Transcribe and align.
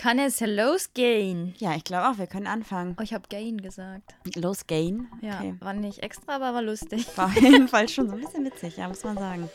Kann 0.00 0.18
es 0.18 0.40
losgehen? 0.40 1.52
Ja, 1.58 1.74
ich 1.76 1.84
glaube 1.84 2.08
auch, 2.08 2.16
wir 2.16 2.26
können 2.26 2.46
anfangen. 2.46 2.96
Oh, 2.98 3.02
ich 3.02 3.12
habe 3.12 3.28
Gain 3.28 3.58
gesagt. 3.58 4.14
Losgehen? 4.34 5.10
Ja, 5.20 5.40
Okay. 5.40 5.54
war 5.60 5.74
nicht 5.74 5.98
extra, 5.98 6.36
aber 6.36 6.54
war 6.54 6.62
lustig. 6.62 7.06
War 7.18 7.26
auf 7.26 7.36
jeden 7.38 7.68
Fall 7.68 7.86
schon 7.86 8.08
so 8.08 8.14
ein 8.14 8.20
bisschen 8.22 8.46
witzig, 8.46 8.78
ja, 8.78 8.88
muss 8.88 9.04
man 9.04 9.18
sagen. 9.18 9.50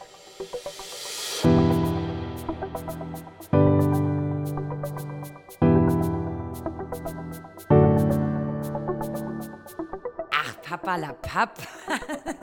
Ach, 10.32 10.62
Papa 10.62 10.96
la 10.98 11.14
Papp. 11.14 11.58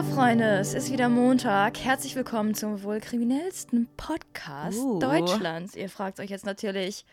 So, 0.00 0.14
Freunde, 0.14 0.46
es 0.58 0.72
ist 0.72 0.90
wieder 0.90 1.10
Montag. 1.10 1.78
Herzlich 1.78 2.16
willkommen 2.16 2.54
zum 2.54 2.82
wohl 2.84 3.00
kriminellsten 3.00 3.86
Podcast 3.98 4.78
Uh. 4.78 4.98
Deutschlands. 4.98 5.76
Ihr 5.76 5.90
fragt 5.90 6.20
euch 6.20 6.30
jetzt 6.30 6.46
natürlich, 6.46 7.04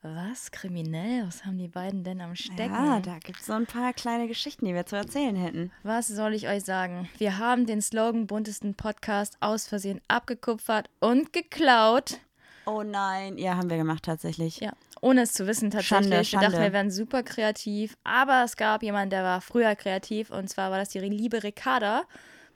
was 0.00 0.52
kriminell? 0.52 1.26
Was 1.26 1.44
haben 1.44 1.58
die 1.58 1.66
beiden 1.66 2.04
denn 2.04 2.20
am 2.20 2.36
Stecken? 2.36 2.72
Ja, 2.72 3.00
da 3.00 3.18
gibt 3.18 3.40
es 3.40 3.46
so 3.46 3.52
ein 3.54 3.66
paar 3.66 3.92
kleine 3.94 4.28
Geschichten, 4.28 4.64
die 4.64 4.74
wir 4.74 4.86
zu 4.86 4.94
erzählen 4.94 5.34
hätten. 5.34 5.72
Was 5.82 6.06
soll 6.06 6.34
ich 6.34 6.46
euch 6.46 6.62
sagen? 6.62 7.08
Wir 7.18 7.38
haben 7.38 7.66
den 7.66 7.82
Slogan 7.82 8.28
buntesten 8.28 8.76
Podcast 8.76 9.36
aus 9.40 9.66
Versehen 9.66 10.00
abgekupfert 10.06 10.88
und 11.00 11.32
geklaut. 11.32 12.20
Oh 12.64 12.84
nein, 12.84 13.38
ja, 13.38 13.56
haben 13.56 13.70
wir 13.70 13.76
gemacht 13.76 14.04
tatsächlich. 14.04 14.60
Ja, 14.60 14.72
ohne 15.00 15.22
es 15.22 15.32
zu 15.32 15.48
wissen 15.48 15.72
tatsächlich. 15.72 15.88
Schande, 15.88 16.10
Wir 16.10 16.18
dachten, 16.18 16.52
Schande. 16.52 16.58
wir 16.60 16.72
wären 16.72 16.90
super 16.92 17.24
kreativ, 17.24 17.96
aber 18.04 18.44
es 18.44 18.56
gab 18.56 18.84
jemanden, 18.84 19.10
der 19.10 19.24
war 19.24 19.40
früher 19.40 19.74
kreativ 19.74 20.30
und 20.30 20.48
zwar 20.48 20.70
war 20.70 20.78
das 20.78 20.90
die 20.90 21.00
liebe 21.00 21.42
Ricarda 21.42 22.04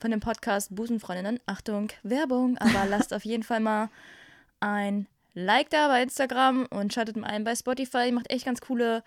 von 0.01 0.11
dem 0.11 0.21
Podcast 0.21 0.75
Busenfreundinnen. 0.75 1.41
Achtung, 1.47 1.89
Werbung, 2.03 2.59
aber 2.59 2.87
lasst 2.89 3.13
auf 3.13 3.25
jeden 3.25 3.43
Fall 3.43 3.61
mal 3.61 3.91
ein 4.61 5.07
Like 5.35 5.71
da 5.71 5.89
bei 5.89 6.03
Instagram 6.03 6.67
und 6.71 6.93
schaltet 6.93 7.17
mal 7.17 7.29
ein 7.29 7.45
bei 7.45 7.55
Spotify. 7.55 8.07
Die 8.07 8.13
macht 8.13 8.31
echt 8.31 8.47
ganz 8.47 8.61
coole 8.61 9.05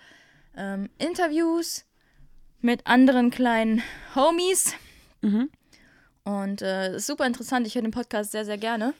ähm, 0.56 0.90
Interviews 0.98 1.86
mit 2.62 2.88
anderen 2.88 3.30
kleinen 3.30 3.82
Homies. 4.16 4.73
Mhm. 5.22 5.50
Und 6.23 6.62
äh, 6.62 6.95
ist 6.95 7.08
super 7.08 7.26
interessant. 7.26 7.67
Ich 7.67 7.76
höre 7.76 7.82
den 7.82 7.92
Podcast 7.92 8.32
sehr, 8.32 8.45
sehr 8.45 8.58
gerne. 8.58 8.94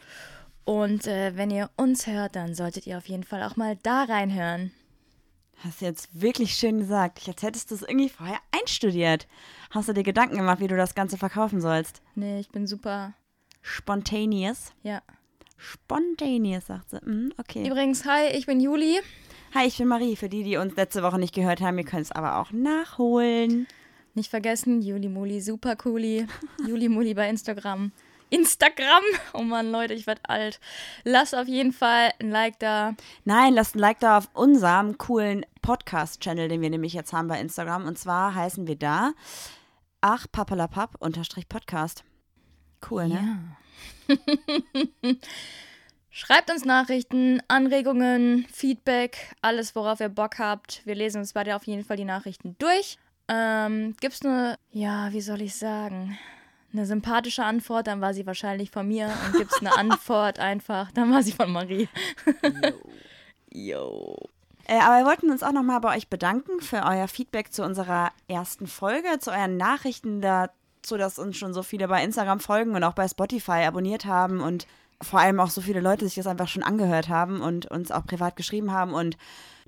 Und 0.66 1.08
äh, 1.08 1.36
wenn 1.38 1.52
ihr 1.52 1.70
uns 1.78 2.08
hört, 2.08 2.36
dann 2.36 2.56
solltet 2.56 2.88
ihr 2.88 2.98
auf 2.98 3.08
jeden 3.08 3.23
Fall 3.23 3.44
auch 3.44 3.56
mal 3.56 3.78
da 3.84 4.04
reinhören. 4.04 4.72
Hast 5.58 5.82
du 5.82 5.86
jetzt 5.86 6.09
wirklich 6.20 6.56
schön 6.56 6.80
gesagt. 6.80 7.28
Als 7.28 7.42
hättest 7.42 7.72
du 7.72 7.76
es 7.76 7.82
irgendwie 7.84 8.09
vorher 8.09 8.40
einstudiert. 8.52 9.28
Hast 9.70 9.88
du 9.90 9.94
dir 9.94 10.04
Gedanken 10.04 10.38
gemacht, 10.38 10.60
wie 10.60 10.68
du 10.68 10.76
das 10.76 10.95
Ganze 10.95 11.18
verkaufen 11.18 11.62
sollst? 11.62 12.02
Nee, 12.16 12.40
ich 12.40 12.50
bin 12.50 12.68
super. 12.68 13.14
Spontaneous. 13.62 14.73
Ja. 14.84 15.02
Spontaneous, 15.58 16.68
sagt 16.68 16.90
sie. 16.90 17.00
Mhm, 17.04 17.34
okay. 17.38 17.66
Übrigens, 17.66 18.06
hi, 18.06 18.28
ich 18.34 18.45
bin 18.45 18.60
Juli. 18.60 19.00
Hi, 19.56 19.66
ich 19.68 19.78
bin 19.78 19.88
Marie. 19.88 20.16
Für 20.16 20.28
die, 20.28 20.44
die 20.44 20.58
uns 20.58 20.76
letzte 20.76 21.04
Woche 21.04 21.18
nicht 21.18 21.34
gehört 21.34 21.62
haben, 21.62 21.78
ihr 21.78 21.86
könnt 21.86 22.02
es 22.02 22.12
aber 22.12 22.40
auch 22.40 22.52
nachholen. 22.52 23.67
Nicht 24.16 24.30
vergessen, 24.30 24.82
Juli 24.82 25.10
Muli, 25.10 25.42
super 25.42 25.76
cooli. 25.76 26.28
Juli 26.67 26.90
Muli 26.90 27.14
bei 27.14 27.30
Instagram. 27.30 27.92
Instagram? 28.34 29.03
Oh 29.34 29.42
Mann, 29.42 29.72
Leute, 29.72 29.94
ich 29.94 30.06
werd 30.08 30.20
alt. 30.28 30.59
Lasst 31.03 31.36
auf 31.36 31.48
jeden 31.48 31.73
Fall 31.73 32.12
ein 32.20 32.30
Like 32.30 32.59
da. 32.59 32.94
Nein, 33.26 33.53
lasst 33.53 33.76
ein 33.76 33.80
Like 33.80 34.00
da 34.00 34.17
auf 34.17 34.30
unserem 34.34 34.98
coolen 34.98 35.45
Podcast-Channel, 35.62 36.48
den 36.50 36.61
wir 36.61 36.70
nämlich 36.70 36.94
jetzt 36.94 37.14
haben 37.14 37.28
bei 37.28 37.39
Instagram. 37.39 37.86
Und 37.88 37.98
zwar 37.98 38.36
heißen 38.36 38.67
wir 38.67 38.76
da 38.76 39.14
ach 40.04 40.28
papalapap 40.31 40.95
unterstrich 41.00 41.48
Podcast. 41.48 42.04
Cool, 42.89 43.08
ne? 43.08 43.39
Ja. 44.08 44.16
Schreibt 46.09 46.52
uns 46.52 46.65
Nachrichten, 46.65 47.42
Anregungen, 47.48 48.45
Feedback, 48.52 49.33
alles, 49.42 49.76
worauf 49.76 50.02
ihr 50.02 50.10
Bock 50.10 50.38
habt. 50.38 50.86
Wir 50.86 50.94
lesen 50.94 51.20
uns 51.20 51.33
beide 51.33 51.55
auf 51.55 51.64
jeden 51.64 51.86
Fall 51.86 51.98
die 51.98 52.05
Nachrichten 52.05 52.55
durch. 52.60 52.98
Ähm, 53.30 53.95
gibt's 54.02 54.23
eine, 54.23 54.60
ja, 54.71 55.11
wie 55.14 55.21
soll 55.21 55.42
ich 55.42 55.55
sagen, 55.55 56.20
eine 56.73 56.86
sympathische 56.86 57.44
Antwort, 57.44 57.88
dann 57.88 58.02
war 58.02 58.14
sie 58.14 58.26
wahrscheinlich 58.26 58.72
von 58.72 58.88
mir. 58.88 59.11
Und 59.26 59.38
gibt's 59.38 59.60
eine 59.60 59.78
Antwort 59.78 60.39
einfach, 60.39 60.92
dann 60.92 61.11
war 61.11 61.23
sie 61.23 61.32
von 61.32 61.52
Marie. 61.52 61.88
Yo. 63.54 64.17
Äh, 64.66 64.80
aber 64.80 65.00
wir 65.00 65.06
wollten 65.06 65.30
uns 65.30 65.44
auch 65.44 65.52
nochmal 65.52 65.82
bei 65.82 65.95
euch 65.95 66.08
bedanken 66.08 66.62
für 66.62 66.83
euer 66.83 67.08
Feedback 67.08 67.52
zu 67.52 67.64
unserer 67.64 68.12
ersten 68.28 68.67
Folge, 68.67 69.20
zu 69.20 69.32
euren 69.32 69.58
Nachrichten 69.58 70.22
dazu, 70.22 70.98
dass 70.98 71.20
uns 71.20 71.38
schon 71.38 71.54
so 71.54 71.64
viele 71.64 71.88
bei 71.88 72.04
Instagram 72.04 72.39
folgen 72.39 72.76
und 72.76 72.83
auch 72.83 72.94
bei 72.94 73.08
Spotify 73.08 73.66
abonniert 73.66 74.06
haben 74.06 74.39
und 74.39 74.66
vor 75.02 75.20
allem 75.20 75.39
auch 75.39 75.50
so 75.50 75.60
viele 75.60 75.82
Leute 75.82 76.06
sich 76.06 76.16
das 76.16 76.28
einfach 76.28 76.48
schon 76.48 76.64
angehört 76.64 77.10
haben 77.10 77.42
und 77.42 77.66
uns 77.70 77.92
auch 77.92 78.06
privat 78.06 78.36
geschrieben 78.38 78.72
haben. 78.72 78.94
Und 78.94 79.17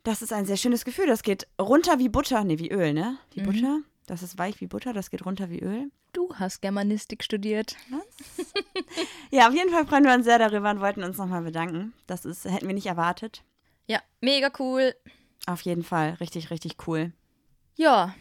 das 0.03 0.21
ist 0.21 0.31
ein 0.31 0.45
sehr 0.45 0.57
schönes 0.57 0.85
Gefühl. 0.85 1.07
Das 1.07 1.23
geht 1.23 1.47
runter 1.59 1.99
wie 1.99 2.09
Butter. 2.09 2.43
Nee, 2.43 2.59
wie 2.59 2.71
Öl, 2.71 2.93
ne? 2.93 3.17
Wie 3.33 3.41
Butter. 3.41 3.79
Das 4.07 4.21
ist 4.21 4.37
weich 4.37 4.61
wie 4.61 4.67
Butter, 4.67 4.93
das 4.93 5.09
geht 5.09 5.25
runter 5.25 5.49
wie 5.49 5.59
Öl. 5.61 5.91
Du 6.13 6.33
hast 6.35 6.61
Germanistik 6.61 7.23
studiert. 7.23 7.75
Ja, 9.31 9.47
auf 9.47 9.53
jeden 9.53 9.71
Fall 9.71 9.85
freuen 9.87 10.05
wir 10.05 10.13
uns 10.13 10.25
sehr 10.25 10.37
darüber 10.39 10.69
und 10.69 10.79
wollten 10.79 11.03
uns 11.03 11.17
nochmal 11.17 11.41
bedanken. 11.41 11.93
Das 12.07 12.23
ist, 12.23 12.45
hätten 12.45 12.67
wir 12.67 12.75
nicht 12.75 12.85
erwartet. 12.85 13.43
Ja, 13.87 13.99
mega 14.21 14.49
cool. 14.59 14.93
Auf 15.47 15.61
jeden 15.61 15.83
Fall 15.83 16.11
richtig, 16.19 16.51
richtig 16.51 16.87
cool. 16.87 17.11
Ja, 17.75 18.13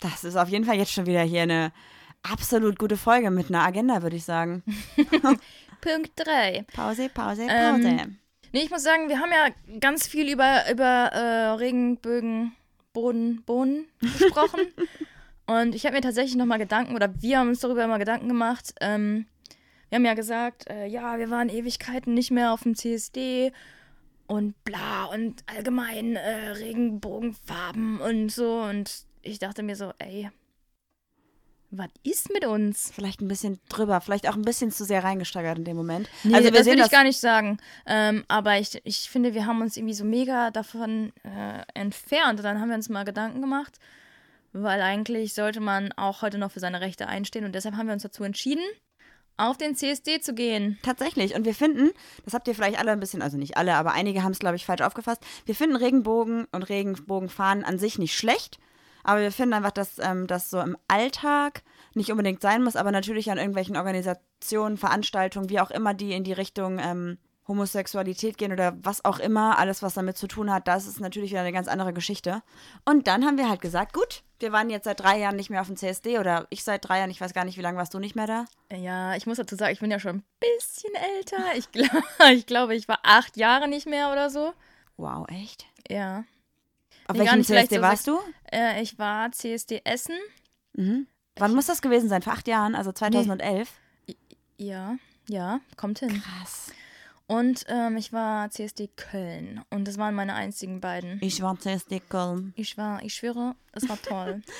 Das 0.00 0.24
ist 0.24 0.36
auf 0.36 0.48
jeden 0.48 0.64
Fall 0.64 0.76
jetzt 0.76 0.92
schon 0.92 1.06
wieder 1.06 1.22
hier 1.22 1.42
eine 1.42 1.72
absolut 2.22 2.78
gute 2.78 2.96
Folge 2.96 3.30
mit 3.30 3.48
einer 3.48 3.62
Agenda, 3.64 4.02
würde 4.02 4.16
ich 4.16 4.24
sagen. 4.24 4.62
Punkt 5.80 6.12
3. 6.16 6.64
Pause, 6.74 7.08
Pause, 7.08 7.46
Pause. 7.46 7.88
Ähm, 7.88 8.18
Nee, 8.52 8.62
ich 8.62 8.70
muss 8.70 8.84
sagen, 8.84 9.08
wir 9.08 9.18
haben 9.18 9.32
ja 9.32 9.78
ganz 9.80 10.06
viel 10.06 10.32
über, 10.32 10.70
über 10.70 10.84
äh, 10.84 11.48
Regenbögen, 11.54 12.52
Boden, 12.92 13.42
Bohnen 13.42 13.86
gesprochen. 14.00 14.60
Und 15.46 15.74
ich 15.74 15.84
habe 15.84 15.96
mir 15.96 16.02
tatsächlich 16.02 16.36
nochmal 16.36 16.58
Gedanken, 16.58 16.94
oder 16.94 17.12
wir 17.20 17.38
haben 17.38 17.48
uns 17.48 17.60
darüber 17.60 17.86
mal 17.86 17.98
Gedanken 17.98 18.28
gemacht. 18.28 18.74
Ähm, 18.80 19.26
wir 19.88 19.96
haben 19.96 20.04
ja 20.06 20.14
gesagt, 20.14 20.68
äh, 20.68 20.86
ja, 20.86 21.18
wir 21.18 21.30
waren 21.30 21.48
Ewigkeiten 21.48 22.14
nicht 22.14 22.30
mehr 22.30 22.52
auf 22.52 22.62
dem 22.62 22.74
CSD 22.74 23.52
und 24.26 24.54
bla 24.64 25.04
und 25.04 25.44
allgemein 25.46 26.16
äh, 26.16 26.48
Regenbogenfarben 26.50 28.00
und 28.00 28.30
so. 28.30 28.60
Und 28.62 29.04
ich 29.22 29.38
dachte 29.38 29.62
mir 29.62 29.76
so, 29.76 29.92
ey, 29.98 30.30
was 31.70 31.88
ist 32.02 32.32
mit 32.32 32.44
uns? 32.44 32.90
Vielleicht 32.94 33.20
ein 33.20 33.28
bisschen 33.28 33.60
drüber, 33.68 34.00
vielleicht 34.00 34.28
auch 34.28 34.36
ein 34.36 34.42
bisschen 34.42 34.70
zu 34.70 34.84
sehr 34.84 35.04
reingesteigert 35.04 35.58
in 35.58 35.64
dem 35.64 35.76
Moment. 35.76 36.08
Nee, 36.22 36.34
also 36.34 36.46
wir 36.46 36.52
das 36.52 36.66
will 36.66 36.78
ich 36.78 36.90
gar 36.90 37.04
nicht 37.04 37.20
sagen. 37.20 37.58
Ähm, 37.86 38.24
aber 38.28 38.58
ich, 38.58 38.80
ich 38.84 39.10
finde, 39.10 39.34
wir 39.34 39.46
haben 39.46 39.60
uns 39.60 39.76
irgendwie 39.76 39.94
so 39.94 40.04
mega 40.04 40.50
davon 40.50 41.12
äh, 41.24 41.62
entfernt. 41.74 42.38
Und 42.38 42.44
dann 42.44 42.60
haben 42.60 42.68
wir 42.68 42.76
uns 42.76 42.88
mal 42.88 43.04
Gedanken 43.04 43.40
gemacht, 43.40 43.78
weil 44.54 44.80
eigentlich 44.80 45.34
sollte 45.34 45.60
man 45.60 45.92
auch 45.92 46.22
heute 46.22 46.38
noch 46.38 46.52
für 46.52 46.60
seine 46.60 46.80
Rechte 46.80 47.08
einstehen. 47.08 47.44
Und 47.44 47.54
deshalb 47.54 47.76
haben 47.76 47.88
wir 47.88 47.92
uns 47.92 48.04
dazu 48.04 48.22
entschieden, 48.24 48.62
auf 49.36 49.58
den 49.58 49.74
CSD 49.74 50.20
zu 50.20 50.32
gehen. 50.32 50.78
tatsächlich. 50.82 51.34
Und 51.34 51.44
wir 51.44 51.54
finden, 51.54 51.90
das 52.24 52.34
habt 52.34 52.46
ihr 52.46 52.54
vielleicht 52.54 52.78
alle 52.78 52.92
ein 52.92 53.00
bisschen, 53.00 53.20
also 53.20 53.36
nicht 53.36 53.56
alle, 53.56 53.74
aber 53.74 53.92
einige 53.92 54.22
haben 54.22 54.30
es, 54.30 54.38
glaube 54.38 54.54
ich, 54.54 54.64
falsch 54.64 54.82
aufgefasst. 54.82 55.22
Wir 55.44 55.56
finden 55.56 55.74
Regenbogen 55.74 56.46
und 56.52 56.62
Regenbogenfahnen 56.62 57.64
an 57.64 57.78
sich 57.78 57.98
nicht 57.98 58.16
schlecht. 58.16 58.58
Aber 59.02 59.20
wir 59.20 59.32
finden 59.32 59.54
einfach, 59.54 59.72
dass 59.72 59.98
ähm, 59.98 60.28
das 60.28 60.50
so 60.50 60.60
im 60.60 60.78
Alltag 60.88 61.62
nicht 61.94 62.10
unbedingt 62.10 62.40
sein 62.40 62.62
muss, 62.62 62.76
aber 62.76 62.92
natürlich 62.92 63.30
an 63.30 63.38
irgendwelchen 63.38 63.76
Organisationen, 63.76 64.78
Veranstaltungen, 64.78 65.50
wie 65.50 65.60
auch 65.60 65.70
immer, 65.70 65.94
die 65.94 66.12
in 66.12 66.24
die 66.24 66.32
Richtung 66.32 66.78
ähm, 66.78 67.18
Homosexualität 67.46 68.38
gehen 68.38 68.52
oder 68.52 68.74
was 68.82 69.04
auch 69.04 69.18
immer, 69.18 69.58
alles, 69.58 69.82
was 69.82 69.94
damit 69.94 70.16
zu 70.16 70.26
tun 70.26 70.50
hat, 70.50 70.66
das 70.66 70.86
ist 70.86 71.00
natürlich 71.00 71.30
wieder 71.30 71.40
eine 71.40 71.52
ganz 71.52 71.68
andere 71.68 71.92
Geschichte. 71.92 72.42
Und 72.84 73.06
dann 73.06 73.24
haben 73.24 73.36
wir 73.36 73.48
halt 73.50 73.60
gesagt, 73.60 73.92
gut, 73.92 74.22
wir 74.38 74.50
waren 74.52 74.70
jetzt 74.70 74.84
seit 74.84 75.00
drei 75.00 75.18
Jahren 75.18 75.36
nicht 75.36 75.50
mehr 75.50 75.60
auf 75.60 75.66
dem 75.66 75.76
CSD 75.76 76.18
oder 76.18 76.46
ich 76.50 76.64
seit 76.64 76.88
drei 76.88 76.98
Jahren, 76.98 77.10
ich 77.10 77.20
weiß 77.20 77.34
gar 77.34 77.44
nicht, 77.44 77.58
wie 77.58 77.62
lange 77.62 77.76
warst 77.78 77.92
du 77.92 77.98
nicht 77.98 78.16
mehr 78.16 78.26
da? 78.26 78.44
Ja, 78.74 79.14
ich 79.14 79.26
muss 79.26 79.36
dazu 79.36 79.56
sagen, 79.56 79.72
ich 79.72 79.80
bin 79.80 79.90
ja 79.90 80.00
schon 80.00 80.16
ein 80.16 80.24
bisschen 80.40 80.94
älter. 81.16 81.54
Ich, 81.56 81.70
glaub, 81.70 81.90
ich 82.32 82.46
glaube, 82.46 82.74
ich 82.74 82.88
war 82.88 83.00
acht 83.02 83.36
Jahre 83.36 83.68
nicht 83.68 83.86
mehr 83.86 84.10
oder 84.10 84.30
so. 84.30 84.54
Wow, 84.96 85.26
echt? 85.28 85.66
Ja. 85.88 86.24
Auf 87.06 87.16
Nee, 87.16 87.20
welchem 87.20 87.38
nicht, 87.38 87.48
CSD 87.48 87.76
so 87.76 87.82
warst 87.82 88.06
du? 88.06 88.18
Äh, 88.50 88.80
ich 88.80 88.98
war 88.98 89.30
CSD 89.32 89.82
Essen. 89.84 90.16
Mhm. 90.72 91.06
Wann 91.36 91.54
muss 91.54 91.66
das 91.66 91.82
gewesen 91.82 92.08
sein? 92.08 92.22
Vor 92.22 92.32
acht 92.32 92.48
Jahren, 92.48 92.74
also 92.74 92.92
2011? 92.92 93.70
Ja, 94.56 94.96
ja, 95.28 95.60
kommt 95.76 95.98
hin. 95.98 96.22
Krass. 96.22 96.72
Und 97.26 97.64
ähm, 97.68 97.96
ich 97.96 98.12
war 98.12 98.50
CSD 98.50 98.88
Köln. 98.96 99.62
Und 99.70 99.88
das 99.88 99.96
waren 99.96 100.14
meine 100.14 100.34
einzigen 100.34 100.80
beiden. 100.80 101.18
Ich 101.22 101.40
war 101.40 101.58
CSD 101.58 102.00
Köln. 102.00 102.52
Ich 102.56 102.76
war, 102.76 103.02
ich 103.02 103.14
schwöre, 103.14 103.54
es 103.72 103.88
war 103.88 104.00
toll. 104.00 104.42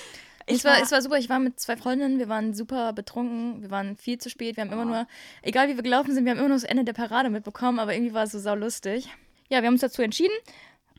Ich 0.47 0.57
es, 0.57 0.65
war, 0.67 0.73
war- 0.75 0.83
es 0.83 0.93
war 0.93 1.01
super. 1.01 1.17
Ich 1.17 1.31
war 1.31 1.39
mit 1.39 1.59
zwei 1.59 1.75
Freundinnen. 1.75 2.19
Wir 2.19 2.29
waren 2.29 2.53
super 2.53 2.93
betrunken. 2.93 3.63
Wir 3.63 3.71
waren 3.71 3.97
viel 3.97 4.19
zu 4.19 4.29
spät. 4.29 4.59
Wir 4.59 4.65
haben 4.65 4.73
immer 4.73 4.85
nur, 4.85 5.07
egal 5.41 5.69
wie 5.71 5.77
wir 5.77 5.83
gelaufen 5.83 6.13
sind, 6.13 6.27
wir 6.27 6.33
haben 6.33 6.39
immer 6.39 6.49
nur 6.49 6.57
das 6.59 6.65
Ende 6.65 6.85
der 6.85 6.93
Parade 6.93 7.31
mitbekommen. 7.31 7.79
Aber 7.79 7.95
irgendwie 7.95 8.13
war 8.13 8.25
es 8.25 8.33
so 8.33 8.39
saulustig. 8.39 9.09
Ja, 9.49 9.63
wir 9.63 9.69
haben 9.69 9.73
uns 9.73 9.81
dazu 9.81 10.03
entschieden. 10.03 10.35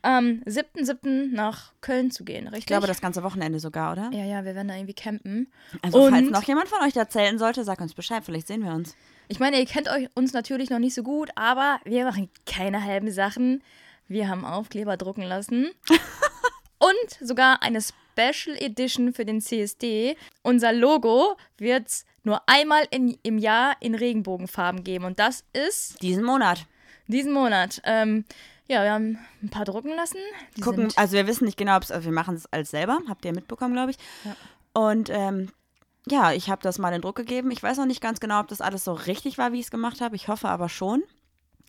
Am 0.02 0.42
7.7. 0.46 1.32
nach 1.32 1.72
Köln 1.80 2.10
zu 2.10 2.24
gehen, 2.24 2.44
richtig? 2.44 2.60
Ich 2.60 2.66
glaube, 2.66 2.86
das 2.86 3.00
ganze 3.00 3.22
Wochenende 3.22 3.58
sogar, 3.60 3.92
oder? 3.92 4.10
ja, 4.12 4.24
ja, 4.24 4.44
wir 4.44 4.54
werden 4.54 4.68
da 4.68 4.74
irgendwie 4.74 4.94
campen. 4.94 5.50
Also, 5.82 6.08
falls 6.08 6.22
Und- 6.26 6.30
noch 6.32 6.42
jemand 6.44 6.68
von 6.68 6.80
euch 6.86 6.92
da 6.92 7.08
zelten 7.08 7.38
sollte, 7.38 7.64
sagt 7.64 7.80
uns 7.80 7.94
Bescheid, 7.94 8.22
vielleicht 8.24 8.46
sehen 8.46 8.62
wir 8.64 8.72
uns. 8.72 8.94
Ich 9.28 9.40
meine, 9.40 9.58
ihr 9.58 9.66
kennt 9.66 9.88
euch 9.88 10.08
uns 10.14 10.32
natürlich 10.32 10.70
noch 10.70 10.78
nicht 10.78 10.94
so 10.94 11.02
gut, 11.02 11.30
aber 11.34 11.80
wir 11.84 12.04
machen 12.04 12.28
keine 12.46 12.84
halben 12.84 13.10
Sachen. 13.10 13.62
Wir 14.06 14.28
haben 14.28 14.44
Aufkleber 14.44 14.96
drucken 14.96 15.22
lassen. 15.22 15.70
Und 16.78 17.28
sogar 17.28 17.62
eine 17.62 17.80
Special 17.80 18.56
Edition 18.56 19.12
für 19.12 19.24
den 19.24 19.40
CSD. 19.40 20.16
Unser 20.42 20.72
Logo 20.72 21.36
wird 21.58 21.88
es 21.88 22.04
nur 22.22 22.42
einmal 22.48 22.84
in, 22.90 23.16
im 23.22 23.38
Jahr 23.38 23.76
in 23.80 23.94
Regenbogenfarben 23.94 24.84
geben. 24.84 25.04
Und 25.06 25.18
das 25.18 25.42
ist 25.52 26.00
Diesen 26.02 26.22
Monat. 26.22 26.66
diesen 27.08 27.32
Monat. 27.32 27.80
Ähm, 27.84 28.24
ja, 28.68 28.82
wir 28.82 28.92
haben 28.92 29.18
ein 29.42 29.48
paar 29.48 29.64
drucken 29.64 29.94
lassen. 29.94 30.18
Die 30.56 30.60
Gucken, 30.60 30.88
also 30.96 31.14
wir 31.14 31.26
wissen 31.26 31.44
nicht 31.44 31.56
genau, 31.56 31.76
ob 31.76 31.84
es, 31.84 31.90
also 31.90 32.06
wir 32.06 32.12
machen 32.12 32.34
es 32.34 32.46
alles 32.52 32.70
selber, 32.70 32.98
habt 33.08 33.24
ihr 33.24 33.32
mitbekommen, 33.32 33.74
glaube 33.74 33.92
ich. 33.92 33.98
Ja. 34.24 34.36
Und 34.72 35.08
ähm, 35.10 35.50
ja, 36.08 36.32
ich 36.32 36.50
habe 36.50 36.62
das 36.62 36.78
mal 36.78 36.92
in 36.92 37.00
Druck 37.02 37.16
gegeben. 37.16 37.50
Ich 37.50 37.62
weiß 37.62 37.78
noch 37.78 37.86
nicht 37.86 38.00
ganz 38.00 38.20
genau, 38.20 38.40
ob 38.40 38.48
das 38.48 38.60
alles 38.60 38.84
so 38.84 38.92
richtig 38.92 39.38
war, 39.38 39.52
wie 39.52 39.58
ich 39.58 39.66
es 39.66 39.70
gemacht 39.70 40.00
habe. 40.00 40.16
Ich 40.16 40.28
hoffe 40.28 40.48
aber 40.48 40.68
schon. 40.68 41.02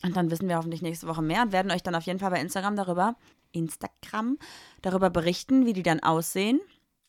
Und 0.03 0.15
dann 0.15 0.29
wissen 0.29 0.47
wir 0.47 0.57
hoffentlich 0.57 0.83
nächste 0.83 1.07
Woche 1.07 1.23
mehr 1.23 1.41
und 1.41 1.51
werden 1.51 1.71
euch 1.71 1.81
dann 1.81 1.95
auf 1.95 2.03
jeden 2.03 2.19
Fall 2.19 2.29
bei 2.29 2.39
Instagram 2.39 2.75
darüber, 2.75 3.15
Instagram, 3.51 4.37
darüber 4.83 5.09
berichten, 5.09 5.65
wie 5.65 5.73
die 5.73 5.81
dann 5.81 6.01
aussehen 6.01 6.59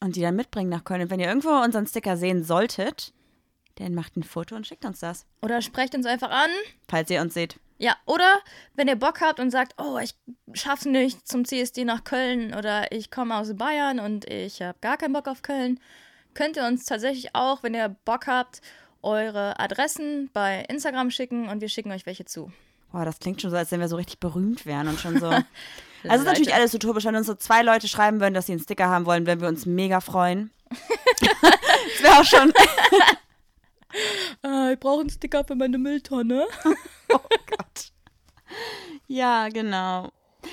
und 0.01 0.17
die 0.17 0.23
dann 0.23 0.37
mitbringen 0.37 0.71
nach 0.71 0.85
Köln. 0.85 1.03
Und 1.03 1.11
wenn 1.11 1.21
ihr 1.21 1.29
irgendwo 1.29 1.51
unseren 1.51 1.87
Sticker 1.87 2.17
sehen 2.17 2.45
solltet, 2.45 3.13
dann 3.75 3.95
macht 3.95 4.17
ein 4.17 4.23
Foto 4.23 4.57
und 4.57 4.67
schickt 4.67 4.85
uns 4.85 5.01
das, 5.01 5.27
oder 5.43 5.61
sprecht 5.61 5.95
uns 5.95 6.07
einfach 6.07 6.31
an. 6.31 6.51
falls 6.89 7.11
ihr 7.11 7.21
uns 7.21 7.35
seht. 7.35 7.61
Ja, 7.79 7.97
oder 8.07 8.39
wenn 8.75 8.89
ihr 8.89 8.97
Bock 8.97 9.21
habt 9.21 9.39
und 9.39 9.51
sagt, 9.51 9.75
oh, 9.81 9.99
ich 9.99 10.15
schaff's 10.53 10.85
nicht 10.85 11.29
zum 11.29 11.45
CSD 11.45 11.85
nach 11.85 12.03
Köln 12.03 12.53
oder 12.55 12.91
ich 12.91 13.11
komme 13.11 13.37
aus 13.37 13.57
Bayern 13.57 14.01
und 14.01 14.29
ich 14.29 14.61
habe 14.61 14.79
gar 14.81 14.97
keinen 14.97 15.13
Bock 15.13 15.29
auf 15.29 15.43
Köln, 15.43 15.79
könnt 16.35 16.57
ihr 16.57 16.67
uns 16.67 16.85
tatsächlich 16.87 17.35
auch, 17.37 17.63
wenn 17.63 17.75
ihr 17.75 17.95
Bock 18.05 18.27
habt, 18.27 18.61
eure 19.01 19.61
Adressen 19.61 20.29
bei 20.33 20.65
Instagram 20.69 21.11
schicken 21.13 21.49
und 21.49 21.61
wir 21.61 21.69
schicken 21.69 21.93
euch 21.93 22.05
welche 22.05 22.25
zu. 22.25 22.51
Boah, 22.91 23.05
das 23.05 23.21
klingt 23.21 23.41
schon 23.41 23.51
so, 23.51 23.57
als 23.57 23.71
wenn 23.71 23.81
wir 23.81 23.89
so 23.89 23.97
richtig 23.97 24.19
berühmt 24.19 24.67
wären 24.67 24.89
und 24.89 24.99
schon 24.99 25.19
so. 25.19 25.31
Also 26.05 26.15
es 26.15 26.21
ist 26.21 26.27
natürlich 26.27 26.55
alles 26.55 26.73
utopisch, 26.73 27.05
wenn 27.07 27.17
uns 27.17 27.27
so 27.27 27.35
zwei 27.35 27.63
Leute 27.63 27.89
schreiben 27.89 28.21
würden, 28.21 28.33
dass 28.33 28.47
sie 28.47 28.53
einen 28.53 28.61
Sticker 28.61 28.87
haben 28.87 29.05
wollen, 29.05 29.27
würden 29.27 29.41
wir 29.41 29.49
uns 29.49 29.67
mega 29.67 30.01
freuen. 30.01 30.53
das 30.71 32.03
wäre 32.03 32.21
auch 32.21 32.25
schon. 32.25 32.53
Äh, 34.45 34.73
ich 34.75 34.79
brauche 34.79 35.01
einen 35.01 35.11
Sticker 35.11 35.43
für 35.43 35.57
meine 35.57 35.77
Mülltonne. 35.77 36.47
Ja, 39.09 39.49
genau. 39.49 40.11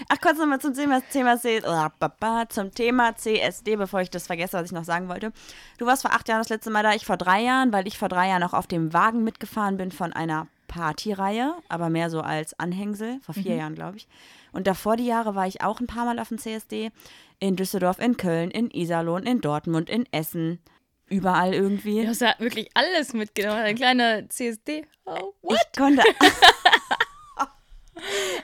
Ach, 0.09 0.19
kurz 0.19 0.37
nochmal 0.39 0.59
zum 0.59 0.73
Thema, 0.73 1.01
Thema 1.01 1.37
C 1.39 1.61
baba, 1.61 2.49
zum 2.49 2.71
Thema 2.73 3.15
CSD, 3.15 3.75
bevor 3.75 4.01
ich 4.01 4.09
das 4.09 4.27
vergesse, 4.27 4.57
was 4.57 4.65
ich 4.65 4.71
noch 4.71 4.83
sagen 4.83 5.07
wollte. 5.09 5.31
Du 5.77 5.85
warst 5.85 6.01
vor 6.01 6.11
acht 6.11 6.27
Jahren 6.27 6.39
das 6.39 6.49
letzte 6.49 6.71
Mal 6.71 6.83
da, 6.83 6.93
ich 6.93 7.05
vor 7.05 7.17
drei 7.17 7.41
Jahren, 7.41 7.71
weil 7.71 7.87
ich 7.87 7.97
vor 7.97 8.09
drei 8.09 8.29
Jahren 8.29 8.43
auch 8.43 8.53
auf 8.53 8.67
dem 8.67 8.93
Wagen 8.93 9.23
mitgefahren 9.23 9.77
bin 9.77 9.91
von 9.91 10.11
einer 10.11 10.47
Partyreihe, 10.67 11.53
aber 11.69 11.89
mehr 11.89 12.09
so 12.09 12.21
als 12.21 12.57
Anhängsel, 12.59 13.19
vor 13.21 13.35
vier 13.35 13.55
Jahren, 13.55 13.75
glaube 13.75 13.97
ich. 13.97 14.07
Und 14.51 14.67
davor 14.67 14.97
die 14.97 15.05
Jahre 15.05 15.35
war 15.35 15.47
ich 15.47 15.61
auch 15.61 15.79
ein 15.79 15.87
paar 15.87 16.05
Mal 16.05 16.19
auf 16.19 16.29
dem 16.29 16.37
CSD. 16.39 16.91
In 17.39 17.55
Düsseldorf, 17.55 17.99
in 17.99 18.17
Köln, 18.17 18.51
in 18.51 18.71
Iserlohn, 18.71 19.23
in 19.23 19.41
Dortmund, 19.41 19.89
in 19.89 20.05
Essen. 20.11 20.59
Überall 21.07 21.53
irgendwie. 21.53 22.01
Du 22.01 22.07
hast 22.07 22.21
ja 22.21 22.33
wirklich 22.39 22.69
alles 22.73 23.13
mitgenommen. 23.13 23.59
Eine 23.59 23.75
kleine 23.75 24.27
CSD. 24.29 24.85
Oh, 25.05 25.33
what? 25.43 25.59
Ich 25.61 25.77
konnte. 25.77 26.01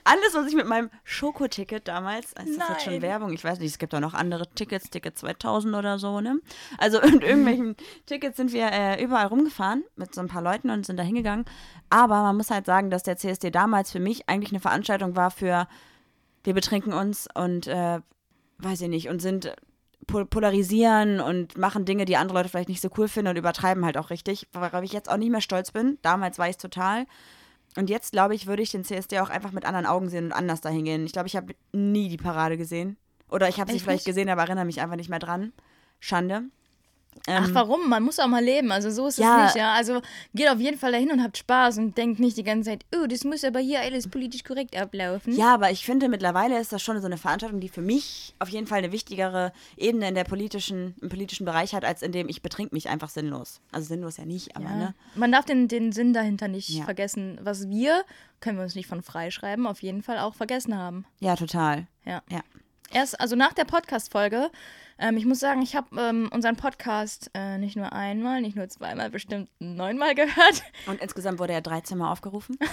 Alles, 0.04 0.34
was 0.34 0.48
ich 0.48 0.56
mit 0.56 0.66
meinem 0.66 0.90
Schokoticket 1.04 1.88
damals, 1.88 2.28
ist 2.34 2.60
das 2.60 2.70
jetzt 2.70 2.84
schon. 2.84 3.02
Werbung? 3.02 3.34
Ich 3.34 3.44
weiß 3.44 3.60
nicht, 3.60 3.72
es 3.72 3.78
gibt 3.80 3.94
auch 3.94 4.00
noch 4.00 4.14
andere 4.14 4.50
Tickets, 4.50 4.90
Ticket 4.90 5.18
2000 5.18 5.76
oder 5.76 6.00
so, 6.00 6.22
ne? 6.22 6.40
Also 6.78 7.00
mit 7.06 7.24
irgendwelchen 7.24 7.76
Tickets 8.06 8.38
sind 8.38 8.54
wir 8.54 8.72
äh, 8.72 9.04
überall 9.04 9.28
rumgefahren 9.28 9.84
mit 9.96 10.16
so 10.16 10.22
ein 10.22 10.28
paar 10.28 10.42
Leuten 10.42 10.70
und 10.70 10.86
sind 10.86 10.98
da 10.98 11.04
hingegangen. 11.04 11.46
Aber 11.90 12.22
man 12.24 12.38
muss 12.38 12.50
halt 12.50 12.66
sagen, 12.66 12.90
dass 12.90 13.04
der 13.04 13.18
CSD 13.18 13.52
damals 13.52 13.92
für 13.92 14.00
mich 14.00 14.28
eigentlich 14.30 14.52
eine 14.52 14.60
Veranstaltung 14.62 15.16
war 15.16 15.32
für, 15.32 15.68
wir 16.44 16.54
betrinken 16.54 16.94
uns 16.94 17.28
und, 17.36 17.68
äh, 17.68 18.00
weiß 18.60 18.82
ich 18.82 18.90
nicht, 18.90 19.10
und 19.10 19.22
sind 19.22 19.54
pol- 20.08 20.26
polarisieren 20.26 21.20
und 21.20 21.58
machen 21.58 21.86
Dinge, 21.86 22.06
die 22.06 22.18
andere 22.18 22.38
Leute 22.40 22.50
vielleicht 22.50 22.70
nicht 22.70 22.82
so 22.82 22.90
cool 22.98 23.08
finden 23.08 23.32
und 23.32 23.38
übertreiben 23.38 23.84
halt 23.86 23.98
auch 23.98 24.10
richtig, 24.10 24.48
worauf 24.54 24.84
ich 24.84 24.94
jetzt 24.94 25.10
auch 25.10 25.18
nicht 25.18 25.32
mehr 25.32 25.42
stolz 25.42 25.72
bin. 25.72 25.98
Damals 26.02 26.40
war 26.40 26.48
ich 26.50 26.58
total. 26.58 27.06
Und 27.78 27.90
jetzt, 27.90 28.12
glaube 28.12 28.36
ich, 28.36 28.48
würde 28.48 28.62
ich 28.62 28.72
den 28.72 28.84
CSD 28.84 29.20
auch 29.20 29.30
einfach 29.30 29.52
mit 29.52 29.66
anderen 29.66 29.86
Augen 29.86 30.10
sehen 30.10 30.26
und 30.26 30.34
anders 30.34 30.62
dahin 30.62 30.84
gehen. 30.84 31.06
Ich 31.06 31.14
glaube, 31.14 31.28
ich 31.28 31.36
habe 31.36 31.54
nie 31.72 32.10
die 32.10 32.18
Parade 32.18 32.58
gesehen. 32.58 32.98
Oder 33.30 33.48
ich 33.48 33.60
habe 33.60 33.72
sie 33.72 33.78
Echt 33.78 33.86
vielleicht 33.86 34.06
gesehen, 34.06 34.30
aber 34.30 34.42
erinnere 34.42 34.66
mich 34.66 34.82
einfach 34.82 34.98
nicht 34.98 35.10
mehr 35.10 35.20
dran. 35.20 35.54
Schande. 36.00 36.44
Ach, 37.28 37.48
Ähm, 37.48 37.54
warum? 37.54 37.88
Man 37.88 38.02
muss 38.04 38.18
auch 38.20 38.28
mal 38.28 38.44
leben. 38.44 38.72
Also 38.72 38.90
so 38.90 39.08
ist 39.08 39.18
Ja. 39.20 39.38
es 39.46 39.54
nicht, 39.54 39.62
ja. 39.62 39.74
Also 39.74 40.02
geht 40.34 40.50
auf 40.50 40.60
jeden 40.60 40.78
Fall 40.80 40.92
dahin 40.92 41.12
und 41.12 41.22
habt 41.22 41.38
Spaß 41.38 41.78
und 41.78 41.96
denkt 41.98 42.20
nicht 42.20 42.36
die 42.36 42.44
ganze 42.44 42.72
Zeit, 42.72 42.84
oh, 42.96 43.06
das 43.06 43.24
muss 43.24 43.44
aber 43.44 43.60
hier 43.60 43.80
alles 43.82 44.08
politisch 44.10 44.44
korrekt 44.44 44.76
ablaufen. 44.76 45.34
Ja, 45.34 45.54
aber 45.54 45.70
ich 45.70 45.86
finde, 45.86 46.10
mittlerweile 46.10 46.60
ist 46.60 46.74
das 46.74 46.82
schon 46.82 47.00
so 47.00 47.06
eine 47.06 47.18
Veranstaltung, 47.18 47.60
die 47.60 47.70
für 47.70 47.82
mich 47.82 48.34
auf 48.40 48.50
jeden 48.50 48.66
Fall 48.66 48.80
eine 48.80 48.92
wichtigere 48.92 49.54
Ebene 49.78 50.08
in 50.08 50.16
der 50.16 50.24
politischen, 50.24 50.96
im 51.02 51.10
politischen 51.10 51.46
Bereich 51.46 51.76
hat, 51.76 51.86
als 51.86 52.02
in 52.02 52.12
dem 52.12 52.28
ich 52.28 52.42
betrink 52.42 52.74
mich 52.74 52.90
einfach 52.90 53.10
sinnlos. 53.10 53.62
Also 53.72 53.88
sinnlos 53.90 54.18
ja 54.18 54.26
nicht, 54.26 54.56
aber 54.56 54.66
Ja. 54.66 54.76
ne? 54.76 54.96
Man 55.14 55.32
darf 55.32 55.46
den, 55.46 55.68
den 55.68 55.92
Sinn 55.92 56.14
dahinter 56.14 56.48
nicht 56.48 56.70
Ja. 56.70 56.86
vergessen. 56.86 57.40
Was 57.44 57.70
wir, 57.70 58.04
können 58.40 58.58
wir 58.58 58.64
uns 58.64 58.74
nicht 58.76 58.88
von 58.88 59.04
freischreiben, 59.04 59.68
auf 59.68 59.84
jeden 59.84 60.02
Fall 60.02 60.18
auch 60.18 60.34
vergessen 60.34 60.76
haben. 60.76 61.06
Ja, 61.20 61.36
total. 61.36 61.86
Ja. 62.04 62.24
Ja. 62.32 62.42
Erst, 62.94 63.20
also 63.22 63.36
nach 63.38 63.54
der 63.54 63.64
Podcast-Folge, 63.64 64.52
ähm, 65.00 65.16
ich 65.16 65.26
muss 65.26 65.40
sagen, 65.40 65.62
ich 65.62 65.76
habe 65.76 66.00
ähm, 66.00 66.30
unseren 66.34 66.58
Podcast 66.58 67.32
äh, 67.34 67.58
nicht 67.58 67.78
nur 67.78 67.94
einmal, 67.94 68.42
nicht 68.42 68.58
nur 68.58 68.68
zweimal, 68.68 69.10
bestimmt 69.10 69.50
neunmal 69.60 70.14
gehört. 70.16 70.64
Und 70.88 71.02
insgesamt 71.02 71.40
wurde 71.40 71.54
er 71.54 71.62
13 71.62 71.98
Mal 71.98 72.12
aufgerufen. 72.12 72.58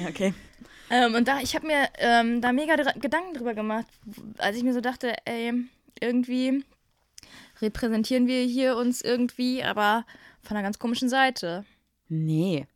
ja, 0.00 0.08
okay. 0.08 0.34
Ähm, 0.90 1.14
und 1.14 1.28
da, 1.28 1.38
ich 1.40 1.54
habe 1.54 1.68
mir 1.68 1.88
ähm, 1.98 2.40
da 2.40 2.52
mega 2.52 2.76
dr 2.76 2.94
Gedanken 2.94 3.34
drüber 3.34 3.54
gemacht, 3.54 3.86
als 4.38 4.56
ich 4.56 4.64
mir 4.64 4.74
so 4.74 4.80
dachte, 4.80 5.14
ey, 5.24 5.52
irgendwie 6.00 6.64
repräsentieren 7.60 8.26
wir 8.26 8.42
hier 8.42 8.76
uns 8.76 9.02
irgendwie, 9.02 9.62
aber 9.62 10.04
von 10.42 10.56
einer 10.56 10.64
ganz 10.64 10.80
komischen 10.80 11.08
Seite. 11.08 11.64
Nee. 12.08 12.66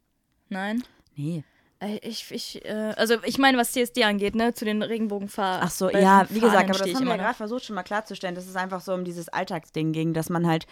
Nein? 0.48 0.84
Nee. 1.16 1.42
Äh, 1.82 1.98
Ich, 2.02 2.30
ich, 2.30 2.64
äh, 2.64 2.94
also 2.96 3.16
ich 3.24 3.38
meine, 3.38 3.58
was 3.58 3.72
CSD 3.72 4.04
angeht, 4.04 4.34
ne, 4.34 4.54
zu 4.54 4.64
den 4.64 4.82
Regenbogenfahrten. 4.82 5.66
Ach 5.66 5.70
so, 5.70 5.90
ja, 5.90 6.26
wie 6.30 6.40
gesagt, 6.40 6.70
aber 6.70 6.78
das 6.78 6.94
haben 6.94 7.04
wir 7.04 7.10
ja 7.16 7.22
gerade 7.22 7.34
versucht 7.36 7.64
schon 7.64 7.74
mal 7.76 7.82
klarzustellen, 7.82 8.34
dass 8.34 8.46
es 8.46 8.56
einfach 8.56 8.80
so 8.80 8.94
um 8.94 9.04
dieses 9.04 9.28
Alltagsding 9.28 9.92
ging, 9.92 10.14
dass 10.14 10.28
man 10.30 10.46
halt, 10.46 10.66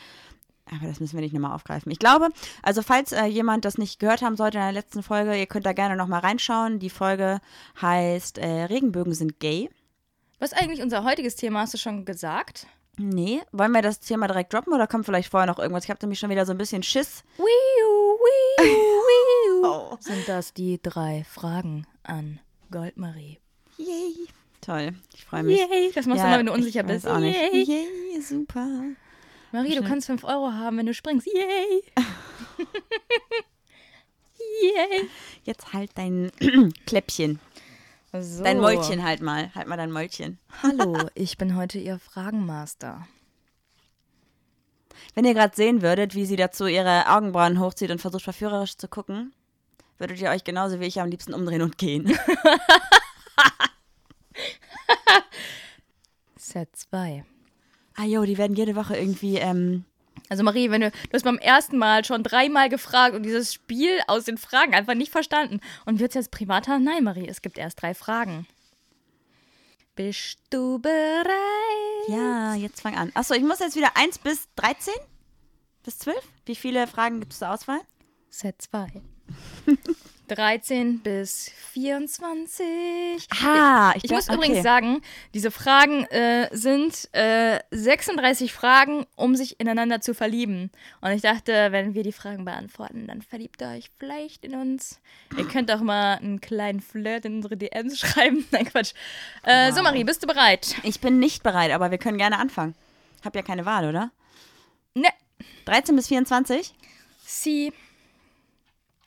aber 0.70 0.86
das 0.88 1.00
müssen 1.00 1.16
wir 1.16 1.22
nicht 1.22 1.32
nochmal 1.34 1.54
aufgreifen. 1.54 1.90
Ich 1.90 1.98
glaube, 1.98 2.28
also 2.62 2.82
falls 2.82 3.12
äh, 3.12 3.24
jemand 3.24 3.64
das 3.64 3.76
nicht 3.78 3.98
gehört 3.98 4.22
haben 4.22 4.36
sollte 4.36 4.58
in 4.58 4.64
der 4.64 4.72
letzten 4.72 5.02
Folge, 5.02 5.36
ihr 5.36 5.46
könnt 5.46 5.66
da 5.66 5.72
gerne 5.72 5.96
nochmal 5.96 6.20
reinschauen. 6.20 6.78
Die 6.78 6.90
Folge 6.90 7.40
heißt 7.82 8.38
äh, 8.38 8.64
Regenbögen 8.64 9.12
sind 9.14 9.40
gay. 9.40 9.68
Was 10.38 10.52
ist 10.52 10.58
eigentlich 10.58 10.80
unser 10.80 11.04
heutiges 11.04 11.34
Thema? 11.36 11.60
Hast 11.60 11.74
du 11.74 11.78
schon 11.78 12.04
gesagt? 12.04 12.66
Nee, 12.96 13.40
wollen 13.52 13.72
wir 13.72 13.82
das 13.82 14.00
Thema 14.00 14.26
direkt 14.26 14.52
droppen 14.52 14.72
oder 14.74 14.86
kommt 14.86 15.06
vielleicht 15.06 15.30
vorher 15.30 15.46
noch 15.46 15.58
irgendwas? 15.58 15.84
Ich 15.84 15.90
habe 15.90 15.98
nämlich 16.02 16.18
schon 16.18 16.30
wieder 16.30 16.44
so 16.46 16.52
ein 16.52 16.58
bisschen 16.58 16.82
Schiss. 16.82 17.24
Wiu, 17.36 17.44
wiu, 17.44 18.66
Sind 20.00 20.28
das 20.28 20.54
die 20.54 20.80
drei 20.82 21.24
Fragen 21.24 21.86
an 22.02 22.40
Goldmarie? 22.70 23.38
Yay. 23.76 24.28
Toll, 24.60 24.94
ich 25.14 25.24
freue 25.24 25.42
mich. 25.42 25.58
Yay! 25.58 25.90
Das 25.94 26.06
machst 26.06 26.20
du 26.20 26.24
Ja, 26.24 26.28
immer, 26.28 26.38
wenn 26.38 26.46
du 26.46 26.52
unsicher 26.52 26.82
bist. 26.82 27.06
Auch 27.08 27.18
nicht. 27.18 27.34
Yay! 27.36 27.62
Yay, 27.64 28.20
super. 28.20 28.68
Marie, 29.52 29.74
du 29.74 29.82
kannst 29.82 30.06
5 30.06 30.22
Euro 30.24 30.52
haben, 30.52 30.76
wenn 30.78 30.86
du 30.86 30.94
springst. 30.94 31.26
Yay! 31.26 31.82
Yay! 34.62 35.08
Jetzt 35.44 35.72
halt 35.72 35.90
dein 35.94 36.30
Kläppchen. 36.86 37.40
So. 38.12 38.42
Dein 38.42 38.60
Mäulchen 38.60 39.04
halt 39.04 39.22
mal. 39.22 39.54
Halt 39.54 39.68
mal 39.68 39.76
dein 39.76 39.92
Mäulchen. 39.92 40.38
Hallo, 40.62 40.96
ich 41.14 41.38
bin 41.38 41.56
heute 41.56 41.78
Ihr 41.78 41.98
Fragenmaster. 41.98 43.06
Wenn 45.14 45.24
ihr 45.24 45.34
gerade 45.34 45.56
sehen 45.56 45.82
würdet, 45.82 46.14
wie 46.14 46.26
sie 46.26 46.36
dazu 46.36 46.66
ihre 46.66 47.08
Augenbrauen 47.08 47.58
hochzieht 47.58 47.90
und 47.90 48.00
versucht 48.00 48.22
verführerisch 48.22 48.76
zu 48.76 48.86
gucken, 48.86 49.32
würdet 50.00 50.20
ihr 50.20 50.30
euch 50.30 50.44
genauso 50.44 50.80
wie 50.80 50.86
ich 50.86 51.00
am 51.00 51.08
liebsten 51.10 51.34
umdrehen 51.34 51.62
und 51.62 51.78
gehen. 51.78 52.06
Set 56.36 56.74
2. 56.74 57.24
ah 57.96 58.04
jo, 58.04 58.24
die 58.24 58.38
werden 58.38 58.56
jede 58.56 58.74
Woche 58.74 58.96
irgendwie, 58.96 59.36
ähm, 59.36 59.84
Also 60.28 60.42
Marie, 60.42 60.70
wenn 60.70 60.80
du, 60.80 60.90
du 60.90 61.12
hast 61.12 61.22
beim 61.24 61.38
ersten 61.38 61.76
Mal 61.78 62.04
schon 62.04 62.22
dreimal 62.22 62.68
gefragt 62.68 63.14
und 63.14 63.22
dieses 63.22 63.54
Spiel 63.54 64.00
aus 64.08 64.24
den 64.24 64.38
Fragen 64.38 64.74
einfach 64.74 64.94
nicht 64.94 65.12
verstanden. 65.12 65.60
Und 65.84 66.00
wird 66.00 66.10
es 66.10 66.14
jetzt 66.16 66.30
privater? 66.30 66.78
Nein, 66.78 67.04
Marie, 67.04 67.28
es 67.28 67.42
gibt 67.42 67.58
erst 67.58 67.80
drei 67.82 67.94
Fragen. 67.94 68.46
Bist 69.94 70.38
du 70.50 70.78
bereit? 70.78 71.30
ja, 72.08 72.54
jetzt 72.54 72.80
fang 72.80 72.96
an. 72.96 73.10
Achso, 73.14 73.34
ich 73.34 73.42
muss 73.42 73.58
jetzt 73.58 73.76
wieder 73.76 73.96
1 73.96 74.18
bis 74.18 74.48
13? 74.56 74.94
Bis 75.84 75.98
12? 75.98 76.16
Wie 76.46 76.54
viele 76.56 76.86
Fragen 76.86 77.20
gibt 77.20 77.32
es 77.32 77.38
zur 77.40 77.50
Auswahl? 77.50 77.80
Set 78.30 78.62
2. 78.62 79.02
13 80.28 81.00
bis 81.00 81.50
24. 81.72 83.26
Ah, 83.44 83.92
Ich, 83.96 84.04
ich 84.04 84.10
muss 84.12 84.26
dacht- 84.26 84.36
übrigens 84.36 84.58
okay. 84.58 84.62
sagen, 84.62 85.00
diese 85.34 85.50
Fragen 85.50 86.04
äh, 86.04 86.48
sind 86.52 87.08
äh, 87.12 87.58
36 87.72 88.52
Fragen, 88.52 89.06
um 89.16 89.34
sich 89.34 89.58
ineinander 89.58 90.00
zu 90.00 90.14
verlieben. 90.14 90.70
Und 91.00 91.10
ich 91.10 91.22
dachte, 91.22 91.72
wenn 91.72 91.94
wir 91.94 92.04
die 92.04 92.12
Fragen 92.12 92.44
beantworten, 92.44 93.08
dann 93.08 93.22
verliebt 93.22 93.60
ihr 93.60 93.70
euch 93.70 93.90
vielleicht 93.98 94.44
in 94.44 94.54
uns. 94.54 95.00
Ihr 95.36 95.48
könnt 95.48 95.68
auch 95.72 95.80
mal 95.80 96.14
einen 96.18 96.40
kleinen 96.40 96.80
Flirt 96.80 97.24
in 97.24 97.36
unsere 97.36 97.56
DMs 97.56 97.98
schreiben. 97.98 98.46
Nein, 98.52 98.66
Quatsch. 98.66 98.92
Äh, 99.42 99.72
So, 99.72 99.78
Wow. 99.78 99.84
Marie, 99.84 100.04
bist 100.04 100.22
du 100.22 100.28
bereit? 100.28 100.76
Ich 100.84 101.00
bin 101.00 101.18
nicht 101.18 101.42
bereit, 101.42 101.72
aber 101.72 101.90
wir 101.90 101.98
können 101.98 102.18
gerne 102.18 102.38
anfangen. 102.38 102.76
Hab 103.24 103.34
ja 103.34 103.42
keine 103.42 103.66
Wahl, 103.66 103.88
oder? 103.88 104.12
Ne. 104.94 105.08
13 105.64 105.96
bis 105.96 106.06
24? 106.06 106.72
Sie, 107.26 107.72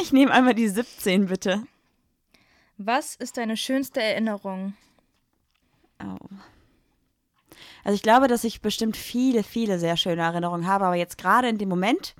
Ich 0.03 0.11
nehme 0.11 0.33
einmal 0.33 0.53
die 0.53 0.67
17, 0.67 1.27
bitte. 1.27 1.63
was 2.77 3.15
ist 3.15 3.37
deine 3.37 3.55
schönste 3.55 4.01
Erinnerung? 4.01 4.73
Oh. 6.03 6.17
Also 7.85 7.95
ich 7.95 8.01
glaube, 8.01 8.27
dass 8.27 8.43
ich 8.43 8.61
bestimmt 8.61 8.97
viele, 8.97 9.43
viele 9.43 9.79
sehr 9.79 9.95
schöne 9.95 10.21
Erinnerungen 10.21 10.67
habe, 10.67 10.87
aber 10.87 10.95
jetzt 10.95 11.17
gerade 11.17 11.47
in 11.47 11.57
dem 11.57 11.69
Moment 11.69 12.15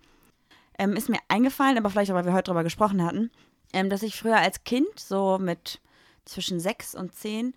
ähm, 0.79 0.95
ist 0.95 1.09
mir 1.09 1.19
eingefallen, 1.27 1.77
aber 1.77 1.89
vielleicht 1.89 2.09
auch, 2.09 2.15
weil 2.15 2.25
wir 2.25 2.31
heute 2.31 2.51
drüber 2.51 2.63
gesprochen 2.63 3.03
hatten, 3.03 3.31
ähm, 3.73 3.89
dass 3.89 4.01
ich 4.01 4.17
früher 4.17 4.37
als 4.37 4.63
Kind, 4.63 4.97
so 4.97 5.37
mit 5.37 5.81
zwischen 6.23 6.61
sechs 6.61 6.95
und 6.95 7.13
zehn, 7.13 7.53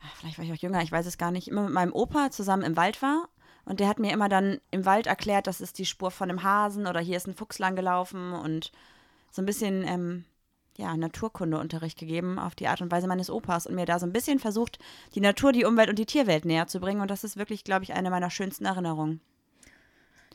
ah, 0.00 0.08
vielleicht 0.18 0.38
war 0.38 0.46
ich 0.46 0.52
auch 0.52 0.62
jünger, 0.62 0.80
ich 0.80 0.90
weiß 0.90 1.04
es 1.04 1.18
gar 1.18 1.32
nicht, 1.32 1.48
immer 1.48 1.64
mit 1.64 1.74
meinem 1.74 1.92
Opa 1.92 2.30
zusammen 2.30 2.62
im 2.62 2.78
Wald 2.78 3.02
war. 3.02 3.28
Und 3.66 3.80
der 3.80 3.88
hat 3.88 3.98
mir 3.98 4.12
immer 4.14 4.30
dann 4.30 4.58
im 4.70 4.86
Wald 4.86 5.06
erklärt, 5.06 5.46
das 5.46 5.60
ist 5.60 5.78
die 5.78 5.84
Spur 5.84 6.10
von 6.10 6.30
einem 6.30 6.44
Hasen 6.44 6.86
oder 6.86 7.00
hier 7.00 7.18
ist 7.18 7.26
ein 7.26 7.34
Fuchs 7.34 7.58
lang 7.58 7.76
gelaufen 7.76 8.32
und 8.32 8.72
so 9.36 9.42
ein 9.42 9.46
bisschen 9.46 9.86
ähm, 9.86 10.24
ja, 10.78 10.96
Naturkundeunterricht 10.96 11.98
gegeben 11.98 12.38
auf 12.38 12.54
die 12.54 12.68
Art 12.68 12.80
und 12.82 12.90
Weise 12.90 13.06
meines 13.06 13.30
Opas 13.30 13.66
und 13.66 13.74
mir 13.74 13.86
da 13.86 13.98
so 13.98 14.06
ein 14.06 14.12
bisschen 14.12 14.38
versucht, 14.38 14.78
die 15.14 15.20
Natur, 15.20 15.52
die 15.52 15.64
Umwelt 15.64 15.88
und 15.88 15.98
die 15.98 16.06
Tierwelt 16.06 16.44
näher 16.44 16.66
zu 16.66 16.80
bringen. 16.80 17.00
Und 17.00 17.10
das 17.10 17.22
ist 17.24 17.36
wirklich, 17.36 17.62
glaube 17.64 17.84
ich, 17.84 17.92
eine 17.94 18.10
meiner 18.10 18.30
schönsten 18.30 18.64
Erinnerungen. 18.64 19.20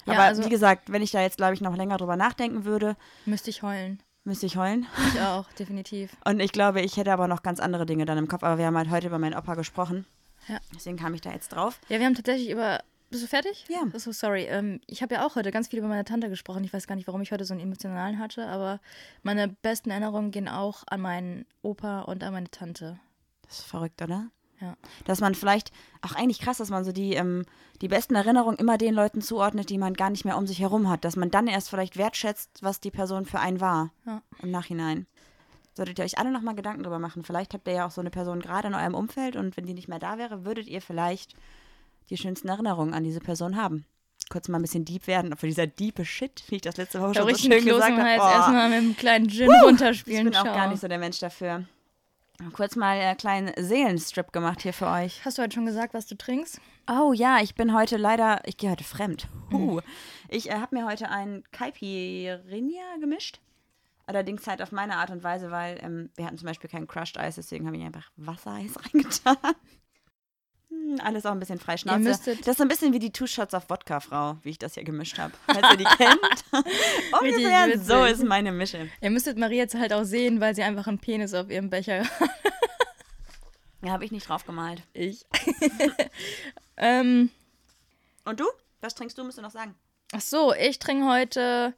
Ja, 0.05 0.13
Aber 0.13 0.24
also- 0.24 0.43
wie 0.46 0.50
gesagt, 0.50 0.91
wenn 0.91 1.01
ich 1.01 1.12
da 1.12 1.22
jetzt, 1.22 1.38
glaube 1.38 1.53
ich, 1.53 1.62
noch 1.62 1.75
länger 1.75 1.98
drüber 1.98 2.15
nachdenken 2.15 2.63
würde, 2.65 2.96
Müsste 3.25 3.50
ich 3.50 3.62
heulen. 3.62 4.01
müsste 4.24 4.46
ich 4.48 4.55
heulen. 4.58 4.88
Ich 5.13 5.20
auch, 5.22 5.51
definitiv. 5.53 6.15
Und 6.25 6.39
ich 6.39 6.51
glaube, 6.51 6.81
ich 6.81 6.98
hätte 6.98 7.12
aber 7.13 7.27
noch 7.27 7.43
ganz 7.43 7.60
andere 7.60 7.86
Dinge 7.86 8.05
dann 8.05 8.17
im 8.17 8.27
Kopf. 8.27 8.43
Aber 8.43 8.58
wir 8.58 8.65
haben 8.65 8.77
halt 8.77 8.89
heute 8.89 9.08
über 9.08 9.20
meinen 9.20 9.38
Opa 9.38 9.55
gesprochen. 9.55 10.05
Ja. 10.48 10.58
Deswegen 10.74 10.98
kam 10.98 11.13
ich 11.13 11.22
da 11.22 11.31
jetzt 11.31 11.50
drauf. 11.50 11.79
Ja, 11.89 12.00
wir 12.00 12.05
haben 12.08 12.15
tatsächlich 12.15 12.50
über. 12.50 12.79
Bist 13.12 13.24
du 13.24 13.27
fertig? 13.27 13.65
Ja. 13.68 13.82
So, 14.00 14.13
sorry. 14.13 14.44
Ähm, 14.46 14.80
ich 14.88 15.01
habe 15.01 15.15
ja 15.15 15.25
auch 15.27 15.36
heute 15.36 15.51
ganz 15.51 15.68
viel 15.68 15.80
über 15.80 15.89
meine 15.89 16.06
Tante 16.06 16.30
gesprochen. 16.30 16.63
Ich 16.63 16.72
weiß 16.72 16.88
gar 16.88 16.96
nicht, 16.96 17.08
warum 17.08 17.22
ich 17.22 17.34
heute 17.34 17.44
so 17.44 17.53
einen 17.53 17.62
emotionalen 17.62 18.20
hatte, 18.20 18.48
aber 18.48 18.80
meine 19.22 19.50
besten 19.50 19.91
Erinnerungen 19.91 20.32
gehen 20.32 20.48
auch 20.48 20.84
an 20.88 21.01
meinen 21.01 21.46
Opa 21.62 22.01
und 22.03 22.24
an 22.24 22.32
meine 22.32 22.50
Tante. 22.50 23.00
Das 23.46 23.60
ist 23.60 23.65
verrückt, 23.65 24.01
oder? 24.01 24.27
Ja. 24.62 24.77
Dass 25.03 25.20
man 25.20 25.36
vielleicht, 25.36 25.74
auch 26.01 26.13
eigentlich 26.15 26.39
krass, 26.39 26.60
dass 26.60 26.70
man 26.70 26.86
so 26.86 26.94
die, 26.94 27.13
ähm, 27.15 27.46
die 27.82 27.89
besten 27.89 28.15
Erinnerungen 28.15 28.58
immer 28.58 28.77
den 28.77 28.94
Leuten 28.94 29.22
zuordnet, 29.22 29.70
die 29.70 29.77
man 29.77 29.94
gar 29.94 30.10
nicht 30.10 30.24
mehr 30.24 30.38
um 30.38 30.48
sich 30.48 30.60
herum 30.62 30.89
hat. 30.89 31.03
Dass 31.03 31.18
man 31.18 31.32
dann 31.32 31.48
erst 31.48 31.70
vielleicht 31.70 31.98
wertschätzt, 31.98 32.63
was 32.63 32.80
die 32.80 32.91
Person 32.91 33.25
für 33.25 33.39
einen 33.41 33.60
war 33.60 33.91
Ja. 34.06 34.22
im 34.41 34.51
Nachhinein. 34.51 35.06
Solltet 35.74 36.00
ihr 36.00 36.06
euch 36.06 36.18
alle 36.18 36.32
nochmal 36.32 36.56
Gedanken 36.56 36.84
drüber 36.84 37.00
machen. 37.00 37.24
Vielleicht 37.24 37.53
habt 37.53 37.68
ihr 37.68 37.74
ja 37.74 37.88
auch 37.88 37.91
so 37.91 38.00
eine 38.01 38.10
Person 38.10 38.39
gerade 38.39 38.70
in 38.70 38.74
eurem 38.74 38.94
Umfeld 38.96 39.36
und 39.36 39.58
wenn 39.58 39.65
die 39.65 39.74
nicht 39.74 39.88
mehr 39.89 40.00
da 40.00 40.18
wäre, 40.18 40.46
würdet 40.46 40.68
ihr 40.68 40.82
vielleicht 40.82 41.34
die 42.10 42.17
schönsten 42.17 42.48
Erinnerungen 42.50 42.93
an 42.93 43.03
diese 43.03 43.20
Person 43.20 43.55
haben. 43.55 43.86
Kurz 44.29 44.48
mal 44.48 44.60
ein 44.60 44.62
bisschen 44.62 44.86
deep 44.86 45.08
werden. 45.08 45.36
Für 45.36 45.48
dieser 45.48 45.67
diepe 45.67 46.05
Shit, 46.05 46.43
wie 46.48 46.55
ich 46.55 46.62
das 46.62 46.77
letzte 46.77 47.00
Woche 47.01 47.10
Da 47.13 47.22
schon 47.22 47.24
so 47.24 47.27
richtig 47.36 47.53
schön 47.53 47.65
gesagt 47.65 47.89
im 47.98 48.03
Hals 48.03 48.22
habe. 48.22 48.34
erstmal 48.34 48.70
mit 48.70 48.77
einem 48.77 48.96
kleinen 48.98 49.29
Gin 49.29 49.50
Ich 49.51 49.63
runterspielen. 49.63 50.25
bin 50.25 50.36
auch 50.36 50.43
Ciao. 50.43 50.55
gar 50.55 50.70
nicht 50.70 50.79
so 50.79 50.88
der 50.88 51.00
Mensch 51.00 51.20
dafür. 51.20 51.65
Kurz 52.53 52.75
mal 52.75 52.98
einen 52.98 53.17
kleinen 53.17 53.51
Seelenstrip 53.58 54.31
gemacht 54.31 54.62
hier 54.63 54.74
für 54.74 54.88
euch. 54.88 55.24
Hast 55.25 55.38
du 55.38 55.43
heute 55.43 55.53
schon 55.53 55.65
gesagt, 55.65 55.93
was 55.93 56.08
du 56.08 56.15
trinkst? 56.17 56.60
Oh 56.89 57.13
ja, 57.13 57.39
ich 57.41 57.53
bin 57.55 57.74
heute 57.75 57.98
leider, 57.98 58.41
ich 58.46 58.58
gehe 58.58 58.72
heute 58.72 58.84
fremd. 58.84 59.27
Huh. 59.51 59.81
Ich 60.27 60.50
äh, 60.50 60.55
habe 60.55 60.75
mir 60.75 60.86
heute 60.88 61.10
einen 61.10 61.43
Caipirinha 61.51 62.98
gemischt. 63.00 63.39
Allerdings 64.08 64.48
halt 64.48 64.62
auf 64.62 64.72
meine 64.72 64.96
Art 64.98 65.12
und 65.12 65.24
Weise, 65.24 65.51
weil 65.51 65.77
ähm, 65.84 66.10
wir 66.15 66.25
hatten 66.25 66.38
zum 66.38 66.48
Beispiel 66.48 66.70
kein 66.70 66.88
Crushed 66.88 67.17
Eis, 67.20 67.36
deswegen 67.36 67.67
habe 67.67 67.77
ich 67.77 67.84
einfach 67.84 68.10
Wassereis 68.17 68.72
reingetan. 68.93 69.38
Hm, 70.82 71.00
alles 71.04 71.26
auch 71.26 71.32
ein 71.32 71.40
bisschen 71.40 71.60
freischnauze. 71.60 72.02
Ihr 72.32 72.36
Das 72.38 72.48
ist 72.48 72.58
so 72.58 72.64
ein 72.64 72.68
bisschen 72.68 72.94
wie 72.94 73.00
die 73.00 73.12
Two 73.12 73.28
Shots 73.28 73.54
of 73.54 73.70
Wodka, 73.70 74.00
Frau, 74.00 74.38
wie 74.44 74.50
ich 74.50 74.60
das 74.60 74.74
hier 74.74 74.84
gemischt 74.84 75.18
habe. 75.18 75.34
Falls 75.46 75.72
ihr 75.72 75.78
die 75.78 75.84
kennt. 75.98 76.66
Ungefähr 77.20 77.80
so 77.80 78.06
ist 78.06 78.24
meine 78.24 78.52
Mische. 78.52 78.90
Ihr 79.02 79.10
müsstet 79.12 79.38
Marie 79.38 79.58
jetzt 79.58 79.76
halt 79.76 79.94
auch 79.94 80.04
sehen, 80.04 80.40
weil 80.42 80.56
sie 80.56 80.64
einfach 80.64 80.88
einen 80.88 81.00
Penis 81.00 81.34
auf 81.34 81.50
ihrem 81.50 81.70
Becher 81.70 82.04
Ja, 83.84 83.92
habe 83.92 84.06
ich 84.06 84.12
nicht 84.12 84.28
drauf 84.30 84.46
gemalt. 84.46 84.84
Ich. 84.94 85.26
ähm, 86.78 87.30
Und 88.26 88.40
du? 88.40 88.46
Was 88.82 88.96
trinkst 88.96 89.18
du, 89.18 89.24
musst 89.24 89.38
du 89.38 89.42
noch 89.42 89.52
sagen. 89.52 89.76
ach 90.14 90.22
so, 90.22 90.54
ich 90.54 90.80
trinke 90.80 91.08
heute 91.08 91.74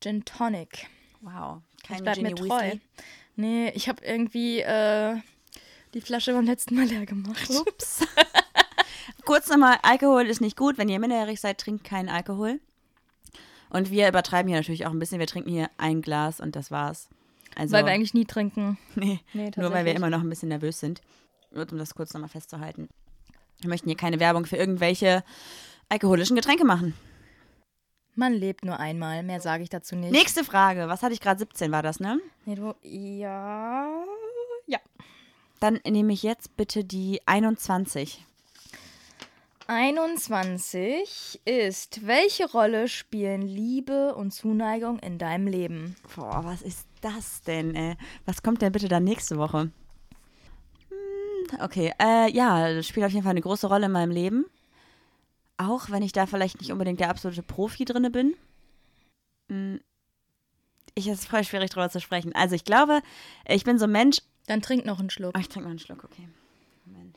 Gin 0.00 0.24
Tonic. 0.24 0.86
Wow. 1.20 1.62
Ich 1.82 1.88
Kein 1.88 2.02
mir 2.04 2.12
Ginny 2.12 2.34
treu. 2.34 2.44
Weasley. 2.46 2.80
Nee, 3.36 3.70
ich 3.70 3.88
habe 3.88 4.04
irgendwie 4.04 4.60
äh, 4.60 5.16
die 5.94 6.00
Flasche 6.00 6.32
beim 6.32 6.44
letzten 6.44 6.76
Mal 6.76 6.86
leer 6.86 7.06
gemacht. 7.06 7.50
Ups. 7.50 8.06
Kurz 9.24 9.48
nochmal, 9.48 9.78
Alkohol 9.82 10.26
ist 10.26 10.40
nicht 10.40 10.56
gut. 10.56 10.78
Wenn 10.78 10.88
ihr 10.88 10.98
minderjährig 10.98 11.40
seid, 11.40 11.58
trinkt 11.58 11.84
keinen 11.84 12.08
Alkohol. 12.08 12.60
Und 13.68 13.90
wir 13.90 14.08
übertreiben 14.08 14.48
hier 14.48 14.58
natürlich 14.58 14.86
auch 14.86 14.90
ein 14.90 14.98
bisschen. 14.98 15.20
Wir 15.20 15.26
trinken 15.26 15.50
hier 15.50 15.70
ein 15.78 16.02
Glas 16.02 16.40
und 16.40 16.56
das 16.56 16.70
war's. 16.70 17.08
Also, 17.56 17.72
Weil 17.72 17.84
wir 17.84 17.92
eigentlich 17.92 18.14
nie 18.14 18.24
trinken. 18.24 18.78
nee, 18.94 19.20
Nee, 19.32 19.50
nur 19.56 19.72
weil 19.72 19.84
wir 19.84 19.94
immer 19.94 20.10
noch 20.10 20.20
ein 20.20 20.28
bisschen 20.28 20.48
nervös 20.48 20.80
sind. 20.80 21.00
Nur 21.52 21.70
um 21.70 21.78
das 21.78 21.94
kurz 21.94 22.12
nochmal 22.14 22.28
festzuhalten. 22.28 22.88
Wir 23.60 23.68
möchten 23.68 23.88
hier 23.88 23.96
keine 23.96 24.20
Werbung 24.20 24.46
für 24.46 24.56
irgendwelche 24.56 25.24
alkoholischen 25.88 26.36
Getränke 26.36 26.64
machen. 26.64 26.94
Man 28.14 28.32
lebt 28.32 28.64
nur 28.64 28.78
einmal, 28.78 29.22
mehr 29.22 29.40
sage 29.40 29.62
ich 29.62 29.68
dazu 29.68 29.96
nicht. 29.96 30.12
Nächste 30.12 30.44
Frage. 30.44 30.88
Was 30.88 31.02
hatte 31.02 31.12
ich 31.12 31.20
gerade? 31.20 31.38
17 31.38 31.70
war 31.70 31.82
das, 31.82 32.00
ne? 32.00 32.20
Nee, 32.44 32.54
du. 32.54 32.74
Ja. 32.82 33.88
Dann 35.60 35.78
nehme 35.86 36.12
ich 36.12 36.22
jetzt 36.22 36.56
bitte 36.56 36.84
die 36.84 37.20
21. 37.26 38.24
21 39.66 41.40
ist, 41.44 42.04
welche 42.04 42.50
Rolle 42.50 42.88
spielen 42.88 43.42
Liebe 43.42 44.16
und 44.16 44.32
Zuneigung 44.32 44.98
in 44.98 45.16
deinem 45.18 45.46
Leben? 45.46 45.94
Boah, 46.16 46.40
was 46.44 46.62
ist 46.62 46.88
das 47.02 47.42
denn, 47.42 47.76
ey? 47.76 47.94
Was 48.24 48.42
kommt 48.42 48.62
denn 48.62 48.72
bitte 48.72 48.88
dann 48.88 49.04
nächste 49.04 49.36
Woche? 49.38 49.70
Hm, 50.88 51.60
okay, 51.60 51.92
äh, 52.02 52.28
ja, 52.32 52.74
das 52.74 52.88
spielt 52.88 53.06
auf 53.06 53.12
jeden 53.12 53.22
Fall 53.22 53.30
eine 53.30 53.42
große 53.42 53.68
Rolle 53.68 53.86
in 53.86 53.92
meinem 53.92 54.10
Leben. 54.10 54.46
Auch 55.56 55.90
wenn 55.90 56.02
ich 56.02 56.12
da 56.12 56.26
vielleicht 56.26 56.58
nicht 56.60 56.72
unbedingt 56.72 56.98
der 56.98 57.10
absolute 57.10 57.42
Profi 57.42 57.84
drinne 57.84 58.10
bin. 58.10 58.34
Hm, 59.50 59.80
Ich 60.94 61.06
es 61.06 61.20
ist 61.20 61.28
voll 61.28 61.44
schwierig 61.44 61.70
drüber 61.70 61.90
zu 61.90 62.00
sprechen. 62.00 62.34
Also 62.34 62.56
ich 62.56 62.64
glaube, 62.64 63.02
ich 63.46 63.62
bin 63.62 63.78
so 63.78 63.84
ein 63.84 63.92
Mensch. 63.92 64.18
Dann 64.50 64.62
trink 64.62 64.84
noch 64.84 64.98
einen 64.98 65.10
Schluck. 65.10 65.30
Oh, 65.36 65.38
ich 65.38 65.48
trinke 65.48 65.68
mal 65.68 65.70
einen 65.70 65.78
Schluck, 65.78 66.02
okay. 66.02 66.26
Moment. 66.84 67.16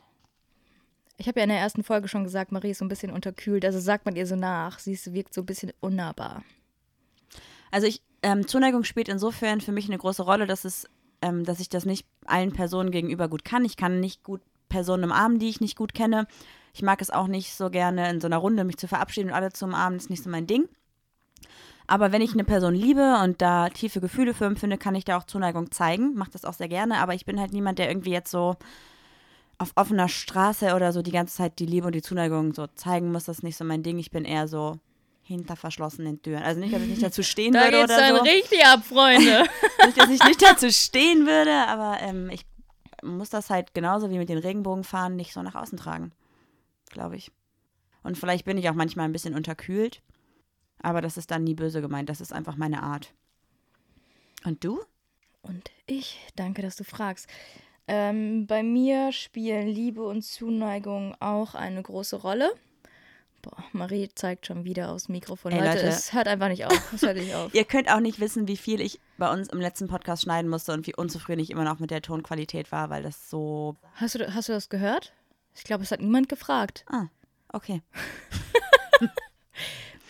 Ich 1.16 1.26
habe 1.26 1.40
ja 1.40 1.42
in 1.42 1.48
der 1.48 1.58
ersten 1.58 1.82
Folge 1.82 2.06
schon 2.06 2.22
gesagt, 2.22 2.52
Marie 2.52 2.70
ist 2.70 2.78
so 2.78 2.84
ein 2.84 2.88
bisschen 2.88 3.10
unterkühlt. 3.10 3.64
Also 3.64 3.80
sagt 3.80 4.04
man 4.04 4.14
ihr 4.14 4.24
so 4.24 4.36
nach. 4.36 4.78
Sie 4.78 4.92
ist, 4.92 5.12
wirkt 5.12 5.34
so 5.34 5.40
ein 5.40 5.46
bisschen 5.46 5.72
unnahbar. 5.80 6.44
Also 7.72 7.88
ich, 7.88 8.02
ähm, 8.22 8.46
Zuneigung 8.46 8.84
spielt 8.84 9.08
insofern 9.08 9.60
für 9.60 9.72
mich 9.72 9.86
eine 9.86 9.98
große 9.98 10.22
Rolle, 10.22 10.46
dass 10.46 10.64
es, 10.64 10.88
ähm, 11.22 11.42
dass 11.42 11.58
ich 11.58 11.68
das 11.68 11.84
nicht 11.86 12.06
allen 12.24 12.52
Personen 12.52 12.92
gegenüber 12.92 13.26
gut 13.26 13.44
kann. 13.44 13.64
Ich 13.64 13.76
kann 13.76 13.98
nicht 13.98 14.22
gut 14.22 14.40
Personen 14.68 15.02
umarmen, 15.02 15.40
die 15.40 15.48
ich 15.48 15.60
nicht 15.60 15.76
gut 15.76 15.92
kenne. 15.92 16.28
Ich 16.72 16.82
mag 16.82 17.02
es 17.02 17.10
auch 17.10 17.26
nicht 17.26 17.56
so 17.56 17.68
gerne 17.68 18.08
in 18.10 18.20
so 18.20 18.28
einer 18.28 18.38
Runde 18.38 18.62
mich 18.62 18.76
zu 18.76 18.86
verabschieden 18.86 19.30
und 19.30 19.34
alle 19.34 19.52
zu 19.52 19.64
umarmen, 19.64 19.98
das 19.98 20.04
ist 20.04 20.10
nicht 20.10 20.22
so 20.22 20.30
mein 20.30 20.46
Ding. 20.46 20.68
Aber 21.86 22.12
wenn 22.12 22.22
ich 22.22 22.32
eine 22.32 22.44
Person 22.44 22.74
liebe 22.74 23.18
und 23.22 23.42
da 23.42 23.68
tiefe 23.68 24.00
Gefühle 24.00 24.32
für 24.32 24.46
empfinde, 24.46 24.78
kann 24.78 24.94
ich 24.94 25.04
da 25.04 25.18
auch 25.18 25.24
Zuneigung 25.24 25.70
zeigen. 25.70 26.14
Mache 26.14 26.30
das 26.30 26.44
auch 26.44 26.54
sehr 26.54 26.68
gerne, 26.68 26.98
aber 26.98 27.14
ich 27.14 27.26
bin 27.26 27.38
halt 27.38 27.52
niemand, 27.52 27.78
der 27.78 27.88
irgendwie 27.88 28.12
jetzt 28.12 28.30
so 28.30 28.56
auf 29.58 29.72
offener 29.76 30.08
Straße 30.08 30.74
oder 30.74 30.92
so 30.92 31.02
die 31.02 31.12
ganze 31.12 31.36
Zeit 31.36 31.58
die 31.58 31.66
Liebe 31.66 31.86
und 31.86 31.94
die 31.94 32.02
Zuneigung 32.02 32.54
so 32.54 32.66
zeigen 32.74 33.12
muss. 33.12 33.24
Das 33.24 33.38
ist 33.38 33.42
nicht 33.42 33.56
so 33.56 33.64
mein 33.64 33.82
Ding. 33.82 33.98
Ich 33.98 34.10
bin 34.10 34.24
eher 34.24 34.48
so 34.48 34.78
hinter 35.22 35.56
verschlossenen 35.56 36.20
Türen. 36.22 36.42
Also 36.42 36.60
nicht, 36.60 36.74
dass 36.74 36.82
ich 36.82 36.88
nicht 36.88 37.02
dazu 37.02 37.22
stehen 37.22 37.52
Da 37.52 37.64
würde 37.64 37.84
oder 37.84 37.96
dann 37.96 38.16
so. 38.16 38.22
richtig 38.22 38.64
ab, 38.64 38.84
Freunde. 38.84 39.44
Nicht, 39.86 39.98
dass 39.98 40.10
ich 40.10 40.22
nicht 40.24 40.42
dazu 40.42 40.70
stehen 40.70 41.26
würde, 41.26 41.52
aber 41.68 41.98
ähm, 42.00 42.30
ich 42.30 42.44
muss 43.02 43.30
das 43.30 43.50
halt 43.50 43.74
genauso 43.74 44.10
wie 44.10 44.18
mit 44.18 44.28
den 44.28 44.38
Regenbogenfahnen 44.38 45.16
nicht 45.16 45.32
so 45.34 45.42
nach 45.42 45.54
außen 45.54 45.78
tragen. 45.78 46.12
Glaube 46.90 47.16
ich. 47.16 47.30
Und 48.02 48.16
vielleicht 48.18 48.44
bin 48.44 48.56
ich 48.58 48.68
auch 48.70 48.74
manchmal 48.74 49.06
ein 49.06 49.12
bisschen 49.12 49.34
unterkühlt, 49.34 50.02
aber 50.84 51.00
das 51.00 51.16
ist 51.16 51.30
dann 51.30 51.44
nie 51.44 51.54
böse 51.54 51.80
gemeint. 51.80 52.08
Das 52.08 52.20
ist 52.20 52.32
einfach 52.32 52.56
meine 52.56 52.82
Art. 52.82 53.12
Und 54.44 54.62
du? 54.64 54.80
Und 55.42 55.70
ich, 55.86 56.18
danke, 56.36 56.62
dass 56.62 56.76
du 56.76 56.84
fragst. 56.84 57.28
Ähm, 57.86 58.46
bei 58.46 58.62
mir 58.62 59.12
spielen 59.12 59.68
Liebe 59.68 60.02
und 60.02 60.22
Zuneigung 60.22 61.14
auch 61.20 61.54
eine 61.54 61.82
große 61.82 62.16
Rolle. 62.16 62.52
Boah, 63.42 63.62
Marie 63.72 64.08
zeigt 64.14 64.46
schon 64.46 64.64
wieder 64.64 64.90
aufs 64.90 65.10
Mikrofon. 65.10 65.52
Ey, 65.52 65.58
Leute, 65.58 65.76
Leute. 65.76 65.88
es 65.88 66.14
hört 66.14 66.28
einfach 66.28 66.48
nicht 66.48 66.64
auf. 66.64 66.92
Es 66.94 67.02
hört 67.02 67.16
nicht 67.16 67.34
auf. 67.34 67.52
Ihr 67.52 67.64
könnt 67.64 67.90
auch 67.90 68.00
nicht 68.00 68.20
wissen, 68.20 68.48
wie 68.48 68.56
viel 68.56 68.80
ich 68.80 69.00
bei 69.18 69.30
uns 69.30 69.48
im 69.48 69.60
letzten 69.60 69.86
Podcast 69.86 70.22
schneiden 70.22 70.50
musste 70.50 70.72
und 70.72 70.86
wie 70.86 70.94
unzufrieden 70.94 71.40
ich 71.40 71.50
immer 71.50 71.64
noch 71.64 71.78
mit 71.78 71.90
der 71.90 72.00
Tonqualität 72.00 72.72
war, 72.72 72.88
weil 72.88 73.02
das 73.02 73.28
so. 73.28 73.76
Hast 73.94 74.14
du, 74.14 74.34
hast 74.34 74.48
du 74.48 74.52
das 74.54 74.70
gehört? 74.70 75.12
Ich 75.54 75.64
glaube, 75.64 75.82
es 75.82 75.90
hat 75.90 76.00
niemand 76.00 76.30
gefragt. 76.30 76.86
Ah, 76.90 77.08
okay. 77.52 77.82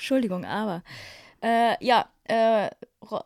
Entschuldigung, 0.04 0.44
aber. 0.44 0.82
Äh, 1.42 1.82
ja, 1.82 2.10
äh, 2.24 2.68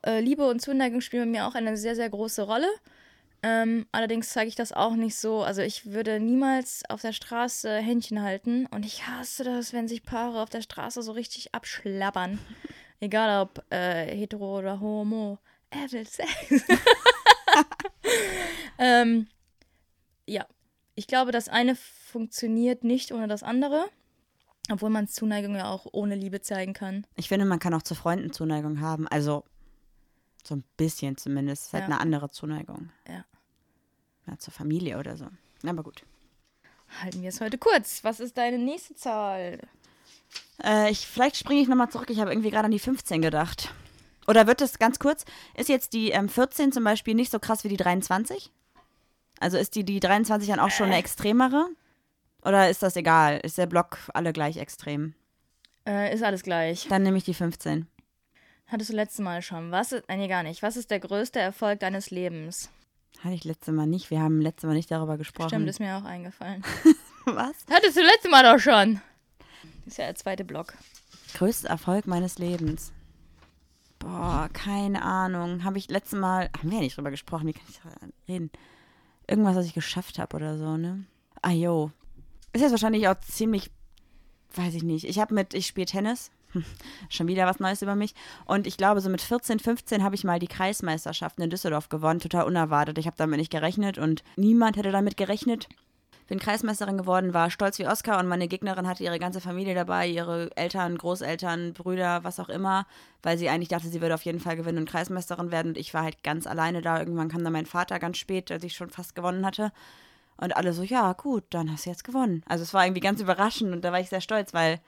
äh, 0.06 0.20
Liebe 0.20 0.48
und 0.48 0.60
Zuneigung 0.60 1.00
spielen 1.00 1.24
bei 1.24 1.40
mir 1.40 1.48
auch 1.48 1.56
eine 1.56 1.76
sehr, 1.76 1.96
sehr 1.96 2.08
große 2.08 2.42
Rolle. 2.42 2.68
Ähm, 3.42 3.86
allerdings 3.90 4.28
zeige 4.28 4.48
ich 4.48 4.54
das 4.54 4.72
auch 4.72 4.94
nicht 4.94 5.16
so. 5.16 5.42
Also 5.42 5.60
ich 5.60 5.86
würde 5.86 6.20
niemals 6.20 6.84
auf 6.88 7.00
der 7.02 7.12
Straße 7.12 7.78
Händchen 7.78 8.22
halten. 8.22 8.66
Und 8.66 8.86
ich 8.86 9.08
hasse 9.08 9.42
das, 9.42 9.72
wenn 9.72 9.88
sich 9.88 10.04
Paare 10.04 10.40
auf 10.40 10.50
der 10.50 10.62
Straße 10.62 11.02
so 11.02 11.10
richtig 11.10 11.52
abschlabbern. 11.52 12.38
Egal 13.00 13.42
ob 13.42 13.64
äh, 13.72 14.06
hetero 14.14 14.58
oder 14.58 14.78
homo. 14.78 15.38
Will 15.90 16.06
Sex. 16.06 16.64
ähm, 18.78 19.26
ja, 20.28 20.46
ich 20.94 21.08
glaube, 21.08 21.32
das 21.32 21.48
eine 21.48 21.74
funktioniert 21.74 22.84
nicht 22.84 23.10
ohne 23.10 23.26
das 23.26 23.42
andere. 23.42 23.88
Obwohl 24.70 24.90
man 24.90 25.08
Zuneigung 25.08 25.54
ja 25.56 25.70
auch 25.70 25.86
ohne 25.92 26.14
Liebe 26.14 26.40
zeigen 26.40 26.74
kann. 26.74 27.06
Ich 27.16 27.28
finde, 27.28 27.46
man 27.46 27.58
kann 27.58 27.72
auch 27.74 27.82
zu 27.82 27.94
Freunden 27.94 28.32
Zuneigung 28.32 28.80
haben. 28.80 29.08
Also 29.08 29.44
so 30.44 30.56
ein 30.56 30.64
bisschen 30.76 31.16
zumindest. 31.16 31.66
Ist 31.66 31.72
halt 31.72 31.82
Ja. 31.84 31.86
eine 31.86 32.00
andere 32.00 32.30
Zuneigung. 32.30 32.90
Ja. 33.08 33.24
Ja, 34.26 34.38
zur 34.38 34.52
Familie 34.52 34.98
oder 34.98 35.16
so. 35.16 35.26
Aber 35.66 35.82
gut. 35.82 36.02
Halten 37.02 37.22
wir 37.22 37.30
es 37.30 37.40
heute 37.40 37.58
kurz. 37.58 38.04
Was 38.04 38.20
ist 38.20 38.36
deine 38.36 38.58
nächste 38.58 38.94
Zahl? 38.94 39.58
Äh, 40.62 40.90
ich, 40.90 41.06
vielleicht 41.06 41.36
springe 41.36 41.60
ich 41.60 41.68
nochmal 41.68 41.90
zurück. 41.90 42.10
Ich 42.10 42.20
habe 42.20 42.30
irgendwie 42.30 42.50
gerade 42.50 42.66
an 42.66 42.70
die 42.70 42.78
15 42.78 43.22
gedacht. 43.22 43.72
Oder 44.26 44.46
wird 44.46 44.60
es 44.60 44.78
ganz 44.78 44.98
kurz, 44.98 45.24
ist 45.54 45.70
jetzt 45.70 45.94
die 45.94 46.10
ähm, 46.10 46.28
14 46.28 46.70
zum 46.72 46.84
Beispiel 46.84 47.14
nicht 47.14 47.30
so 47.32 47.38
krass 47.38 47.64
wie 47.64 47.68
die 47.68 47.78
23? 47.78 48.52
Also 49.40 49.56
ist 49.56 49.74
die, 49.74 49.84
die 49.84 50.00
23 50.00 50.48
dann 50.50 50.60
auch 50.60 50.70
schon 50.70 50.86
eine 50.86 50.96
extremere? 50.98 51.68
Oder 52.48 52.70
ist 52.70 52.82
das 52.82 52.96
egal? 52.96 53.40
Ist 53.42 53.58
der 53.58 53.66
Block 53.66 53.98
alle 54.14 54.32
gleich 54.32 54.56
extrem? 54.56 55.14
Äh, 55.86 56.14
ist 56.14 56.22
alles 56.22 56.42
gleich. 56.42 56.86
Dann 56.88 57.02
nehme 57.02 57.18
ich 57.18 57.24
die 57.24 57.34
15. 57.34 57.86
Hattest 58.68 58.90
du 58.90 58.94
letztes 58.94 59.22
Mal 59.22 59.42
schon. 59.42 59.70
Was 59.70 59.92
ist, 59.92 60.08
nee, 60.08 60.28
gar 60.28 60.42
nicht. 60.42 60.62
Was 60.62 60.78
ist 60.78 60.90
der 60.90 60.98
größte 60.98 61.38
Erfolg 61.38 61.80
deines 61.80 62.10
Lebens? 62.10 62.70
Hatte 63.20 63.34
ich 63.34 63.44
letzte 63.44 63.72
Mal 63.72 63.86
nicht. 63.86 64.10
Wir 64.10 64.20
haben 64.20 64.40
letzte 64.40 64.66
Mal 64.66 64.72
nicht 64.72 64.90
darüber 64.90 65.18
gesprochen. 65.18 65.50
Stimmt, 65.50 65.68
ist 65.68 65.78
mir 65.78 65.98
auch 65.98 66.04
eingefallen. 66.04 66.64
Was? 67.26 67.54
Hattest 67.70 67.98
du 67.98 68.00
letztes 68.00 68.30
Mal 68.30 68.42
doch 68.42 68.58
schon. 68.58 69.00
Das 69.84 69.92
ist 69.92 69.98
ja 69.98 70.06
der 70.06 70.14
zweite 70.14 70.44
Block. 70.46 70.72
Größter 71.34 71.68
Erfolg 71.68 72.06
meines 72.06 72.38
Lebens. 72.38 72.92
Boah, 73.98 74.48
keine 74.54 75.02
Ahnung. 75.02 75.64
Habe 75.64 75.76
ich 75.76 75.90
letztes 75.90 76.18
Mal, 76.18 76.48
haben 76.56 76.70
wir 76.70 76.78
ja 76.78 76.84
nicht 76.84 76.96
drüber 76.96 77.10
gesprochen, 77.10 77.46
wie 77.46 77.52
kann 77.52 77.66
ich 77.68 77.80
reden? 78.26 78.50
Irgendwas, 79.26 79.56
was 79.56 79.66
ich 79.66 79.74
geschafft 79.74 80.18
habe 80.18 80.34
oder 80.36 80.56
so, 80.56 80.78
ne? 80.78 81.04
Ah, 81.42 81.50
jo. 81.50 81.90
Ist 82.52 82.62
jetzt 82.62 82.70
wahrscheinlich 82.70 83.08
auch 83.08 83.18
ziemlich, 83.20 83.70
weiß 84.54 84.74
ich 84.74 84.82
nicht. 84.82 85.04
Ich 85.04 85.18
habe 85.18 85.34
mit, 85.34 85.54
ich 85.54 85.66
spiele 85.66 85.86
Tennis. 85.86 86.30
Schon 87.10 87.28
wieder 87.28 87.46
was 87.46 87.60
Neues 87.60 87.82
über 87.82 87.94
mich. 87.94 88.14
Und 88.46 88.66
ich 88.66 88.76
glaube, 88.76 89.00
so 89.00 89.10
mit 89.10 89.20
14, 89.20 89.58
15 89.58 90.02
habe 90.02 90.14
ich 90.14 90.24
mal 90.24 90.38
die 90.38 90.48
Kreismeisterschaften 90.48 91.42
in 91.42 91.50
Düsseldorf 91.50 91.88
gewonnen. 91.88 92.20
Total 92.20 92.44
unerwartet. 92.44 92.98
Ich 92.98 93.06
habe 93.06 93.16
damit 93.16 93.38
nicht 93.38 93.52
gerechnet 93.52 93.98
und 93.98 94.22
niemand 94.36 94.76
hätte 94.76 94.90
damit 94.90 95.16
gerechnet. 95.16 95.68
Bin 96.28 96.38
Kreismeisterin 96.38 96.98
geworden, 96.98 97.32
war 97.32 97.50
stolz 97.50 97.78
wie 97.78 97.86
Oscar 97.86 98.18
und 98.18 98.28
meine 98.28 98.48
Gegnerin 98.48 98.86
hatte 98.86 99.02
ihre 99.02 99.18
ganze 99.18 99.40
Familie 99.40 99.74
dabei, 99.74 100.06
ihre 100.06 100.54
Eltern, 100.58 100.98
Großeltern, 100.98 101.72
Brüder, 101.72 102.22
was 102.22 102.38
auch 102.38 102.50
immer, 102.50 102.86
weil 103.22 103.38
sie 103.38 103.48
eigentlich 103.48 103.70
dachte, 103.70 103.88
sie 103.88 104.02
würde 104.02 104.14
auf 104.14 104.26
jeden 104.26 104.38
Fall 104.38 104.54
gewinnen 104.54 104.76
und 104.76 104.90
Kreismeisterin 104.90 105.50
werden. 105.50 105.68
Und 105.68 105.78
ich 105.78 105.94
war 105.94 106.02
halt 106.02 106.22
ganz 106.22 106.46
alleine 106.46 106.82
da. 106.82 106.98
Irgendwann 106.98 107.30
kam 107.30 107.44
dann 107.44 107.54
mein 107.54 107.64
Vater 107.64 107.98
ganz 107.98 108.18
spät, 108.18 108.52
als 108.52 108.62
ich 108.62 108.74
schon 108.74 108.90
fast 108.90 109.14
gewonnen 109.14 109.46
hatte. 109.46 109.72
Und 110.40 110.56
alle 110.56 110.72
so, 110.72 110.82
ja, 110.82 111.12
gut, 111.12 111.44
dann 111.50 111.70
hast 111.70 111.84
du 111.84 111.90
jetzt 111.90 112.04
gewonnen. 112.04 112.42
Also 112.46 112.62
es 112.62 112.72
war 112.72 112.86
irgendwie 112.86 113.00
ganz 113.00 113.20
überraschend 113.20 113.72
und 113.72 113.84
da 113.84 113.92
war 113.92 114.00
ich 114.00 114.08
sehr 114.08 114.20
stolz, 114.20 114.54
weil 114.54 114.80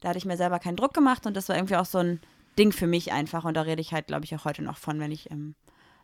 da 0.00 0.08
hatte 0.08 0.18
ich 0.18 0.24
mir 0.24 0.36
selber 0.36 0.58
keinen 0.58 0.76
Druck 0.76 0.94
gemacht 0.94 1.26
und 1.26 1.36
das 1.36 1.48
war 1.48 1.56
irgendwie 1.56 1.76
auch 1.76 1.84
so 1.84 1.98
ein 1.98 2.20
Ding 2.58 2.72
für 2.72 2.86
mich 2.86 3.12
einfach. 3.12 3.44
Und 3.44 3.54
da 3.54 3.62
rede 3.62 3.80
ich 3.80 3.92
halt, 3.92 4.06
glaube 4.06 4.24
ich, 4.24 4.34
auch 4.34 4.44
heute 4.44 4.62
noch 4.62 4.78
von, 4.78 4.98
wenn 4.98 5.12
ich 5.12 5.30
ähm, 5.30 5.54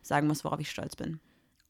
sagen 0.02 0.26
muss, 0.26 0.44
worauf 0.44 0.60
ich 0.60 0.70
stolz 0.70 0.96
bin. 0.96 1.20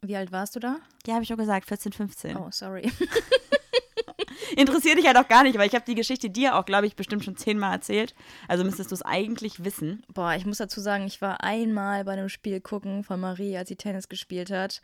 Wie 0.03 0.17
alt 0.17 0.33
warst 0.33 0.57
du 0.57 0.61
da? 0.61 0.79
Ja, 1.07 1.15
habe 1.15 1.23
ich 1.23 1.29
schon 1.29 1.39
gesagt, 1.39 1.67
14, 1.67 1.93
15. 1.93 2.37
Oh, 2.37 2.49
sorry. 2.51 2.91
Interessiert 4.57 4.99
dich 4.99 5.07
halt 5.07 5.17
auch 5.17 5.29
gar 5.29 5.43
nicht, 5.43 5.59
weil 5.59 5.69
ich 5.69 5.75
habe 5.75 5.85
die 5.87 5.95
Geschichte 5.95 6.31
dir 6.31 6.57
auch, 6.57 6.65
glaube 6.65 6.87
ich, 6.87 6.97
bestimmt 6.97 7.25
schon 7.25 7.37
zehnmal 7.37 7.73
erzählt. 7.73 8.15
Also 8.47 8.65
müsstest 8.65 8.91
du 8.91 8.95
es 8.95 9.03
eigentlich 9.03 9.65
wissen. 9.65 10.03
Boah, 10.13 10.35
ich 10.35 10.47
muss 10.47 10.59
dazu 10.59 10.81
sagen, 10.81 11.07
ich 11.07 11.23
war 11.23 11.43
einmal 11.43 12.05
bei 12.05 12.13
einem 12.13 12.29
Spiel 12.29 12.61
gucken 12.61 13.05
von 13.05 13.19
Marie, 13.21 13.57
als 13.57 13.69
sie 13.69 13.77
Tennis 13.77 14.09
gespielt 14.09 14.51
hat. 14.51 14.81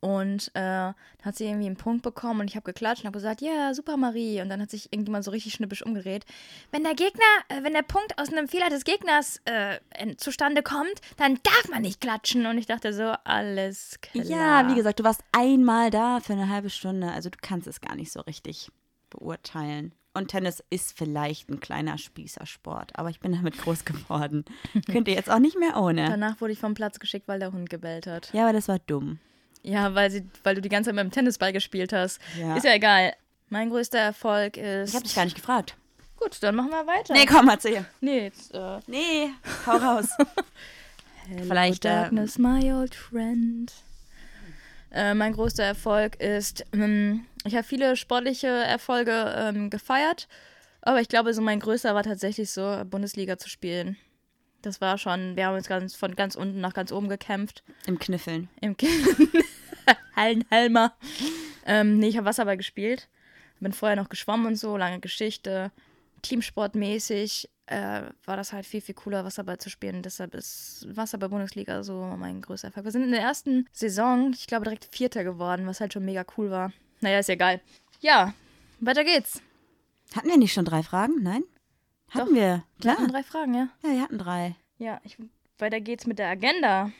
Und 0.00 0.48
äh, 0.54 0.60
da 0.60 0.94
hat 1.22 1.36
sie 1.36 1.44
irgendwie 1.44 1.66
einen 1.66 1.76
Punkt 1.76 2.02
bekommen 2.02 2.40
und 2.40 2.48
ich 2.48 2.56
habe 2.56 2.64
geklatscht 2.64 3.02
und 3.02 3.08
habe 3.08 3.18
gesagt, 3.18 3.42
ja, 3.42 3.74
super 3.74 3.98
Marie. 3.98 4.40
Und 4.40 4.48
dann 4.48 4.60
hat 4.60 4.70
sich 4.70 4.90
irgendjemand 4.92 5.24
so 5.24 5.30
richtig 5.30 5.52
schnippisch 5.52 5.84
umgedreht. 5.84 6.24
Wenn 6.70 6.84
der 6.84 6.94
Gegner, 6.94 7.20
äh, 7.48 7.62
wenn 7.62 7.74
der 7.74 7.82
Punkt 7.82 8.18
aus 8.18 8.32
einem 8.32 8.48
Fehler 8.48 8.70
des 8.70 8.84
Gegners 8.84 9.42
äh, 9.44 9.78
zustande 10.16 10.62
kommt, 10.62 11.00
dann 11.18 11.38
darf 11.42 11.68
man 11.70 11.82
nicht 11.82 12.00
klatschen. 12.00 12.46
Und 12.46 12.56
ich 12.56 12.66
dachte 12.66 12.94
so, 12.94 13.12
alles 13.24 13.98
klar. 14.00 14.24
Ja, 14.24 14.68
wie 14.70 14.74
gesagt, 14.74 15.00
du 15.00 15.04
warst 15.04 15.22
einmal 15.32 15.90
da 15.90 16.20
für 16.20 16.32
eine 16.32 16.48
halbe 16.48 16.70
Stunde. 16.70 17.10
Also 17.12 17.28
du 17.28 17.38
kannst 17.40 17.66
es 17.66 17.82
gar 17.82 17.94
nicht 17.94 18.10
so 18.10 18.20
richtig 18.20 18.70
beurteilen. 19.10 19.92
Und 20.12 20.28
Tennis 20.28 20.64
ist 20.70 20.96
vielleicht 20.96 21.50
ein 21.50 21.60
kleiner 21.60 21.96
Spießersport, 21.96 22.98
aber 22.98 23.10
ich 23.10 23.20
bin 23.20 23.32
damit 23.32 23.58
groß 23.58 23.84
geworden. 23.84 24.44
Könnt 24.90 25.06
ihr 25.06 25.14
jetzt 25.14 25.30
auch 25.30 25.38
nicht 25.38 25.58
mehr 25.58 25.76
ohne. 25.76 26.06
Danach 26.08 26.40
wurde 26.40 26.52
ich 26.52 26.58
vom 26.58 26.74
Platz 26.74 26.98
geschickt, 26.98 27.28
weil 27.28 27.38
der 27.38 27.52
Hund 27.52 27.70
gebellt 27.70 28.06
hat. 28.08 28.32
Ja, 28.32 28.44
aber 28.44 28.52
das 28.52 28.66
war 28.66 28.80
dumm. 28.80 29.20
Ja, 29.62 29.94
weil, 29.94 30.10
sie, 30.10 30.26
weil 30.42 30.54
du 30.54 30.60
die 30.60 30.68
ganze 30.68 30.88
Zeit 30.88 30.94
mit 30.94 31.04
dem 31.04 31.10
Tennisball 31.10 31.52
gespielt 31.52 31.92
hast. 31.92 32.20
Ja. 32.38 32.56
Ist 32.56 32.64
ja 32.64 32.74
egal. 32.74 33.14
Mein 33.48 33.68
größter 33.70 33.98
Erfolg 33.98 34.56
ist. 34.56 34.90
Ich 34.90 34.94
habe 34.94 35.04
dich 35.04 35.14
gar 35.14 35.24
nicht 35.24 35.36
gefragt. 35.36 35.76
Gut, 36.16 36.36
dann 36.42 36.54
machen 36.54 36.70
wir 36.70 36.86
weiter. 36.86 37.14
Nee, 37.14 37.26
komm, 37.26 37.48
erzähl. 37.48 37.84
Nee, 38.00 38.24
jetzt, 38.24 38.54
äh, 38.54 38.78
Nee, 38.86 39.30
hau 39.66 39.76
raus. 39.76 40.08
Vielleicht, 41.42 41.84
Hello, 41.84 41.96
äh, 41.96 42.00
Darkness, 42.02 42.38
my 42.38 42.72
old 42.72 42.94
friend. 42.94 43.72
Äh, 44.92 45.14
mein 45.14 45.32
größter 45.32 45.64
Erfolg 45.64 46.16
ist, 46.16 46.64
ähm, 46.72 47.26
ich 47.44 47.54
habe 47.54 47.64
viele 47.64 47.96
sportliche 47.96 48.48
Erfolge 48.48 49.34
ähm, 49.36 49.70
gefeiert, 49.70 50.28
aber 50.82 51.00
ich 51.00 51.08
glaube, 51.08 51.32
so 51.32 51.40
mein 51.42 51.60
größter 51.60 51.94
war 51.94 52.02
tatsächlich 52.02 52.50
so, 52.50 52.82
Bundesliga 52.84 53.38
zu 53.38 53.48
spielen. 53.48 53.96
Das 54.62 54.80
war 54.80 54.98
schon, 54.98 55.36
wir 55.36 55.46
haben 55.46 55.56
uns 55.56 55.68
ganz, 55.68 55.94
von 55.94 56.14
ganz 56.14 56.34
unten 56.34 56.60
nach 56.60 56.74
ganz 56.74 56.92
oben 56.92 57.08
gekämpft. 57.08 57.62
Im 57.86 57.98
Kniffeln. 57.98 58.48
Im 58.60 58.76
Hallenhelmer. 60.16 60.94
Ähm, 61.64 61.98
nee, 61.98 62.08
ich 62.08 62.16
habe 62.16 62.26
Wasserball 62.26 62.56
gespielt. 62.56 63.08
Bin 63.60 63.72
vorher 63.72 63.96
noch 63.96 64.08
geschwommen 64.08 64.46
und 64.46 64.56
so, 64.56 64.76
lange 64.76 65.00
Geschichte. 65.00 65.70
Teamsportmäßig 66.22 67.48
äh, 67.66 68.02
war 68.24 68.36
das 68.36 68.52
halt 68.52 68.66
viel, 68.66 68.80
viel 68.80 68.94
cooler, 68.94 69.24
Wasserball 69.24 69.58
zu 69.58 69.70
spielen. 69.70 70.02
Deshalb 70.02 70.34
ist 70.34 70.86
Wasserball-Bundesliga 70.90 71.82
so 71.82 72.14
mein 72.18 72.42
größter 72.42 72.68
Erfolg. 72.68 72.84
Wir 72.84 72.92
sind 72.92 73.04
in 73.04 73.12
der 73.12 73.20
ersten 73.20 73.68
Saison, 73.72 74.32
ich 74.34 74.46
glaube, 74.46 74.64
direkt 74.64 74.86
Vierter 74.86 75.24
geworden, 75.24 75.66
was 75.66 75.80
halt 75.80 75.92
schon 75.92 76.04
mega 76.04 76.24
cool 76.36 76.50
war. 76.50 76.72
Naja, 77.00 77.20
ist 77.20 77.28
ja 77.28 77.36
geil. 77.36 77.60
Ja, 78.00 78.34
weiter 78.80 79.04
geht's. 79.04 79.40
Hatten 80.14 80.28
wir 80.28 80.36
nicht 80.36 80.52
schon 80.52 80.64
drei 80.64 80.82
Fragen? 80.82 81.22
Nein? 81.22 81.44
Hatten 82.10 82.28
Doch. 82.28 82.34
wir. 82.34 82.40
Wir 82.40 82.64
Klar. 82.80 82.96
hatten 82.96 83.08
drei 83.08 83.22
Fragen, 83.22 83.54
ja? 83.54 83.68
Ja, 83.82 83.90
wir 83.90 84.02
hatten 84.02 84.18
drei. 84.18 84.56
Ja, 84.78 85.00
ich, 85.04 85.16
weiter 85.58 85.80
geht's 85.80 86.06
mit 86.06 86.18
der 86.18 86.28
Agenda. 86.28 86.90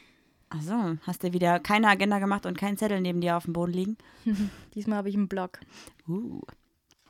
Achso, 0.50 0.96
hast 1.06 1.22
du 1.22 1.32
wieder 1.32 1.60
keine 1.60 1.88
Agenda 1.88 2.18
gemacht 2.18 2.46
und 2.46 2.58
keinen 2.58 2.76
Zettel 2.76 3.00
neben 3.00 3.20
dir 3.20 3.36
auf 3.36 3.44
dem 3.44 3.52
Boden 3.52 3.72
liegen? 3.72 3.96
Diesmal 4.74 4.98
habe 4.98 5.08
ich 5.08 5.16
einen 5.16 5.28
Blog. 5.28 5.60
Uh. 6.08 6.40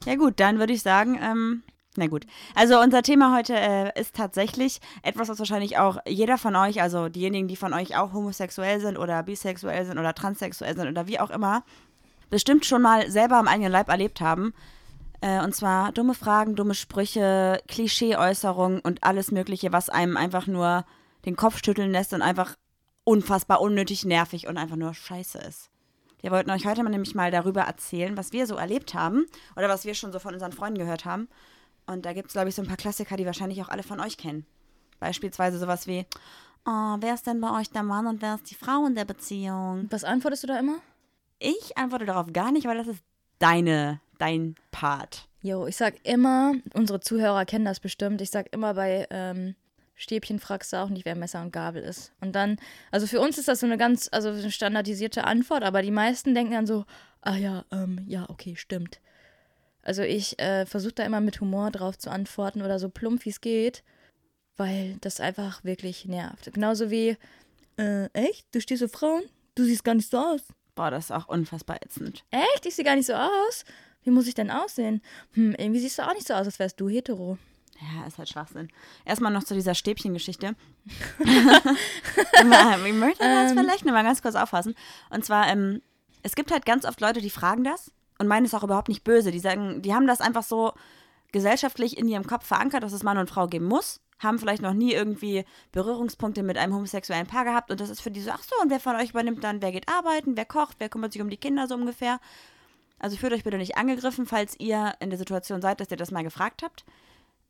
Ja 0.05 0.17
gut, 0.17 0.41
dann 0.41 0.59
würde 0.59 0.73
ich 0.73 0.83
sagen, 0.83 1.19
ähm, 1.23 1.63
na 1.97 2.07
gut. 2.07 2.27
Also 2.55 2.81
unser 2.81 3.03
Thema 3.03 3.37
heute 3.37 3.55
äh, 3.55 4.01
ist 4.01 4.15
tatsächlich 4.15 4.81
etwas, 5.03 5.29
was 5.29 5.39
wahrscheinlich 5.39 5.79
auch 5.79 5.99
jeder 6.07 6.39
von 6.39 6.55
euch, 6.57 6.81
also 6.81 7.09
diejenigen, 7.09 7.49
die 7.49 7.57
von 7.57 7.75
euch 7.75 7.97
auch 7.97 8.13
homosexuell 8.13 8.81
sind 8.81 8.97
oder 8.97 9.23
bisexuell 9.23 9.85
sind 9.85 9.99
oder 9.99 10.15
transsexuell 10.15 10.77
sind 10.77 10.89
oder 10.89 11.07
wie 11.07 11.19
auch 11.19 11.31
immer, 11.31 11.65
bestimmt 12.31 12.65
schon 12.65 12.81
mal 12.81 13.11
selber 13.11 13.37
am 13.37 13.49
eigenen 13.49 13.73
Leib 13.73 13.89
erlebt 13.89 14.21
haben. 14.21 14.55
Äh, 15.21 15.43
und 15.43 15.55
zwar 15.55 15.93
dumme 15.93 16.15
Fragen, 16.15 16.57
dumme 16.57 16.75
Sprüche, 16.75 17.63
Klischeeäußerungen 17.69 18.81
und 18.81 19.05
alles 19.05 19.31
Mögliche, 19.31 19.73
was 19.73 19.89
einem 19.89 20.17
einfach 20.17 20.47
nur 20.47 20.85
den 21.25 21.37
Kopf 21.37 21.63
schütteln 21.65 21.93
lässt 21.93 22.13
und 22.13 22.23
einfach 22.23 22.57
unfassbar 23.05 23.61
unnötig 23.61 24.05
nervig 24.05 24.47
und 24.47 24.57
einfach 24.57 24.77
nur 24.77 24.95
scheiße 24.95 25.39
ist. 25.39 25.71
Wir 26.21 26.31
wollten 26.31 26.51
euch 26.51 26.67
heute 26.67 26.83
mal 26.83 26.91
nämlich 26.91 27.15
mal 27.15 27.31
darüber 27.31 27.63
erzählen, 27.63 28.17
was 28.17 28.33
wir 28.33 28.47
so 28.47 28.57
erlebt 28.57 28.95
haben 28.95 29.27
oder 29.57 29.69
was 29.69 29.85
wir 29.85 29.95
schon 29.95 30.13
so 30.13 30.19
von 30.19 30.35
unseren 30.35 30.53
Freunden 30.53 30.79
gehört 30.79 31.05
haben. 31.05 31.29
Und 31.87 32.05
da 32.05 32.13
gibt 32.13 32.29
es, 32.29 32.35
glaube 32.35 32.51
ich, 32.51 32.55
so 32.55 32.63
ein 32.63 32.69
paar 32.69 32.77
Klassiker, 32.77 33.17
die 33.17 33.27
wahrscheinlich 33.27 33.63
auch 33.63 33.69
alle 33.69 33.83
von 33.83 34.01
euch 34.01 34.17
kennen. 34.17 34.47
Beispielsweise 34.99 35.59
sowas 35.59 35.87
wie, 35.87 36.07
oh, 36.67 36.97
wer 37.01 37.15
ist 37.15 37.27
denn 37.27 37.41
bei 37.41 37.59
euch 37.59 37.71
der 37.71 37.83
Mann 37.83 38.07
und 38.07 38.21
wer 38.21 38.35
ist 38.35 38.51
die 38.51 38.55
Frau 38.55 38.87
in 38.87 38.95
der 38.95 39.07
Beziehung? 39.07 39.87
Was 39.91 40.05
antwortest 40.05 40.43
du 40.43 40.47
da 40.49 40.59
immer? 40.59 40.77
Ich 41.39 41.77
antworte 41.79 42.05
darauf 42.05 42.33
gar 42.33 42.53
nicht, 42.53 42.67
weil 42.67 42.77
das 42.77 42.87
ist 42.87 43.03
deine 43.39 44.01
dein 44.21 44.55
Part? 44.71 45.29
Jo, 45.43 45.67
ich 45.67 45.77
sag 45.77 45.95
immer, 46.07 46.55
unsere 46.75 47.01
Zuhörer 47.01 47.45
kennen 47.47 47.65
das 47.65 47.81
bestimmt, 47.81 48.21
ich 48.21 48.31
sag 48.31 48.53
immer 48.53 48.75
bei 48.75 49.07
ähm, 49.11 49.55
Stäbchen 49.95 50.39
fragst 50.39 50.73
du 50.73 50.79
auch 50.79 50.89
nicht, 50.89 51.05
wer 51.05 51.15
Messer 51.15 51.43
und 51.43 51.53
Gabel 51.53 51.83
ist. 51.83 52.13
Und 52.21 52.33
dann, 52.33 52.57
also 52.91 53.07
für 53.07 53.21
uns 53.21 53.37
ist 53.37 53.49
das 53.49 53.61
so 53.61 53.67
eine 53.67 53.77
ganz, 53.77 54.09
also 54.11 54.31
eine 54.31 54.51
standardisierte 54.51 55.25
Antwort, 55.25 55.63
aber 55.63 55.83
die 55.83 55.91
meisten 55.91 56.35
denken 56.35 56.53
dann 56.53 56.67
so, 56.67 56.87
ah 57.21 57.37
ja, 57.37 57.65
ähm, 57.71 58.05
ja, 58.07 58.29
okay, 58.31 58.57
stimmt. 58.57 59.01
Also 59.83 60.03
ich 60.03 60.39
äh, 60.39 60.67
versuche 60.67 60.95
da 60.95 61.05
immer 61.05 61.21
mit 61.21 61.41
Humor 61.41 61.71
drauf 61.71 61.99
zu 61.99 62.11
antworten 62.11 62.63
oder 62.63 62.79
so 62.79 62.89
plump 62.89 63.25
wie 63.25 63.31
es 63.31 63.41
geht, 63.41 63.83
weil 64.57 64.97
das 65.01 65.21
einfach 65.21 65.65
wirklich 65.65 66.07
nervt. 66.07 66.53
Genauso 66.53 66.91
wie, 66.91 67.17
äh, 67.79 68.07
echt? 68.13 68.47
Du 68.55 68.61
stehst 68.61 68.83
auf 68.83 68.93
Frauen? 68.93 69.23
Du 69.55 69.65
siehst 69.65 69.85
gar 69.85 69.95
nicht 69.95 70.11
so 70.11 70.19
aus. 70.19 70.41
Boah, 70.75 70.91
das 70.91 71.07
ist 71.07 71.11
auch 71.11 71.29
unfassbar 71.29 71.77
ätzend. 71.83 72.25
Echt? 72.31 72.65
Ich 72.65 72.75
sehe 72.75 72.85
gar 72.85 72.97
nicht 72.97 73.07
so 73.07 73.15
aus? 73.15 73.65
Wie 74.03 74.11
muss 74.11 74.27
ich 74.27 74.35
denn 74.35 74.51
aussehen? 74.51 75.03
Hm, 75.33 75.55
irgendwie 75.59 75.81
siehst 75.81 75.99
du 75.99 76.03
auch 76.03 76.15
nicht 76.15 76.27
so 76.27 76.35
aus, 76.35 76.47
als 76.47 76.59
wärst 76.59 76.81
du 76.81 76.89
hetero. 76.89 77.39
Ja, 77.81 78.07
ist 78.07 78.19
halt 78.19 78.29
Schwachsinn. 78.29 78.69
Erstmal 79.05 79.33
noch 79.33 79.45
zu 79.45 79.55
dieser 79.55 79.75
Stäbchengeschichte. 79.75 80.55
ich 81.19 82.93
möchte 82.95 83.25
das 83.25 83.53
vielleicht 83.53 83.87
noch 83.87 83.93
mal 83.93 84.05
ganz 84.05 84.21
kurz 84.21 84.35
auffassen. 84.35 84.75
Und 85.09 85.25
zwar, 85.25 85.49
ähm, 85.49 85.81
es 86.23 86.35
gibt 86.35 86.51
halt 86.53 86.67
ganz 86.67 86.85
oft 86.85 87.01
Leute, 87.01 87.23
die 87.23 87.31
fragen 87.31 87.65
das 87.65 87.91
und 88.19 88.29
meinen 88.29 88.45
es 88.45 88.55
auch 88.55 88.65
überhaupt 88.65 88.89
nicht 88.89 89.03
böse. 89.03 89.31
Die 89.31 89.39
sagen, 89.39 89.81
die 89.81 89.95
haben 89.95 90.07
das 90.07 90.21
einfach 90.21 90.43
so 90.43 90.73
gesellschaftlich 91.33 91.97
in 91.97 92.07
ihrem 92.09 92.27
Kopf 92.27 92.47
verankert, 92.47 92.83
dass 92.83 92.93
es 92.93 93.03
Mann 93.03 93.17
und 93.17 93.31
Frau 93.31 93.47
geben 93.47 93.67
muss. 93.67 94.01
Haben 94.19 94.39
vielleicht 94.39 94.61
noch 94.61 94.75
nie 94.75 94.93
irgendwie 94.93 95.47
Berührungspunkte 95.73 96.43
mit 96.43 96.59
einem 96.59 96.75
homosexuellen 96.75 97.27
Paar 97.27 97.45
gehabt 97.45 97.71
und 97.71 97.81
das 97.81 97.89
ist 97.89 98.03
für 98.03 98.11
die 98.11 98.21
so, 98.21 98.31
ach 98.31 98.43
so, 98.43 98.55
und 98.61 98.69
wer 98.69 98.81
von 98.81 98.97
euch 98.97 99.11
übernimmt 99.11 99.43
dann, 99.43 99.63
wer 99.63 99.73
geht 99.73 99.89
arbeiten, 99.89 100.37
wer 100.37 100.45
kocht, 100.45 100.77
wer 100.79 100.91
kümmert 100.91 101.15
sich 101.15 101.23
um 101.23 101.31
die 101.31 101.39
Kinder 101.39 101.67
so 101.67 101.75
ungefähr. 101.75 102.21
Also 103.01 103.17
fühlt 103.17 103.33
euch 103.33 103.45
bitte 103.45 103.57
nicht 103.57 103.77
angegriffen, 103.77 104.27
falls 104.27 104.55
ihr 104.61 104.95
in 105.01 105.11
der 105.11 105.19
Situation 105.19 105.61
seid, 105.61 105.81
dass 105.81 105.91
ihr 105.91 105.97
das 105.97 106.11
mal 106.11 106.23
gefragt 106.23 106.63
habt. 106.63 106.85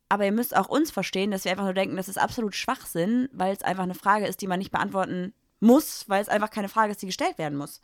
Aber 0.09 0.25
ihr 0.25 0.31
müsst 0.31 0.55
auch 0.55 0.67
uns 0.67 0.91
verstehen, 0.91 1.31
dass 1.31 1.43
wir 1.43 1.51
einfach 1.51 1.65
nur 1.65 1.73
denken, 1.73 1.97
das 1.97 2.09
ist 2.09 2.17
absolut 2.17 2.55
Schwachsinn, 2.55 3.29
weil 3.31 3.53
es 3.53 3.61
einfach 3.61 3.83
eine 3.83 3.93
Frage 3.93 4.27
ist, 4.27 4.41
die 4.41 4.47
man 4.47 4.59
nicht 4.59 4.71
beantworten 4.71 5.33
muss, 5.59 6.05
weil 6.09 6.21
es 6.21 6.29
einfach 6.29 6.49
keine 6.49 6.69
Frage 6.69 6.91
ist, 6.91 7.01
die 7.01 7.05
gestellt 7.05 7.37
werden 7.37 7.57
muss. 7.57 7.81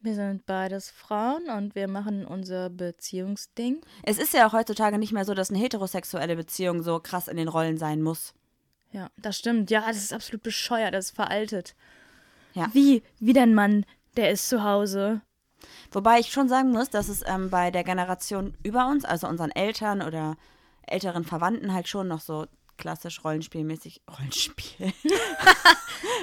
Wir 0.00 0.14
sind 0.14 0.44
beides 0.46 0.90
Frauen 0.90 1.48
und 1.48 1.74
wir 1.74 1.88
machen 1.88 2.26
unser 2.26 2.68
Beziehungsding. 2.68 3.80
Es 4.02 4.18
ist 4.18 4.34
ja 4.34 4.46
auch 4.46 4.52
heutzutage 4.52 4.98
nicht 4.98 5.12
mehr 5.12 5.24
so, 5.24 5.32
dass 5.32 5.48
eine 5.48 5.58
heterosexuelle 5.58 6.36
Beziehung 6.36 6.82
so 6.82 7.00
krass 7.00 7.26
in 7.26 7.38
den 7.38 7.48
Rollen 7.48 7.78
sein 7.78 8.02
muss. 8.02 8.34
Ja, 8.92 9.10
das 9.16 9.38
stimmt. 9.38 9.70
Ja, 9.70 9.86
das 9.86 9.96
ist 9.96 10.12
absolut 10.12 10.42
bescheuert, 10.42 10.92
das 10.92 11.06
ist 11.06 11.16
veraltet. 11.16 11.74
Ja. 12.52 12.68
Wie, 12.72 13.02
wie 13.18 13.32
dein 13.32 13.54
Mann, 13.54 13.86
der 14.16 14.30
ist 14.30 14.48
zu 14.48 14.62
Hause. 14.62 15.22
Wobei 15.92 16.18
ich 16.18 16.30
schon 16.32 16.48
sagen 16.48 16.70
muss, 16.70 16.90
dass 16.90 17.08
es 17.08 17.22
ähm, 17.26 17.50
bei 17.50 17.70
der 17.70 17.84
Generation 17.84 18.54
über 18.62 18.86
uns, 18.88 19.04
also 19.04 19.26
unseren 19.28 19.50
Eltern 19.50 20.02
oder 20.02 20.36
älteren 20.86 21.24
Verwandten 21.24 21.72
halt 21.72 21.88
schon 21.88 22.08
noch 22.08 22.20
so 22.20 22.46
klassisch 22.76 23.22
rollenspielmäßig 23.24 24.02
Rollenspiel. 24.18 24.92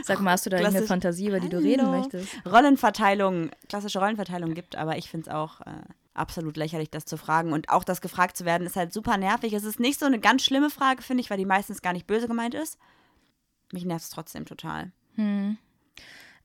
Sag 0.03 0.19
mal, 0.21 0.31
hast 0.31 0.45
du 0.45 0.49
da 0.49 0.57
irgendeine 0.57 0.79
Klassisch- 0.85 0.87
Fantasie, 0.89 1.27
über 1.27 1.39
die 1.39 1.49
du 1.49 1.57
Hallo. 1.57 1.67
reden 1.67 1.91
möchtest? 1.91 2.27
Rollenverteilung, 2.45 3.51
klassische 3.69 3.99
Rollenverteilung 3.99 4.53
gibt, 4.53 4.75
aber 4.75 4.97
ich 4.97 5.09
finde 5.09 5.29
es 5.29 5.35
auch 5.35 5.61
äh, 5.61 5.81
absolut 6.13 6.57
lächerlich, 6.57 6.89
das 6.89 7.05
zu 7.05 7.17
fragen. 7.17 7.53
Und 7.53 7.69
auch 7.69 7.83
das 7.83 8.01
gefragt 8.01 8.35
zu 8.37 8.43
werden, 8.45 8.67
ist 8.67 8.75
halt 8.75 8.91
super 8.93 9.17
nervig. 9.17 9.53
Es 9.53 9.63
ist 9.63 9.79
nicht 9.79 9.99
so 9.99 10.05
eine 10.05 10.19
ganz 10.19 10.43
schlimme 10.43 10.69
Frage, 10.69 11.01
finde 11.01 11.21
ich, 11.21 11.29
weil 11.29 11.37
die 11.37 11.45
meistens 11.45 11.81
gar 11.81 11.93
nicht 11.93 12.07
böse 12.07 12.27
gemeint 12.27 12.53
ist. 12.53 12.77
Mich 13.71 13.85
nervt 13.85 14.03
es 14.03 14.09
trotzdem 14.09 14.45
total. 14.45 14.91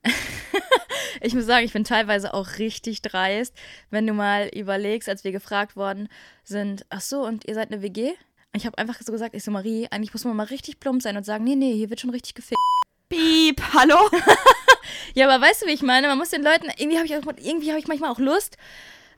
Ich 1.23 1.35
muss 1.35 1.47
sagen, 1.47 1.65
ich 1.65 1.73
bin 1.73 1.83
teilweise 1.85 2.35
auch 2.35 2.59
richtig 2.59 3.01
dreist, 3.01 3.55
wenn 3.91 4.07
du 4.07 4.13
mal 4.13 4.49
überlegst, 4.55 5.09
als 5.09 5.25
wir 5.25 5.33
gefragt 5.33 5.75
worden 5.75 6.09
sind, 6.45 6.85
ach 6.91 7.01
so, 7.01 7.25
und 7.25 7.47
ihr 7.49 7.55
seid 7.55 7.73
eine 7.73 7.81
WG? 7.83 8.13
Ich 8.55 8.67
habe 8.67 8.77
einfach 8.79 9.01
so 9.01 9.13
gesagt, 9.13 9.35
ich 9.35 9.43
so, 9.43 9.51
Marie, 9.51 9.89
eigentlich 9.91 10.13
muss 10.13 10.25
man 10.25 10.37
mal 10.37 10.45
richtig 10.45 10.79
plump 10.79 11.01
sein 11.03 11.17
und 11.17 11.25
sagen, 11.25 11.45
nee, 11.45 11.55
nee, 11.57 11.73
hier 11.75 11.89
wird 11.91 12.01
schon 12.01 12.11
richtig 12.11 12.35
gefickt. 12.35 12.61
Piep, 13.09 13.63
hallo? 13.73 13.97
Ja, 15.15 15.29
aber 15.29 15.45
weißt 15.45 15.63
du, 15.63 15.67
wie 15.67 15.73
ich 15.73 15.83
meine? 15.83 16.09
Man 16.09 16.19
muss 16.19 16.29
den 16.31 16.43
Leuten, 16.43 16.67
irgendwie 16.77 16.99
habe 16.99 17.07
ich, 17.07 17.17
auch- 17.17 17.23
irgendwie 17.39 17.71
hab 17.73 17.79
ich 17.79 17.89
manchmal 17.89 18.11
auch 18.11 18.19
Lust, 18.19 18.57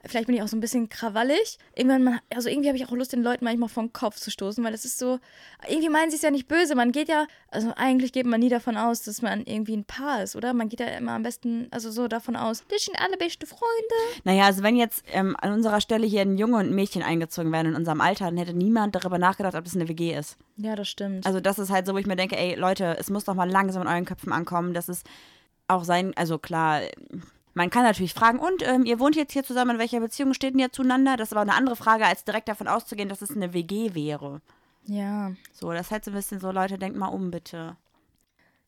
vielleicht 0.05 0.27
bin 0.27 0.37
ich 0.37 0.43
auch 0.43 0.49
so 0.49 0.57
ein 0.57 0.61
bisschen 0.61 0.89
krawallig, 0.89 1.59
irgendwann 1.75 2.05
mal, 2.05 2.19
also 2.35 2.49
irgendwie 2.49 2.69
habe 2.69 2.77
ich 2.77 2.87
auch 2.87 2.93
Lust, 2.93 3.13
den 3.13 3.23
Leuten 3.23 3.45
manchmal 3.45 3.69
vom 3.69 3.93
Kopf 3.93 4.17
zu 4.17 4.31
stoßen, 4.31 4.63
weil 4.65 4.73
das 4.73 4.85
ist 4.85 4.99
so, 4.99 5.19
irgendwie 5.69 5.89
meinen 5.89 6.11
sie 6.11 6.17
es 6.17 6.23
ja 6.23 6.31
nicht 6.31 6.49
böse. 6.49 6.75
Man 6.75 6.93
geht 6.93 7.09
ja, 7.09 7.27
also 7.51 7.73
eigentlich 7.77 8.13
geht 8.13 8.27
man 8.27 8.41
nie 8.41 8.49
davon 8.49 8.77
aus, 8.77 9.03
dass 9.03 9.23
man 9.23 9.45
irgendwie 9.45 9.77
ein 9.77 9.85
Paar 9.85 10.23
ist, 10.23 10.37
oder? 10.37 10.53
Man 10.53 10.69
geht 10.69 10.81
ja 10.81 10.87
immer 10.87 11.13
am 11.13 11.23
besten, 11.23 11.69
also 11.71 11.91
so 11.91 12.09
davon 12.09 12.37
aus, 12.37 12.65
das 12.69 12.85
sind 12.85 12.99
alle 13.01 13.17
beste 13.17 13.47
Freunde. 13.47 13.65
Naja, 14.25 14.45
also 14.45 14.63
wenn 14.63 14.77
jetzt 14.77 15.05
ähm, 15.13 15.37
an 15.41 15.53
unserer 15.53 15.81
Stelle 15.81 16.07
hier 16.07 16.23
ein 16.23 16.39
Junge 16.39 16.57
und 16.57 16.67
ein 16.67 16.75
Mädchen 16.75 17.03
eingezogen 17.03 17.53
wären 17.53 17.67
in 17.67 17.75
unserem 17.75 18.01
Alter, 18.01 18.27
dann 18.27 18.37
hätte 18.37 18.55
niemand 18.55 18.95
darüber 18.95 19.19
nachgedacht, 19.19 19.55
ob 19.55 19.65
das 19.65 19.75
eine 19.75 19.89
WG 19.89 20.15
ist. 20.15 20.37
Ja, 20.57 20.77
das 20.77 20.89
stimmt. 20.89 21.27
Also 21.27 21.41
das 21.41 21.59
ist 21.59 21.71
halt 21.71 21.87
so, 21.87 21.95
wo 21.95 21.99
ich 21.99 22.07
mir 22.07 22.17
denke, 22.17 22.37
ey 22.37 22.55
Leute, 22.55 22.97
es 22.99 23.11
muss 23.11 23.25
doch 23.25 23.35
mal 23.35 23.49
langsam 23.49 23.83
in 23.83 23.89
euren 23.89 24.05
Köpfen 24.05 24.33
ankommen, 24.33 24.75
dass 24.75 24.89
es 24.89 25.03
auch 25.69 25.85
sein, 25.85 26.13
also 26.17 26.39
klar, 26.39 26.81
man 27.59 27.69
kann 27.71 27.83
natürlich 27.83 28.15
fragen, 28.15 28.39
und 28.39 28.63
ähm, 28.67 28.85
ihr 28.87 28.99
wohnt 28.99 29.17
jetzt 29.17 29.33
hier 29.35 29.45
zusammen, 29.45 29.73
in 29.73 29.79
welcher 29.79 30.01
Beziehung 30.01 30.33
steht 30.33 30.55
denn 30.55 30.61
ihr 30.61 30.73
zueinander? 30.73 31.17
Das 31.19 31.29
ist 31.29 31.33
aber 31.33 31.43
eine 31.43 31.55
andere 31.55 31.77
Frage, 31.77 32.07
als 32.07 32.25
direkt 32.25 32.49
davon 32.49 32.69
auszugehen, 32.69 33.09
dass 33.11 33.21
es 33.21 33.31
eine 33.33 33.53
WG 33.53 33.95
wäre. 33.95 34.41
ja. 34.87 35.33
So, 35.53 35.71
das 35.73 35.87
ist 35.87 35.91
halt 35.93 36.05
so 36.05 36.11
ein 36.13 36.15
bisschen 36.15 36.41
so, 36.41 36.51
Leute, 36.53 36.79
denkt 36.79 36.97
mal 36.97 37.09
um, 37.09 37.31
bitte. 37.31 37.77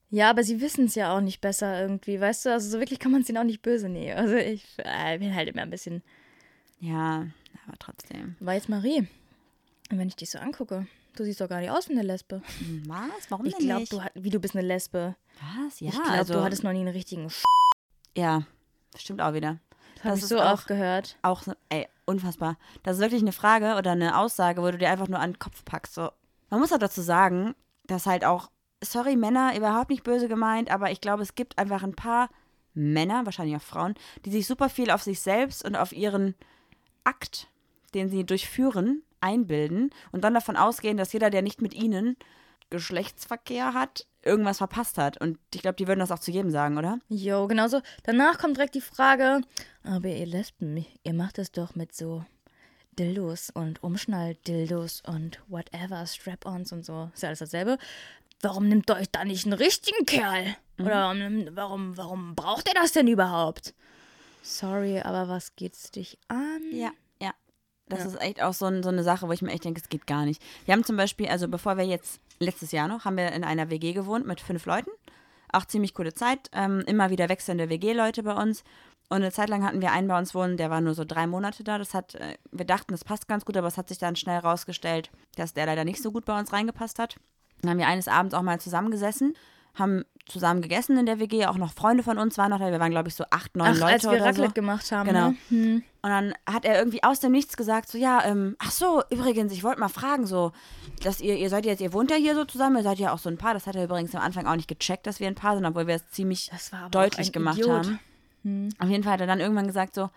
Ja, 0.09 0.29
aber 0.29 0.43
sie 0.43 0.59
wissen 0.59 0.85
es 0.85 0.95
ja 0.95 1.15
auch 1.15 1.21
nicht 1.21 1.39
besser 1.39 1.81
irgendwie, 1.81 2.19
weißt 2.19 2.45
du? 2.45 2.51
Also 2.51 2.69
so 2.69 2.79
wirklich 2.79 2.99
kann 2.99 3.13
man 3.13 3.21
es 3.21 3.29
ihnen 3.29 3.37
auch 3.37 3.43
nicht 3.45 3.61
böse 3.61 3.87
nehmen. 3.87 4.17
Also 4.17 4.35
ich 4.35 4.65
äh, 4.79 5.17
bin 5.17 5.33
halt 5.33 5.47
immer 5.47 5.61
ein 5.61 5.69
bisschen. 5.69 6.03
Ja, 6.81 7.27
aber 7.65 7.77
trotzdem. 7.79 8.35
War 8.41 8.55
jetzt 8.55 8.67
Marie. 8.67 9.07
Und 9.89 9.97
wenn 9.99 10.09
ich 10.09 10.17
dich 10.17 10.29
so 10.29 10.37
angucke, 10.39 10.85
du 11.15 11.23
siehst 11.23 11.39
doch 11.39 11.47
gar 11.47 11.61
nicht 11.61 11.69
aus 11.71 11.87
wie 11.87 11.93
eine 11.93 12.03
Lesbe. 12.03 12.41
Hm, 12.59 12.83
Was? 12.87 13.29
Warum 13.29 13.45
Ich 13.45 13.55
denn 13.55 13.67
glaube, 13.67 13.79
nicht? 13.81 13.93
du 13.93 14.01
hat- 14.03 14.11
wie 14.15 14.29
du 14.29 14.39
bist 14.41 14.53
eine 14.55 14.67
Lesbe. 14.67 15.15
Was? 15.65 15.79
Ja, 15.79 15.87
ich 15.89 15.93
glaube, 15.95 16.09
also, 16.09 16.33
du 16.33 16.43
hattest 16.43 16.63
noch 16.65 16.73
nie 16.73 16.79
einen 16.79 16.89
richtigen 16.89 17.29
Sch 17.29 17.43
ja, 18.17 18.43
stimmt 18.97 19.21
auch 19.21 19.33
wieder. 19.33 19.59
Habe 19.99 20.09
Das 20.09 20.17
ich 20.17 20.23
ist 20.23 20.29
so 20.29 20.39
auch- 20.41 20.53
oft 20.53 20.67
gehört. 20.67 21.17
Auch, 21.21 21.43
so- 21.43 21.53
ey, 21.69 21.87
unfassbar. 22.05 22.57
Das 22.83 22.95
ist 22.97 23.01
wirklich 23.01 23.21
eine 23.21 23.31
Frage 23.31 23.75
oder 23.77 23.91
eine 23.91 24.17
Aussage, 24.17 24.61
wo 24.61 24.71
du 24.71 24.77
dir 24.77 24.89
einfach 24.89 25.07
nur 25.07 25.19
an 25.19 25.33
den 25.33 25.39
Kopf 25.39 25.63
packst. 25.65 25.93
So. 25.93 26.09
Man 26.49 26.59
muss 26.59 26.73
auch 26.73 26.79
dazu 26.79 27.01
sagen, 27.01 27.53
dass 27.87 28.05
halt 28.07 28.25
auch, 28.25 28.49
sorry, 28.83 29.15
Männer, 29.15 29.55
überhaupt 29.55 29.89
nicht 29.89 30.03
böse 30.03 30.27
gemeint, 30.27 30.71
aber 30.71 30.91
ich 30.91 31.01
glaube, 31.01 31.21
es 31.23 31.35
gibt 31.35 31.57
einfach 31.59 31.83
ein 31.83 31.95
paar 31.95 32.29
Männer, 32.73 33.25
wahrscheinlich 33.25 33.55
auch 33.57 33.61
Frauen, 33.61 33.95
die 34.25 34.31
sich 34.31 34.47
super 34.47 34.69
viel 34.69 34.91
auf 34.91 35.03
sich 35.03 35.19
selbst 35.19 35.63
und 35.63 35.75
auf 35.75 35.91
ihren 35.91 36.35
Akt, 37.03 37.47
den 37.93 38.09
sie 38.09 38.25
durchführen, 38.25 39.03
einbilden 39.19 39.91
und 40.11 40.23
dann 40.23 40.33
davon 40.33 40.55
ausgehen, 40.57 40.97
dass 40.97 41.13
jeder, 41.13 41.29
der 41.29 41.41
nicht 41.43 41.61
mit 41.61 41.73
ihnen 41.73 42.15
Geschlechtsverkehr 42.71 43.73
hat, 43.73 44.07
irgendwas 44.23 44.57
verpasst 44.59 44.97
hat. 44.97 45.19
Und 45.19 45.37
ich 45.53 45.61
glaube, 45.61 45.75
die 45.75 45.87
würden 45.87 45.99
das 45.99 46.11
auch 46.11 46.19
zu 46.19 46.31
jedem 46.31 46.51
sagen, 46.51 46.77
oder? 46.77 46.99
Jo, 47.09 47.47
genauso. 47.47 47.81
Danach 48.03 48.37
kommt 48.39 48.57
direkt 48.57 48.75
die 48.75 48.81
Frage, 48.81 49.41
aber 49.83 50.09
ihr 50.09 50.25
Lesben, 50.25 50.85
ihr 51.03 51.13
macht 51.13 51.39
es 51.39 51.51
doch 51.51 51.75
mit 51.75 51.95
so 51.95 52.23
Dildos 52.99 53.49
und 53.51 53.81
Umschnall-Dildos 53.83 55.01
und 55.07 55.39
whatever, 55.47 56.05
Strap-ons 56.05 56.71
und 56.71 56.85
so. 56.85 57.09
Ist 57.13 57.23
ja 57.23 57.27
alles 57.29 57.39
dasselbe. 57.39 57.77
Warum 58.41 58.67
nimmt 58.67 58.89
ihr 58.89 58.95
euch 58.95 59.09
da 59.11 59.23
nicht 59.23 59.45
einen 59.45 59.53
richtigen 59.53 60.05
Kerl? 60.05 60.55
Oder 60.79 61.13
warum, 61.51 61.95
warum, 61.97 62.35
braucht 62.35 62.67
ihr 62.67 62.73
das 62.73 62.91
denn 62.91 63.07
überhaupt? 63.07 63.73
Sorry, 64.41 64.99
aber 64.99 65.27
was 65.29 65.55
geht's 65.55 65.91
dich 65.91 66.17
an? 66.27 66.61
Ja, 66.71 66.89
ja. 67.21 67.33
Das 67.87 67.99
Ja. 67.99 68.05
ist 68.07 68.21
echt 68.21 68.41
auch 68.41 68.53
so, 68.53 68.65
ein, 68.65 68.81
so 68.81 68.89
eine 68.89 69.03
Sache, 69.03 69.27
wo 69.27 69.31
ich 69.31 69.41
mir 69.43 69.51
echt 69.51 69.63
denke, 69.65 69.79
es 69.81 69.89
geht 69.89 70.07
gar 70.07 70.25
nicht. 70.25 70.41
Wir 70.65 70.73
haben 70.73 70.83
zum 70.83 70.97
Beispiel, 70.97 71.27
also 71.27 71.47
bevor 71.47 71.77
wir 71.77 71.85
jetzt, 71.85 72.19
letztes 72.41 72.71
Jahr 72.71 72.87
noch, 72.87 73.05
haben 73.05 73.17
wir 73.17 73.31
in 73.31 73.43
einer 73.43 73.69
WG 73.69 73.93
gewohnt 73.93 74.25
mit 74.25 74.41
fünf 74.41 74.65
Leuten. 74.65 74.89
Auch 75.51 75.65
ziemlich 75.65 75.93
coole 75.93 76.13
Zeit. 76.13 76.49
Ähm, 76.53 76.81
immer 76.87 77.09
wieder 77.09 77.29
wechselnde 77.29 77.69
WG-Leute 77.69 78.23
bei 78.23 78.33
uns. 78.33 78.63
Und 79.09 79.17
eine 79.17 79.31
Zeit 79.31 79.49
lang 79.49 79.65
hatten 79.65 79.81
wir 79.81 79.91
einen 79.91 80.07
bei 80.07 80.17
uns 80.17 80.33
wohnen, 80.33 80.55
der 80.55 80.69
war 80.69 80.79
nur 80.79 80.93
so 80.93 81.03
drei 81.03 81.27
Monate 81.27 81.65
da. 81.65 81.77
Das 81.77 81.93
hat, 81.93 82.15
äh, 82.15 82.37
wir 82.51 82.65
dachten, 82.65 82.93
das 82.93 83.03
passt 83.03 83.27
ganz 83.27 83.43
gut, 83.43 83.57
aber 83.57 83.67
es 83.67 83.77
hat 83.77 83.89
sich 83.89 83.97
dann 83.97 84.15
schnell 84.15 84.39
rausgestellt, 84.39 85.11
dass 85.35 85.53
der 85.53 85.65
leider 85.65 85.83
nicht 85.83 86.01
so 86.01 86.11
gut 86.11 86.23
bei 86.23 86.39
uns 86.39 86.53
reingepasst 86.53 86.97
hat. 86.97 87.17
Dann 87.61 87.71
haben 87.71 87.77
wir 87.77 87.87
eines 87.87 88.07
Abends 88.07 88.33
auch 88.33 88.41
mal 88.41 88.59
zusammengesessen, 88.61 89.35
haben 89.75 90.03
zusammen 90.25 90.61
gegessen 90.61 90.97
in 90.97 91.05
der 91.05 91.19
WG. 91.19 91.45
Auch 91.45 91.57
noch 91.57 91.73
Freunde 91.73 92.03
von 92.03 92.17
uns 92.17 92.37
waren 92.37 92.51
noch 92.51 92.59
da. 92.59 92.71
Wir 92.71 92.79
waren, 92.79 92.91
glaube 92.91 93.09
ich, 93.09 93.15
so 93.15 93.23
acht, 93.29 93.55
neun 93.55 93.73
Ach, 93.75 93.79
Leute 93.79 93.93
als 93.93 94.03
wir 94.03 94.11
oder 94.11 94.25
Raclette 94.25 94.49
so. 94.49 94.53
gemacht 94.53 94.91
haben. 94.91 95.07
Genau. 95.07 95.29
Ne? 95.29 95.37
Hm. 95.49 95.83
Und 96.03 96.09
dann 96.09 96.33
hat 96.47 96.65
er 96.65 96.77
irgendwie 96.79 97.03
aus 97.03 97.19
dem 97.19 97.31
Nichts 97.31 97.57
gesagt, 97.57 97.89
so, 97.89 97.97
ja, 97.97 98.23
ähm, 98.25 98.55
ach 98.59 98.71
so, 98.71 99.03
übrigens, 99.09 99.53
ich 99.53 99.63
wollte 99.63 99.79
mal 99.79 99.89
fragen, 99.89 100.25
so, 100.25 100.51
dass 101.03 101.21
ihr, 101.21 101.37
ihr 101.37 101.49
seid 101.49 101.65
jetzt, 101.65 101.81
ihr 101.81 101.93
wohnt 101.93 102.09
ja 102.11 102.17
hier 102.17 102.33
so 102.35 102.43
zusammen, 102.45 102.77
ihr 102.77 102.83
seid 102.83 102.97
ja 102.99 103.13
auch 103.13 103.19
so 103.19 103.29
ein 103.29 103.37
Paar. 103.37 103.53
Das 103.53 103.67
hat 103.67 103.75
er 103.75 103.83
übrigens 103.83 104.15
am 104.15 104.21
Anfang 104.21 104.47
auch 104.47 104.55
nicht 104.55 104.67
gecheckt, 104.67 105.05
dass 105.05 105.19
wir 105.19 105.27
ein 105.27 105.35
Paar 105.35 105.55
sind, 105.55 105.65
obwohl 105.65 105.87
wir 105.87 105.95
es 105.95 106.09
ziemlich 106.09 106.49
Das 106.51 106.71
war 106.71 106.79
aber 106.79 106.87
auch 106.87 106.91
deutlich 106.91 107.29
ein 107.29 107.33
gemacht 107.33 107.59
Idiot. 107.59 107.87
haben. 108.43 108.69
Auf 108.79 108.89
jeden 108.89 109.03
Fall 109.03 109.13
hat 109.13 109.21
er 109.21 109.27
dann 109.27 109.39
irgendwann 109.39 109.67
gesagt, 109.67 109.93
so, 109.93 110.09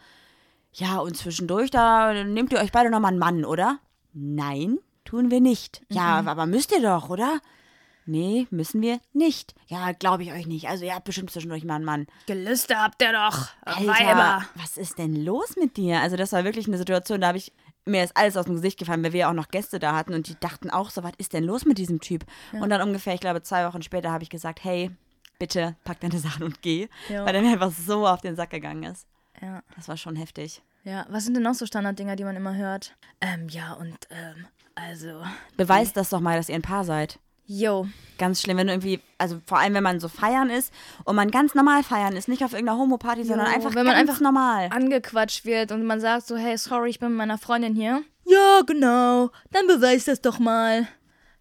ja, 0.72 0.98
und 0.98 1.16
zwischendurch, 1.16 1.70
da 1.70 2.24
nehmt 2.24 2.52
ihr 2.52 2.58
euch 2.58 2.72
beide 2.72 2.90
nochmal 2.90 3.10
einen 3.10 3.18
Mann, 3.20 3.44
oder? 3.44 3.78
Nein, 4.12 4.78
tun 5.04 5.30
wir 5.30 5.40
nicht. 5.40 5.82
Ja, 5.90 6.22
aber 6.24 6.46
müsst 6.46 6.72
ihr 6.72 6.80
doch, 6.80 7.10
oder? 7.10 7.40
Nee, 8.06 8.46
müssen 8.50 8.82
wir 8.82 9.00
nicht. 9.12 9.54
Ja, 9.66 9.92
glaube 9.92 10.22
ich 10.24 10.32
euch 10.32 10.46
nicht. 10.46 10.68
Also 10.68 10.84
ihr 10.84 10.94
habt 10.94 11.04
bestimmt 11.04 11.30
zwischendurch 11.30 11.64
mal 11.64 11.76
einen 11.76 11.84
Mann. 11.84 12.06
Gelüste 12.26 12.76
habt 12.80 13.00
ihr 13.02 13.12
doch. 13.12 13.48
Alter, 13.64 14.44
was 14.56 14.76
ist 14.76 14.98
denn 14.98 15.16
los 15.24 15.56
mit 15.56 15.76
dir? 15.76 16.00
Also 16.00 16.16
das 16.16 16.32
war 16.32 16.44
wirklich 16.44 16.66
eine 16.66 16.78
Situation, 16.78 17.20
da 17.20 17.28
habe 17.28 17.38
ich 17.38 17.52
mir 17.86 18.02
ist 18.02 18.16
alles 18.16 18.36
aus 18.38 18.46
dem 18.46 18.54
Gesicht 18.54 18.78
gefallen, 18.78 19.02
weil 19.04 19.12
wir 19.12 19.20
ja 19.20 19.28
auch 19.30 19.34
noch 19.34 19.48
Gäste 19.48 19.78
da 19.78 19.94
hatten 19.94 20.14
und 20.14 20.26
die 20.28 20.38
dachten 20.40 20.70
auch 20.70 20.88
so, 20.90 21.02
was 21.02 21.12
ist 21.18 21.34
denn 21.34 21.44
los 21.44 21.66
mit 21.66 21.76
diesem 21.76 22.00
Typ? 22.00 22.24
Und 22.52 22.70
dann 22.70 22.80
ungefähr, 22.80 23.12
ich 23.14 23.20
glaube, 23.20 23.42
zwei 23.42 23.66
Wochen 23.66 23.82
später 23.82 24.10
habe 24.10 24.22
ich 24.22 24.30
gesagt, 24.30 24.64
hey, 24.64 24.90
bitte 25.38 25.76
pack 25.84 26.00
deine 26.00 26.18
Sachen 26.18 26.44
und 26.44 26.62
geh, 26.62 26.88
Ja. 27.10 27.26
weil 27.26 27.34
er 27.34 27.42
mir 27.42 27.52
einfach 27.52 27.70
so 27.72 28.06
auf 28.06 28.22
den 28.22 28.36
Sack 28.36 28.50
gegangen 28.50 28.84
ist. 28.84 29.06
Ja. 29.42 29.62
Das 29.76 29.88
war 29.88 29.98
schon 29.98 30.16
heftig. 30.16 30.62
Ja, 30.84 31.04
was 31.10 31.24
sind 31.24 31.34
denn 31.34 31.42
noch 31.42 31.54
so 31.54 31.66
Standarddinger, 31.66 32.16
die 32.16 32.24
man 32.24 32.36
immer 32.36 32.54
hört? 32.54 32.96
Ähm, 33.20 33.48
ja, 33.50 33.74
und, 33.74 33.96
ähm, 34.10 34.46
also, 34.74 35.22
Beweist 35.58 35.96
das 35.96 36.08
doch 36.10 36.20
mal, 36.20 36.36
dass 36.38 36.48
ihr 36.48 36.54
ein 36.54 36.62
Paar 36.62 36.84
seid. 36.84 37.18
Yo, 37.46 37.87
Ganz 38.16 38.40
schlimm, 38.42 38.59
wenn 38.59 38.68
du 38.68 38.72
irgendwie, 38.74 39.00
also 39.18 39.40
vor 39.44 39.59
allem, 39.59 39.74
wenn 39.74 39.83
man 39.83 39.98
so 39.98 40.07
feiern 40.09 40.48
ist 40.48 40.72
und 41.04 41.16
man 41.16 41.33
ganz 41.33 41.54
normal 41.54 41.83
feiern 41.83 42.14
ist, 42.14 42.28
nicht 42.28 42.44
auf 42.44 42.52
irgendeiner 42.52 42.78
Homo-Party, 42.78 43.24
sondern 43.24 43.48
Jo, 43.48 43.54
einfach 43.54 43.74
wenn 43.74 43.85
man 43.85 43.96
ganz 43.96 44.09
einfach 44.09 44.20
normal. 44.20 44.68
angequatscht 44.70 45.44
wird 45.44 45.72
und 45.72 45.85
man 45.85 46.00
sagt 46.00 46.28
so, 46.28 46.37
hey, 46.37 46.57
sorry, 46.57 46.90
ich 46.90 47.00
bin 47.00 47.09
mit 47.09 47.18
meiner 47.18 47.38
Freundin 47.38 47.74
hier. 47.74 48.02
Ja, 48.24 48.61
genau, 48.64 49.30
dann 49.50 49.66
beweis 49.66 50.04
das 50.04 50.20
doch 50.20 50.38
mal. 50.38 50.87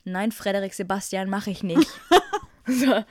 Nein, 0.03 0.31
Frederik 0.31 0.73
Sebastian, 0.73 1.29
mache 1.29 1.51
ich 1.51 1.61
nicht. 1.61 1.87
so, 2.67 3.03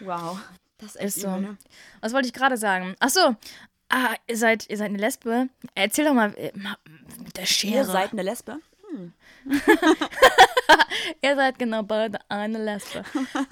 Wow. 0.00 0.38
Das 0.78 0.96
ist 0.96 1.20
so. 1.20 1.28
übel, 1.28 1.40
ne? 1.40 1.56
Was 2.00 2.12
wollte 2.12 2.26
ich 2.26 2.32
gerade 2.32 2.56
sagen? 2.56 2.94
Ach 3.00 3.10
so, 3.10 3.36
ah, 3.88 4.14
ihr 4.26 4.36
seid, 4.36 4.68
ihr 4.68 4.76
seid 4.76 4.88
eine 4.88 4.98
Lesbe. 4.98 5.48
Erzähl 5.74 6.04
doch 6.04 6.14
mal, 6.14 6.34
äh, 6.36 6.52
mit 7.22 7.36
der 7.36 7.46
Schere. 7.46 7.74
Ihr 7.76 7.84
seid 7.84 8.12
eine 8.12 8.22
Lesbe? 8.22 8.58
Ihr 11.22 11.36
seid 11.36 11.58
genau 11.58 11.82
beide 11.82 12.18
eine 12.28 12.62
Lesbe. 12.62 13.04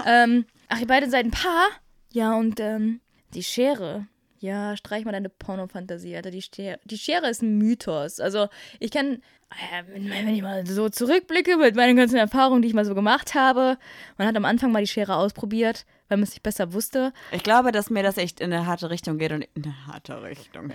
ähm, 0.06 0.46
ach, 0.68 0.80
ihr 0.80 0.86
beide 0.86 1.10
seid 1.10 1.26
ein 1.26 1.30
Paar? 1.30 1.68
Ja, 2.12 2.34
und 2.34 2.60
ähm, 2.60 3.00
die 3.34 3.42
Schere. 3.42 4.06
Ja, 4.40 4.74
streich 4.74 5.04
mal 5.04 5.12
deine 5.12 5.28
Pornofantasie, 5.28 6.16
Alter. 6.16 6.30
Die 6.30 6.40
Schere, 6.40 6.80
die 6.84 6.96
Schere 6.96 7.28
ist 7.28 7.42
ein 7.42 7.58
Mythos. 7.58 8.20
Also, 8.20 8.48
ich 8.78 8.90
kann, 8.90 9.16
äh, 9.50 9.84
wenn 9.86 10.28
ich 10.28 10.40
mal 10.40 10.66
so 10.66 10.88
zurückblicke 10.88 11.58
mit 11.58 11.76
meinen 11.76 11.94
ganzen 11.94 12.16
Erfahrungen, 12.16 12.62
die 12.62 12.68
ich 12.68 12.74
mal 12.74 12.86
so 12.86 12.94
gemacht 12.94 13.34
habe, 13.34 13.76
man 14.16 14.26
hat 14.26 14.34
am 14.36 14.46
Anfang 14.46 14.72
mal 14.72 14.80
die 14.80 14.88
Schere 14.88 15.16
ausprobiert, 15.16 15.84
weil 16.08 16.16
man 16.16 16.22
es 16.22 16.30
nicht 16.30 16.42
besser 16.42 16.72
wusste. 16.72 17.12
Ich 17.32 17.42
glaube, 17.42 17.70
dass 17.70 17.90
mir 17.90 18.02
das 18.02 18.16
echt 18.16 18.40
in 18.40 18.50
eine 18.50 18.64
harte 18.64 18.88
Richtung 18.88 19.18
geht 19.18 19.32
und 19.32 19.46
in 19.54 19.64
eine 19.64 19.86
harte 19.86 20.22
Richtung. 20.22 20.72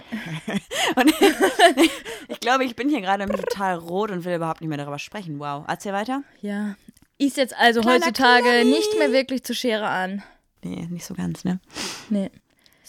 und 0.95 1.13
ich 2.27 2.39
glaube, 2.39 2.65
ich 2.65 2.75
bin 2.75 2.87
hier 2.87 3.01
gerade 3.01 3.25
total 3.25 3.77
rot 3.77 4.11
und 4.11 4.25
will 4.25 4.35
überhaupt 4.35 4.61
nicht 4.61 4.69
mehr 4.69 4.77
darüber 4.77 4.99
sprechen. 4.99 5.39
Wow. 5.39 5.65
Erzähl 5.67 5.91
weiter. 5.91 6.21
Ja. 6.41 6.75
Ist 7.17 7.37
jetzt 7.37 7.55
also 7.57 7.81
Kleiner 7.81 8.05
heutzutage 8.05 8.43
Klani. 8.43 8.69
nicht 8.69 8.99
mehr 8.99 9.11
wirklich 9.11 9.43
zur 9.43 9.55
Schere 9.55 9.87
an. 9.87 10.21
Nee, 10.61 10.87
nicht 10.91 11.05
so 11.05 11.15
ganz, 11.15 11.43
ne? 11.43 11.59
Nee. 12.09 12.29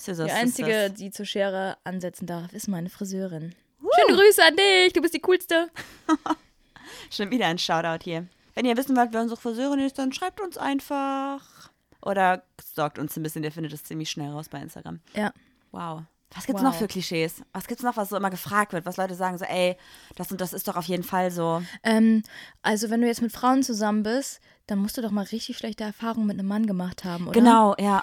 Scissors, 0.06 0.28
Die 0.28 0.32
einzige, 0.36 0.90
die 0.90 1.10
zur 1.10 1.26
Schere 1.26 1.76
ansetzen 1.84 2.26
darf, 2.26 2.52
ist 2.52 2.68
meine 2.68 2.88
Friseurin. 2.88 3.54
Schöne 3.80 4.18
Grüße 4.18 4.42
an 4.44 4.56
dich, 4.56 4.92
du 4.92 5.00
bist 5.02 5.14
die 5.14 5.20
coolste. 5.20 5.68
Schon 7.10 7.30
wieder 7.30 7.46
ein 7.46 7.58
Shoutout 7.58 8.04
hier. 8.04 8.26
Wenn 8.54 8.64
ihr 8.64 8.76
wissen 8.76 8.96
wollt, 8.96 9.12
wer 9.12 9.20
unsere 9.22 9.40
Friseurin 9.40 9.80
ist, 9.80 9.98
dann 9.98 10.12
schreibt 10.12 10.40
uns 10.40 10.56
einfach. 10.56 11.70
Oder 12.02 12.42
stalkt 12.72 12.98
uns 12.98 13.16
ein 13.16 13.22
bisschen, 13.22 13.44
ihr 13.44 13.52
findet 13.52 13.72
es 13.72 13.84
ziemlich 13.84 14.08
schnell 14.10 14.30
raus 14.30 14.48
bei 14.48 14.58
Instagram. 14.60 15.00
Ja. 15.14 15.32
Wow. 15.72 16.02
Was 16.34 16.46
gibt's 16.46 16.62
Wow. 16.62 16.70
noch 16.70 16.78
für 16.78 16.86
Klischees? 16.88 17.42
Was 17.52 17.66
gibt's 17.66 17.82
noch, 17.82 17.96
was 17.96 18.08
so 18.08 18.16
immer 18.16 18.30
gefragt 18.30 18.72
wird? 18.72 18.86
Was 18.86 18.96
Leute 18.96 19.14
sagen 19.14 19.38
so, 19.38 19.44
ey, 19.44 19.76
das 20.16 20.30
und 20.30 20.40
das 20.40 20.52
ist 20.52 20.66
doch 20.68 20.76
auf 20.76 20.86
jeden 20.86 21.02
Fall 21.04 21.30
so. 21.30 21.62
Ähm, 21.82 22.22
also 22.62 22.90
wenn 22.90 23.00
du 23.00 23.06
jetzt 23.06 23.22
mit 23.22 23.32
Frauen 23.32 23.62
zusammen 23.62 24.02
bist, 24.02 24.40
dann 24.66 24.78
musst 24.78 24.96
du 24.96 25.02
doch 25.02 25.10
mal 25.10 25.24
richtig 25.24 25.56
schlechte 25.56 25.84
Erfahrungen 25.84 26.26
mit 26.26 26.38
einem 26.38 26.48
Mann 26.48 26.66
gemacht 26.66 27.04
haben, 27.04 27.24
oder? 27.28 27.38
Genau, 27.38 27.74
ja. 27.78 28.02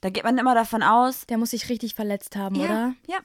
Da 0.00 0.10
geht 0.10 0.24
man 0.24 0.38
immer 0.38 0.54
davon 0.54 0.82
aus, 0.82 1.26
Der 1.26 1.38
muss 1.38 1.50
sich 1.50 1.68
richtig 1.68 1.94
verletzt 1.94 2.36
haben, 2.36 2.54
ja, 2.54 2.64
oder? 2.64 2.94
Ja. 3.06 3.18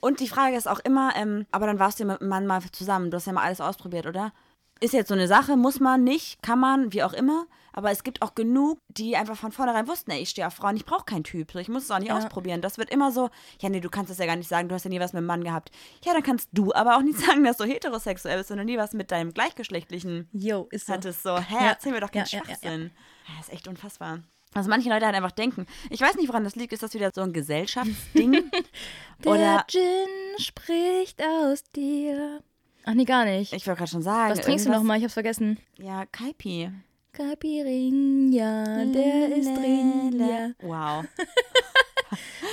Und 0.00 0.20
die 0.20 0.28
Frage 0.28 0.56
ist 0.56 0.68
auch 0.68 0.78
immer, 0.80 1.12
ähm, 1.16 1.46
aber 1.50 1.66
dann 1.66 1.78
warst 1.78 1.98
du 1.98 2.04
ja 2.04 2.12
mit 2.12 2.20
einem 2.20 2.30
Mann 2.30 2.46
mal 2.46 2.62
zusammen, 2.72 3.10
du 3.10 3.16
hast 3.16 3.26
ja 3.26 3.32
mal 3.32 3.42
alles 3.42 3.60
ausprobiert, 3.60 4.06
oder? 4.06 4.32
Ist 4.80 4.92
jetzt 4.94 5.08
so 5.08 5.14
eine 5.14 5.26
Sache, 5.26 5.56
muss 5.56 5.80
man 5.80 6.04
nicht, 6.04 6.40
kann 6.40 6.60
man, 6.60 6.92
wie 6.92 7.02
auch 7.02 7.12
immer. 7.12 7.46
Aber 7.72 7.90
es 7.90 8.04
gibt 8.04 8.22
auch 8.22 8.34
genug, 8.36 8.78
die 8.88 9.16
einfach 9.16 9.36
von 9.36 9.50
vornherein 9.52 9.88
wussten, 9.88 10.10
ey, 10.12 10.20
ich 10.20 10.30
stehe 10.30 10.46
auf 10.46 10.54
Frauen, 10.54 10.76
ich 10.76 10.84
brauche 10.84 11.04
keinen 11.04 11.24
Typ, 11.24 11.50
so, 11.50 11.58
ich 11.58 11.68
muss 11.68 11.82
es 11.84 11.90
auch 11.90 11.98
nicht 11.98 12.08
Ja. 12.10 12.16
ausprobieren. 12.16 12.60
Das 12.60 12.78
wird 12.78 12.90
immer 12.90 13.10
so, 13.10 13.28
ja, 13.60 13.68
nee, 13.70 13.80
du 13.80 13.88
kannst 13.88 14.10
das 14.10 14.18
ja 14.18 14.26
gar 14.26 14.36
nicht 14.36 14.48
sagen, 14.48 14.68
du 14.68 14.74
hast 14.76 14.84
ja 14.84 14.88
nie 14.90 15.00
was 15.00 15.12
mit 15.12 15.18
einem 15.18 15.26
Mann 15.26 15.42
gehabt. 15.44 15.70
Ja, 16.04 16.12
dann 16.12 16.22
kannst 16.22 16.48
du 16.52 16.72
aber 16.74 16.96
auch 16.96 17.02
nicht 17.02 17.18
sagen, 17.18 17.42
dass 17.44 17.56
du 17.56 17.64
heterosexuell 17.64 18.38
bist, 18.38 18.50
wenn 18.50 18.58
du 18.58 18.64
nie 18.64 18.78
was 18.78 18.92
mit 18.92 19.10
deinem 19.10 19.32
gleichgeschlechtlichen 19.34 20.28
Jo, 20.32 20.68
ist 20.70 20.86
so. 20.86 20.92
hattest. 20.92 21.22
So, 21.24 21.36
hä, 21.38 21.54
Ja. 21.54 21.66
erzähl 21.70 21.92
mir 21.92 22.00
doch 22.00 22.12
keinen 22.12 22.26
Ja. 22.26 22.44
Schwachsinn. 22.44 22.90
Ja, 23.26 23.34
Das 23.38 23.48
ist 23.48 23.52
echt 23.54 23.66
unfassbar. 23.68 24.20
Was 24.54 24.66
manche 24.66 24.88
Leute 24.88 25.04
halt 25.06 25.14
einfach 25.14 25.30
denken. 25.32 25.66
Ich 25.90 26.00
weiß 26.00 26.16
nicht, 26.16 26.28
woran 26.28 26.44
das 26.44 26.56
liegt. 26.56 26.72
Ist 26.72 26.82
das 26.82 26.94
wieder 26.94 27.10
so 27.14 27.20
ein 27.20 27.32
Gesellschaftsding? 27.32 28.50
Der 29.24 29.32
Oder 29.32 29.64
Gin 29.68 30.08
spricht 30.38 31.22
aus 31.22 31.62
dir. 31.76 32.40
Ach 32.84 32.94
nee, 32.94 33.04
gar 33.04 33.24
nicht. 33.26 33.52
ich 33.52 33.66
wollte 33.66 33.78
gerade 33.78 33.90
schon 33.90 34.02
sagen. 34.02 34.30
Was 34.32 34.40
trinkst 34.40 34.64
du 34.64 34.70
noch 34.70 34.76
irgendwas- 34.78 34.88
mal? 34.88 34.96
Ich 34.98 35.04
hab's 35.04 35.14
vergessen. 35.14 35.58
Ja, 35.76 36.06
Kaipi. 36.06 36.70
Capirinha, 37.12 38.84
der 38.86 39.36
ist 39.36 39.48
drin, 39.48 40.14
ja. 40.18 40.50
Wow. 40.66 41.04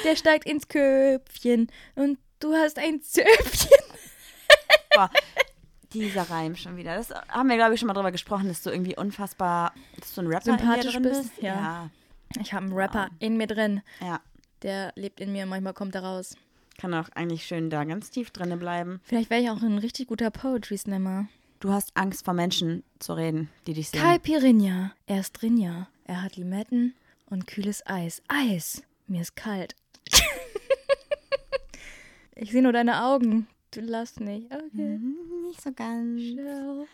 Der 0.03 0.15
steigt 0.15 0.45
ins 0.45 0.67
Köpfchen 0.67 1.71
und 1.95 2.17
du 2.39 2.53
hast 2.53 2.77
ein 2.77 3.01
Zöpfchen. 3.01 3.69
Boah, 4.93 5.09
dieser 5.99 6.29
Reim 6.29 6.55
schon 6.55 6.77
wieder. 6.77 6.95
Das 6.95 7.09
haben 7.29 7.49
wir, 7.49 7.55
glaube 7.55 7.73
ich, 7.73 7.79
schon 7.79 7.87
mal 7.87 7.93
drüber 7.93 8.11
gesprochen, 8.11 8.47
dass 8.47 8.61
du 8.61 8.69
irgendwie 8.69 8.95
unfassbar, 8.95 9.73
dass 9.99 10.13
du 10.13 10.21
ein 10.21 10.27
Rapper 10.27 10.57
Sympathisch 10.57 10.95
in 10.95 11.03
dir 11.03 11.09
drin 11.09 11.19
bist, 11.19 11.35
bist. 11.35 11.43
ja. 11.43 11.89
Ich 12.39 12.53
habe 12.53 12.65
einen 12.65 12.73
Rapper 12.73 13.09
in 13.19 13.37
mir 13.37 13.47
drin. 13.47 13.81
ja. 14.01 14.07
Ja. 14.07 14.19
Der 14.61 14.93
lebt 14.95 15.19
in 15.19 15.31
mir, 15.31 15.45
manchmal 15.45 15.73
kommt 15.73 15.93
er 15.93 16.03
raus. 16.03 16.35
Kann 16.77 16.93
auch 16.93 17.09
eigentlich 17.13 17.45
schön 17.45 17.69
da 17.69 17.83
ganz 17.83 18.09
tief 18.09 18.31
drinne 18.31 18.57
bleiben. 18.57 18.99
Vielleicht 19.03 19.29
wäre 19.29 19.41
ich 19.41 19.49
auch 19.49 19.61
ein 19.61 19.77
richtig 19.77 20.07
guter 20.07 20.31
Poetry 20.31 20.77
Slammer. 20.77 21.27
Du 21.59 21.71
hast 21.71 21.91
Angst 21.95 22.25
vor 22.25 22.33
Menschen 22.33 22.83
zu 22.99 23.13
reden, 23.13 23.49
die 23.67 23.73
dich 23.73 23.89
sehen. 23.89 24.01
Kai 24.01 24.17
Pirinha, 24.17 24.91
er 25.05 25.19
ist 25.19 25.33
drin, 25.33 25.57
ja. 25.57 25.87
Er 26.05 26.21
hat 26.21 26.35
Limetten 26.35 26.95
und 27.27 27.47
kühles 27.47 27.85
Eis. 27.85 28.21
Eis, 28.27 28.81
mir 29.07 29.21
ist 29.21 29.35
kalt. 29.35 29.75
ich 32.35 32.51
sehe 32.51 32.61
nur 32.61 32.73
deine 32.73 33.03
Augen. 33.03 33.47
Du 33.75 33.81
lachst 33.81 34.19
nicht. 34.21 34.45
Okay. 34.51 34.67
Hm, 34.73 35.15
Nicht 35.47 35.61
so 35.61 35.71
ganz. 35.73 36.21
Ciao. 36.33 36.87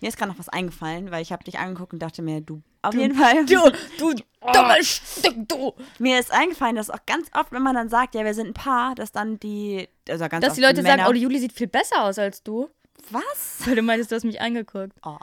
Mir 0.00 0.08
ist 0.08 0.16
gerade 0.16 0.30
noch 0.32 0.38
was 0.38 0.48
eingefallen, 0.48 1.10
weil 1.10 1.22
ich 1.22 1.32
habe 1.32 1.44
dich 1.44 1.58
angeguckt 1.58 1.92
und 1.92 2.00
dachte 2.00 2.22
mir, 2.22 2.40
du 2.40 2.62
auf 2.82 2.94
jeden 2.94 3.14
Fall. 3.14 3.44
Du, 3.46 3.58
du 3.98 4.14
dummes 4.52 4.86
Stück, 4.86 5.48
du. 5.48 5.72
Mir 5.98 6.18
ist 6.18 6.32
eingefallen, 6.32 6.76
dass 6.76 6.90
auch 6.90 7.04
ganz 7.06 7.28
oft, 7.34 7.52
wenn 7.52 7.62
man 7.62 7.74
dann 7.74 7.88
sagt, 7.88 8.14
ja, 8.14 8.24
wir 8.24 8.34
sind 8.34 8.48
ein 8.48 8.54
Paar, 8.54 8.94
dass 8.94 9.12
dann 9.12 9.38
die, 9.40 9.88
also 10.08 10.28
ganz 10.28 10.44
Dass 10.44 10.54
die 10.54 10.60
Leute 10.60 10.82
Männer, 10.82 10.98
sagen, 11.04 11.10
oh, 11.10 11.12
die 11.12 11.20
Juli 11.20 11.38
sieht 11.38 11.52
viel 11.52 11.66
besser 11.68 12.04
aus 12.04 12.18
als 12.18 12.42
du. 12.42 12.68
was? 13.10 13.60
Weil 13.66 13.76
du 13.76 13.82
meintest, 13.82 14.10
du 14.10 14.16
hast 14.16 14.24
mich 14.24 14.40
angeguckt. 14.40 14.92
Oh. 15.04 15.16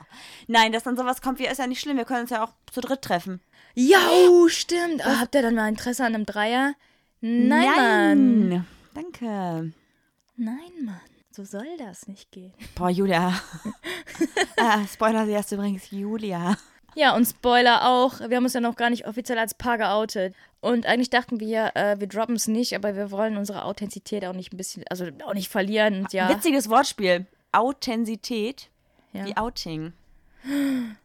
Nein, 0.48 0.72
dass 0.72 0.84
dann 0.84 0.96
sowas 0.98 1.22
kommt, 1.22 1.40
wie 1.40 1.48
ist 1.48 1.58
ja 1.60 1.68
nicht 1.68 1.80
schlimm, 1.82 1.98
wir 1.98 2.06
können 2.06 2.22
uns 2.22 2.30
ja 2.30 2.44
auch 2.44 2.54
zu 2.72 2.82
dritt 2.82 3.02
treffen. 3.02 3.42
Ja, 3.74 4.00
oh, 4.30 4.48
stimmt. 4.48 5.02
Oh, 5.06 5.20
habt 5.20 5.36
ihr 5.36 5.42
dann 5.42 5.56
mal 5.56 5.68
Interesse 5.70 6.06
an 6.06 6.16
einem 6.16 6.26
Dreier? 6.26 6.76
Nein. 7.22 8.50
Nein. 8.50 8.66
Danke. 8.94 9.74
Nein, 10.38 10.72
Mann. 10.84 11.00
So 11.32 11.44
soll 11.44 11.78
das 11.78 12.08
nicht 12.08 12.32
gehen. 12.32 12.54
Boah, 12.76 12.90
Julia. 12.90 13.34
ah, 14.58 14.86
Spoiler, 14.88 15.26
sie 15.26 15.36
heißt 15.36 15.52
übrigens 15.52 15.92
Julia. 15.92 16.58
Ja, 16.96 17.14
und 17.14 17.26
Spoiler 17.26 17.90
auch. 17.90 18.20
Wir 18.22 18.38
haben 18.38 18.46
uns 18.46 18.54
ja 18.54 18.62
noch 18.62 18.78
gar 18.78 18.90
nicht 18.90 19.06
offiziell 19.06 19.38
als 19.38 19.54
Paar 19.54 19.78
geoutet. 19.78 20.34
Und 20.62 20.86
eigentlich 20.86 21.10
dachten 21.10 21.42
wir, 21.42 21.76
äh, 21.76 22.00
wir 22.00 22.08
droppen 22.08 22.36
es 22.36 22.48
nicht, 22.48 22.74
aber 22.74 22.96
wir 22.96 23.12
wollen 23.12 23.36
unsere 23.38 23.66
Authentizität 23.66 24.24
auch 24.26 24.34
nicht 24.34 24.54
ein 24.54 24.58
bisschen, 24.58 24.86
also 24.90 25.08
auch 25.26 25.34
nicht 25.34 25.50
verlieren. 25.50 26.00
Und 26.00 26.14
ja, 26.14 26.30
Witziges 26.30 26.70
Wortspiel. 26.70 27.26
Authentizität 27.52 28.70
ja. 29.14 29.26
wie 29.26 29.38
Outing. 29.38 29.94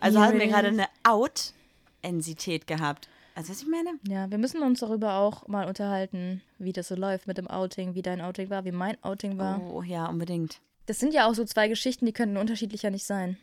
Also 0.00 0.20
Ja, 0.20 0.26
haben 0.26 0.38
wir 0.38 0.46
gerade 0.46 0.68
eine 0.68 0.86
Out-Entität 1.02 2.68
gehabt. 2.68 3.08
Also, 3.38 3.50
was 3.52 3.62
ich 3.62 3.68
meine? 3.68 3.90
ja, 4.08 4.28
wir 4.32 4.36
müssen 4.38 4.62
uns 4.64 4.80
darüber 4.80 5.14
auch 5.18 5.46
mal 5.46 5.68
unterhalten, 5.68 6.42
wie 6.58 6.72
das 6.72 6.88
so 6.88 6.96
läuft 6.96 7.28
mit 7.28 7.38
dem 7.38 7.46
Outing, 7.46 7.94
wie 7.94 8.02
dein 8.02 8.20
Outing 8.20 8.50
war, 8.50 8.64
wie 8.64 8.72
mein 8.72 9.00
Outing 9.04 9.38
war. 9.38 9.62
Oh, 9.62 9.80
ja, 9.82 10.06
unbedingt. 10.06 10.58
Das 10.86 10.98
sind 10.98 11.14
ja 11.14 11.24
auch 11.28 11.34
so 11.34 11.44
zwei 11.44 11.68
Geschichten, 11.68 12.04
die 12.04 12.12
könnten 12.12 12.36
unterschiedlicher 12.36 12.90
nicht 12.90 13.04
sein. 13.06 13.36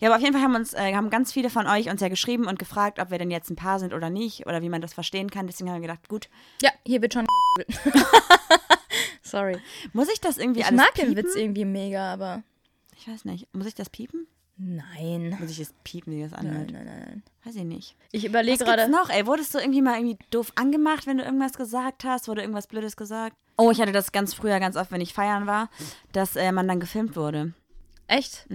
Ja, 0.00 0.08
aber 0.08 0.16
auf 0.16 0.22
jeden 0.22 0.32
Fall 0.32 0.42
haben 0.42 0.54
uns 0.54 0.72
äh, 0.72 0.94
haben 0.94 1.10
ganz 1.10 1.34
viele 1.34 1.50
von 1.50 1.66
euch 1.66 1.90
uns 1.90 2.00
ja 2.00 2.08
geschrieben 2.08 2.46
und 2.46 2.58
gefragt, 2.58 2.98
ob 2.98 3.10
wir 3.10 3.18
denn 3.18 3.30
jetzt 3.30 3.50
ein 3.50 3.56
Paar 3.56 3.78
sind 3.78 3.92
oder 3.92 4.08
nicht 4.08 4.46
oder 4.46 4.62
wie 4.62 4.70
man 4.70 4.80
das 4.80 4.94
verstehen 4.94 5.30
kann. 5.30 5.46
Deswegen 5.46 5.68
haben 5.68 5.82
wir 5.82 5.88
gedacht, 5.88 6.08
gut, 6.08 6.30
Ja, 6.62 6.70
hier 6.86 7.02
wird 7.02 7.12
schon. 7.12 7.26
Sorry. 9.22 9.58
muss 9.92 10.08
ich 10.10 10.22
das 10.22 10.38
irgendwie 10.38 10.60
Ich 10.60 10.66
alles 10.66 10.78
mag 10.78 10.94
piepen? 10.94 11.14
den 11.14 11.24
Witz 11.24 11.34
irgendwie 11.36 11.66
mega, 11.66 12.10
aber 12.10 12.42
Ich 12.96 13.06
weiß 13.06 13.26
nicht. 13.26 13.54
Muss 13.54 13.66
ich 13.66 13.74
das 13.74 13.90
piepen? 13.90 14.26
Nein. 14.58 15.36
Muss 15.40 15.50
ich 15.50 15.60
es 15.60 15.74
piepen, 15.84 16.14
wie 16.14 16.22
das 16.22 16.32
anhört? 16.32 16.70
nein, 16.70 16.84
nein, 16.84 17.04
nein. 17.06 17.22
Weiß 17.44 17.56
ich 17.56 17.64
nicht. 17.64 17.96
Ich 18.12 18.24
überlege 18.24 18.60
Was 18.60 18.66
gerade. 18.66 18.90
noch? 18.90 19.08
Ey, 19.10 19.26
wurdest 19.26 19.54
du 19.54 19.58
irgendwie 19.58 19.82
mal 19.82 19.96
irgendwie 19.98 20.18
doof 20.30 20.52
angemacht, 20.54 21.06
wenn 21.06 21.18
du 21.18 21.24
irgendwas 21.24 21.54
gesagt 21.54 22.04
hast? 22.04 22.28
Wurde 22.28 22.42
irgendwas 22.42 22.66
Blödes 22.66 22.96
gesagt? 22.96 23.36
Oh, 23.56 23.70
ich 23.70 23.80
hatte 23.80 23.92
das 23.92 24.12
ganz 24.12 24.34
früher 24.34 24.60
ganz 24.60 24.76
oft, 24.76 24.92
wenn 24.92 25.00
ich 25.00 25.14
feiern 25.14 25.46
war, 25.46 25.68
dass 26.12 26.36
äh, 26.36 26.52
man 26.52 26.68
dann 26.68 26.80
gefilmt 26.80 27.16
wurde. 27.16 27.52
Echt? 28.06 28.46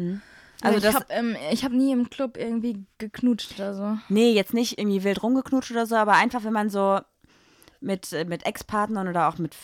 Also 0.61 0.87
ich 0.87 0.95
habe 0.95 1.05
ähm, 1.09 1.35
hab 1.35 1.71
nie 1.71 1.91
im 1.91 2.09
Club 2.09 2.37
irgendwie 2.37 2.85
geknutscht 2.97 3.53
oder 3.55 3.73
so. 3.73 3.97
nee, 4.07 4.31
jetzt 4.31 4.53
nicht 4.53 4.79
irgendwie 4.79 5.03
wild 5.03 5.21
rumgeknutscht 5.21 5.71
oder 5.71 5.85
so, 5.85 5.95
aber 5.95 6.13
einfach, 6.13 6.43
wenn 6.43 6.53
man 6.53 6.69
so 6.69 6.99
mit, 7.81 8.13
äh, 8.13 8.23
mit 8.25 8.45
Ex-Partnern 8.45 9.07
oder 9.09 9.27
auch 9.27 9.37
mit 9.37 9.55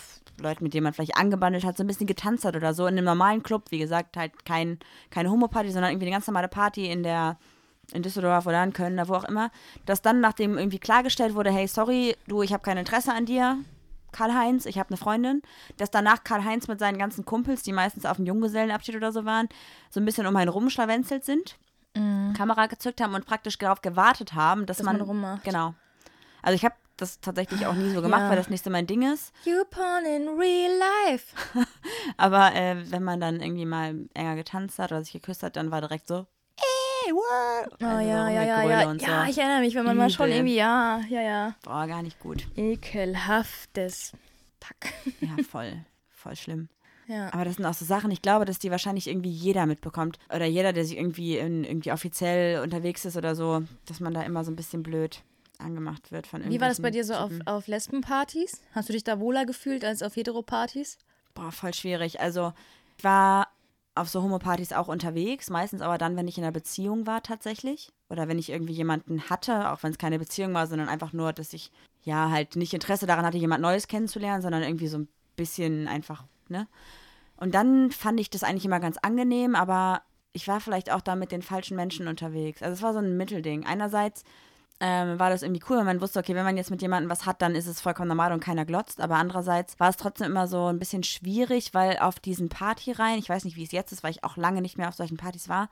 Leuten, 0.43 0.63
mit 0.63 0.73
denen 0.73 0.83
man 0.83 0.93
vielleicht 0.93 1.17
angebandelt 1.17 1.63
hat, 1.65 1.77
so 1.77 1.83
ein 1.83 1.87
bisschen 1.87 2.07
getanzt 2.07 2.45
hat 2.45 2.55
oder 2.55 2.73
so. 2.73 2.85
In 2.87 2.97
einem 2.97 3.05
normalen 3.05 3.43
Club, 3.43 3.65
wie 3.69 3.79
gesagt, 3.79 4.17
halt 4.17 4.45
kein, 4.45 4.79
keine 5.09 5.29
Homo-Party, 5.31 5.71
sondern 5.71 5.91
irgendwie 5.91 6.07
eine 6.07 6.15
ganz 6.15 6.27
normale 6.27 6.47
Party 6.47 6.89
in 6.89 7.03
der 7.03 7.37
in 7.91 8.03
Düsseldorf 8.03 8.45
oder 8.45 8.63
in 8.63 8.71
Köln 8.71 8.93
oder 8.93 9.07
wo 9.07 9.15
auch 9.15 9.23
immer, 9.23 9.49
dass 9.87 10.03
dann 10.03 10.19
nachdem 10.19 10.59
irgendwie 10.59 10.77
klargestellt 10.77 11.33
wurde, 11.33 11.49
hey, 11.49 11.67
sorry, 11.67 12.15
du, 12.27 12.43
ich 12.43 12.53
habe 12.53 12.61
kein 12.61 12.77
Interesse 12.77 13.11
an 13.11 13.25
dir, 13.25 13.57
Karl-Heinz, 14.11 14.67
ich 14.67 14.77
habe 14.77 14.89
eine 14.89 14.97
Freundin, 14.97 15.41
dass 15.77 15.89
danach 15.89 16.23
Karl-Heinz 16.23 16.67
mit 16.67 16.77
seinen 16.77 16.99
ganzen 16.99 17.25
Kumpels, 17.25 17.63
die 17.63 17.73
meistens 17.73 18.05
auf 18.05 18.17
dem 18.17 18.27
Junggesellenabschied 18.27 18.95
oder 18.95 19.11
so 19.11 19.25
waren, 19.25 19.49
so 19.89 19.99
ein 19.99 20.05
bisschen 20.05 20.27
um 20.27 20.35
einen 20.35 20.49
rumschlawenzelt 20.49 21.25
sind, 21.25 21.57
Kamera 22.33 22.67
gezückt 22.67 23.01
haben 23.01 23.13
und 23.13 23.25
praktisch 23.25 23.57
darauf 23.57 23.81
gewartet 23.81 24.33
haben, 24.33 24.65
dass, 24.65 24.77
Dass 24.77 24.85
man, 24.85 24.97
man 24.97 25.07
rummacht. 25.07 25.43
Genau. 25.43 25.73
Also 26.41 26.55
ich 26.55 26.63
habe 26.63 26.75
das 27.01 27.19
tatsächlich 27.19 27.65
auch 27.65 27.73
nie 27.73 27.89
so 27.93 28.01
gemacht, 28.01 28.21
Ja. 28.21 28.29
weil 28.29 28.35
das 28.37 28.49
nicht 28.49 28.63
so 28.63 28.69
mein 28.69 28.87
Ding 28.87 29.01
ist. 29.11 29.33
You 29.45 29.63
porn 29.69 30.05
in 30.05 30.27
real 30.29 30.71
life. 31.07 31.35
Aber 32.17 32.53
äh, 32.55 32.75
wenn 32.91 33.03
man 33.03 33.19
dann 33.19 33.41
irgendwie 33.41 33.65
mal 33.65 33.95
enger 34.13 34.35
getanzt 34.35 34.79
hat 34.79 34.91
oder 34.91 35.03
sich 35.03 35.13
geküsst 35.13 35.43
hat, 35.43 35.55
dann 35.55 35.71
war 35.71 35.81
direkt 35.81 36.07
so, 36.07 36.25
ey, 36.57 37.13
what? 37.13 37.71
Oh 37.81 37.85
Also 37.85 38.07
ja, 38.07 38.25
so 38.25 38.31
ja, 38.31 38.43
ja, 38.43 38.63
ja. 38.81 38.89
und 38.89 39.01
Ja, 39.01 39.23
so. 39.25 39.31
ich 39.31 39.37
erinnere 39.37 39.59
mich, 39.61 39.75
wenn 39.75 39.85
man 39.85 39.97
mal 39.97 40.09
schon 40.09 40.27
Übel. 40.27 40.37
irgendwie, 40.37 40.55
ja, 40.55 41.01
ja, 41.09 41.21
ja. 41.21 41.55
Boah, 41.63 41.87
gar 41.87 42.01
nicht 42.03 42.19
gut. 42.19 42.45
Ekelhaftes 42.55 44.11
Pack. 44.59 44.93
Ja, 45.21 45.43
voll, 45.49 45.73
voll 46.09 46.35
schlimm. 46.35 46.69
Ja. 47.07 47.33
Aber 47.33 47.43
das 47.43 47.55
sind 47.55 47.65
auch 47.65 47.73
so 47.73 47.85
Sachen, 47.85 48.11
ich 48.11 48.21
glaube, 48.21 48.45
dass 48.45 48.59
die 48.59 48.69
wahrscheinlich 48.69 49.07
irgendwie 49.07 49.31
jeder 49.31 49.65
mitbekommt. 49.65 50.19
Oder 50.33 50.45
jeder, 50.45 50.73
der 50.73 50.85
sich 50.85 50.95
irgendwie, 50.97 51.37
in, 51.37 51.63
irgendwie 51.63 51.91
offiziell 51.91 52.61
unterwegs 52.61 53.03
ist 53.05 53.17
oder 53.17 53.33
so, 53.35 53.63
dass 53.87 53.99
man 53.99 54.13
da 54.13 54.21
immer 54.21 54.43
so 54.43 54.51
ein 54.51 54.55
bisschen 54.55 54.83
blöd 54.83 55.23
angemacht 55.59 56.11
wird 56.11 56.27
von 56.27 56.43
Wie 56.49 56.61
war 56.61 56.69
das 56.69 56.81
bei 56.81 56.91
dir 56.91 57.03
so 57.03 57.13
auf, 57.13 57.31
auf 57.45 57.67
Lesbenpartys? 57.67 58.61
Hast 58.73 58.89
du 58.89 58.93
dich 58.93 59.03
da 59.03 59.19
wohler 59.19 59.45
gefühlt 59.45 59.83
als 59.83 60.03
auf 60.03 60.15
Heteropartys? 60.15 60.97
Boah, 61.33 61.51
voll 61.51 61.73
schwierig. 61.73 62.19
Also, 62.19 62.53
ich 62.97 63.03
war 63.03 63.47
auf 63.95 64.09
so 64.09 64.23
Homo-Partys 64.23 64.73
auch 64.73 64.87
unterwegs, 64.87 65.49
meistens 65.49 65.81
aber 65.81 65.97
dann, 65.97 66.15
wenn 66.15 66.27
ich 66.27 66.37
in 66.37 66.43
einer 66.43 66.53
Beziehung 66.53 67.05
war 67.05 67.21
tatsächlich. 67.21 67.91
Oder 68.09 68.27
wenn 68.27 68.39
ich 68.39 68.49
irgendwie 68.49 68.73
jemanden 68.73 69.29
hatte, 69.29 69.71
auch 69.71 69.83
wenn 69.83 69.91
es 69.91 69.97
keine 69.97 70.19
Beziehung 70.19 70.53
war, 70.53 70.67
sondern 70.67 70.89
einfach 70.89 71.13
nur, 71.13 71.33
dass 71.33 71.53
ich 71.53 71.71
ja 72.03 72.29
halt 72.29 72.55
nicht 72.55 72.73
Interesse 72.73 73.05
daran 73.05 73.25
hatte, 73.25 73.37
jemand 73.37 73.61
Neues 73.61 73.87
kennenzulernen, 73.87 74.41
sondern 74.41 74.63
irgendwie 74.63 74.87
so 74.87 74.99
ein 74.99 75.09
bisschen 75.35 75.87
einfach, 75.87 76.23
ne? 76.47 76.67
Und 77.37 77.55
dann 77.55 77.91
fand 77.91 78.19
ich 78.19 78.29
das 78.29 78.43
eigentlich 78.43 78.65
immer 78.65 78.81
ganz 78.81 78.97
angenehm, 78.97 79.55
aber 79.55 80.01
ich 80.33 80.47
war 80.47 80.59
vielleicht 80.59 80.91
auch 80.91 81.01
da 81.01 81.15
mit 81.15 81.31
den 81.31 81.41
falschen 81.41 81.75
Menschen 81.75 82.07
unterwegs. 82.07 82.61
Also 82.61 82.73
es 82.73 82.81
war 82.81 82.93
so 82.93 82.99
ein 82.99 83.15
Mittelding. 83.15 83.65
Einerseits 83.65 84.23
ähm, 84.79 85.19
war 85.19 85.29
das 85.29 85.41
irgendwie 85.41 85.63
cool, 85.69 85.77
weil 85.77 85.83
man 85.83 86.01
wusste, 86.01 86.19
okay, 86.19 86.35
wenn 86.35 86.45
man 86.45 86.55
jetzt 86.55 86.71
mit 86.71 86.81
jemandem 86.81 87.09
was 87.09 87.25
hat, 87.25 87.41
dann 87.41 87.55
ist 87.55 87.67
es 87.67 87.81
vollkommen 87.81 88.07
normal 88.07 88.31
und 88.31 88.39
keiner 88.39 88.65
glotzt. 88.65 89.01
Aber 89.01 89.15
andererseits 89.15 89.79
war 89.79 89.89
es 89.89 89.97
trotzdem 89.97 90.27
immer 90.27 90.47
so 90.47 90.67
ein 90.67 90.79
bisschen 90.79 91.03
schwierig, 91.03 91.73
weil 91.73 91.97
auf 91.99 92.19
diesen 92.19 92.49
Partyreihen, 92.49 93.19
ich 93.19 93.29
weiß 93.29 93.43
nicht, 93.43 93.57
wie 93.57 93.63
es 93.63 93.71
jetzt 93.71 93.91
ist, 93.91 94.03
weil 94.03 94.11
ich 94.11 94.23
auch 94.23 94.37
lange 94.37 94.61
nicht 94.61 94.77
mehr 94.77 94.87
auf 94.87 94.95
solchen 94.95 95.17
Partys 95.17 95.49
war, 95.49 95.69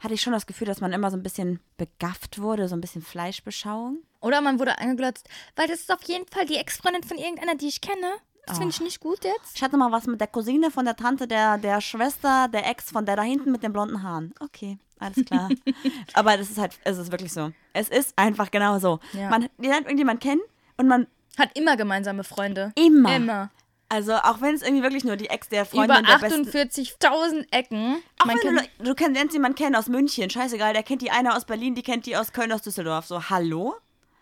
hatte 0.00 0.14
ich 0.14 0.22
schon 0.22 0.32
das 0.32 0.46
Gefühl, 0.46 0.66
dass 0.66 0.80
man 0.80 0.92
immer 0.92 1.10
so 1.10 1.16
ein 1.16 1.22
bisschen 1.22 1.60
begafft 1.76 2.40
wurde, 2.40 2.68
so 2.68 2.74
ein 2.74 2.80
bisschen 2.80 3.02
Fleischbeschauung. 3.02 3.98
Oder 4.20 4.40
man 4.40 4.58
wurde 4.58 4.78
angeglotzt, 4.78 5.28
weil 5.56 5.68
das 5.68 5.80
ist 5.80 5.92
auf 5.92 6.02
jeden 6.04 6.26
Fall 6.26 6.46
die 6.46 6.56
Ex-Freundin 6.56 7.04
von 7.04 7.18
irgendeiner, 7.18 7.54
die 7.54 7.68
ich 7.68 7.80
kenne. 7.80 8.06
Das 8.46 8.58
finde 8.58 8.72
Ah. 8.72 8.76
ich 8.76 8.80
nicht 8.80 9.00
gut 9.00 9.24
jetzt. 9.24 9.54
Ich 9.56 9.62
hatte 9.62 9.76
mal 9.76 9.92
was 9.92 10.06
mit 10.06 10.20
der 10.20 10.26
Cousine 10.28 10.70
von 10.70 10.84
der 10.84 10.96
Tante, 10.96 11.28
der, 11.28 11.58
der 11.58 11.80
Schwester, 11.80 12.48
der 12.48 12.68
Ex 12.68 12.90
von 12.90 13.06
der 13.06 13.16
da 13.16 13.22
hinten 13.22 13.52
mit 13.52 13.62
den 13.62 13.72
blonden 13.72 14.02
Haaren. 14.02 14.34
Okay, 14.40 14.78
alles 14.98 15.24
klar. 15.24 15.48
Aber 16.14 16.36
das 16.36 16.50
ist 16.50 16.58
halt, 16.58 16.78
es 16.84 16.98
ist 16.98 17.12
wirklich 17.12 17.32
so. 17.32 17.52
Es 17.72 17.88
ist 17.88 18.12
einfach 18.16 18.50
genau 18.50 18.78
so. 18.78 18.98
Ja. 19.12 19.28
Man 19.30 19.48
lernt 19.58 19.82
irgendjemand 19.86 20.20
kennen 20.20 20.40
und 20.78 20.88
man 20.88 21.06
Hat 21.38 21.50
immer 21.56 21.76
gemeinsame 21.76 22.24
Freunde. 22.24 22.72
immer. 22.76 23.14
Immer. 23.16 23.50
Also 23.92 24.14
auch 24.14 24.40
wenn 24.40 24.54
es 24.54 24.62
irgendwie 24.62 24.82
wirklich 24.84 25.02
nur 25.04 25.16
die 25.16 25.28
Ex 25.30 25.48
der 25.48 25.62
Über 25.72 25.84
Freundin 25.86 26.06
besten. 26.20 26.48
48.000 26.48 27.46
Ecken. 27.50 28.02
Auch 28.20 28.26
Man 28.26 28.36
wenn 28.42 28.56
du, 28.56 28.84
du 28.84 28.94
kennst 28.94 29.16
lernst 29.16 29.34
jemanden 29.34 29.56
kennen 29.56 29.74
aus 29.74 29.88
München, 29.88 30.30
scheißegal, 30.30 30.72
der 30.72 30.82
kennt 30.84 31.02
die 31.02 31.10
eine 31.10 31.34
aus 31.36 31.44
Berlin, 31.44 31.74
die 31.74 31.82
kennt 31.82 32.06
die 32.06 32.16
aus 32.16 32.32
Köln, 32.32 32.52
aus 32.52 32.62
Düsseldorf. 32.62 33.06
So, 33.06 33.30
hallo? 33.30 33.74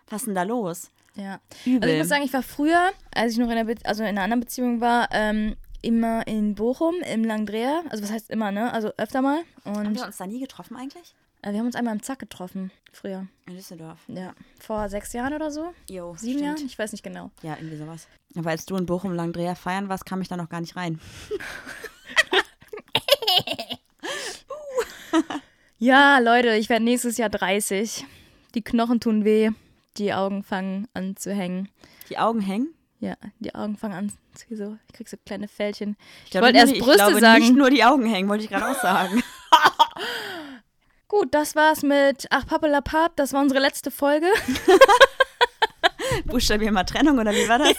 Was 0.09 0.21
ist 0.23 0.25
denn 0.27 0.33
da 0.35 0.41
los? 0.43 0.89
Ja. 1.19 1.39
Übel. 1.65 1.83
Also 1.83 1.93
ich 1.93 1.99
muss 1.99 2.09
sagen, 2.09 2.23
ich 2.23 2.33
war 2.33 2.43
früher, 2.43 2.91
als 3.13 3.33
ich 3.33 3.37
noch 3.37 3.47
in 3.47 3.51
einer, 3.57 3.65
Be 3.65 3.75
also 3.83 4.03
in 4.03 4.09
einer 4.09 4.21
anderen 4.23 4.39
Beziehung 4.41 4.81
war, 4.81 5.09
ähm, 5.11 5.55
immer 5.81 6.25
in 6.27 6.55
Bochum, 6.55 6.95
im 7.11 7.23
Langdreher. 7.23 7.83
Also 7.89 8.03
was 8.03 8.11
heißt 8.11 8.29
immer, 8.29 8.51
ne? 8.51 8.71
Also 8.73 8.91
öfter 8.97 9.21
mal. 9.21 9.41
Haben 9.65 9.87
Und 9.87 9.95
wir 9.95 10.05
uns 10.05 10.17
da 10.17 10.27
nie 10.27 10.39
getroffen 10.39 10.75
eigentlich? 10.75 11.15
äh, 11.41 11.51
wir 11.51 11.59
haben 11.59 11.67
uns 11.67 11.75
einmal 11.75 11.93
im 11.95 12.03
Zack 12.03 12.19
getroffen, 12.19 12.71
früher. 12.91 13.27
In 13.47 13.55
Düsseldorf. 13.55 13.99
Ja. 14.07 14.33
Vor 14.59 14.89
sechs 14.89 15.13
Jahren 15.13 15.33
oder 15.33 15.51
so? 15.51 15.73
Jo, 15.89 16.15
Sieben 16.17 16.39
stimmt. 16.39 16.57
Jahren? 16.57 16.65
Ich 16.65 16.77
weiß 16.77 16.91
nicht 16.91 17.03
genau. 17.03 17.31
Ja, 17.43 17.55
irgendwie 17.57 17.77
sowas. 17.77 18.07
Aber 18.35 18.49
als 18.49 18.65
du 18.65 18.75
in 18.75 18.85
Bochum 18.85 19.13
Langdreher 19.13 19.55
feiern 19.55 19.87
warst, 19.89 20.05
kam 20.05 20.21
ich 20.21 20.27
da 20.27 20.35
noch 20.37 20.49
gar 20.49 20.61
nicht 20.61 20.75
rein. 20.75 20.99
Ja, 25.81 26.19
Leute, 26.19 26.55
ich 26.55 26.67
werde 26.67 26.83
nächstes 26.83 27.17
Jahr 27.17 27.29
30. 27.29 28.05
Die 28.53 28.61
Knochen 28.61 28.99
tun 28.99 29.23
weh. 29.23 29.51
Die 29.99 30.13
Augen 30.13 30.43
fangen 30.43 30.87
an 30.93 31.15
zu 31.17 31.33
hängen. 31.33 31.69
Die 32.09 32.17
Augen 32.17 32.39
hängen? 32.39 32.73
Ja, 33.01 33.15
die 33.39 33.53
Augen 33.53 33.77
fangen 33.77 33.93
an 33.93 34.11
zu 34.33 34.55
so. 34.55 34.77
Ich 34.87 34.93
krieg 34.93 35.07
so 35.09 35.17
kleine 35.25 35.47
Fältchen. 35.47 35.95
Ich, 36.25 36.31
glaube, 36.31 36.47
wollte 36.47 36.59
erst 36.59 36.73
die- 36.73 36.79
Brüste 36.79 36.93
ich 37.03 37.07
glaube, 37.07 37.19
sagen. 37.19 37.39
Nicht 37.41 37.55
nur 37.55 37.69
die 37.69 37.83
Augen 37.83 38.05
hängen, 38.05 38.27
wollte 38.29 38.45
ich 38.45 38.49
gerade 38.49 38.69
auch 38.69 38.81
sagen. 38.81 39.21
Gut, 41.09 41.33
das 41.33 41.55
war's 41.55 41.81
mit 41.83 42.27
Ach 42.29 42.45
Pappelapapp. 42.45 43.15
Das 43.15 43.33
war 43.33 43.41
unsere 43.41 43.59
letzte 43.59 43.91
Folge. 43.91 44.27
Buchstabier 46.25 46.71
mal 46.71 46.83
Trennung 46.83 47.19
oder 47.19 47.31
wie 47.31 47.47
war 47.49 47.59
das? 47.59 47.73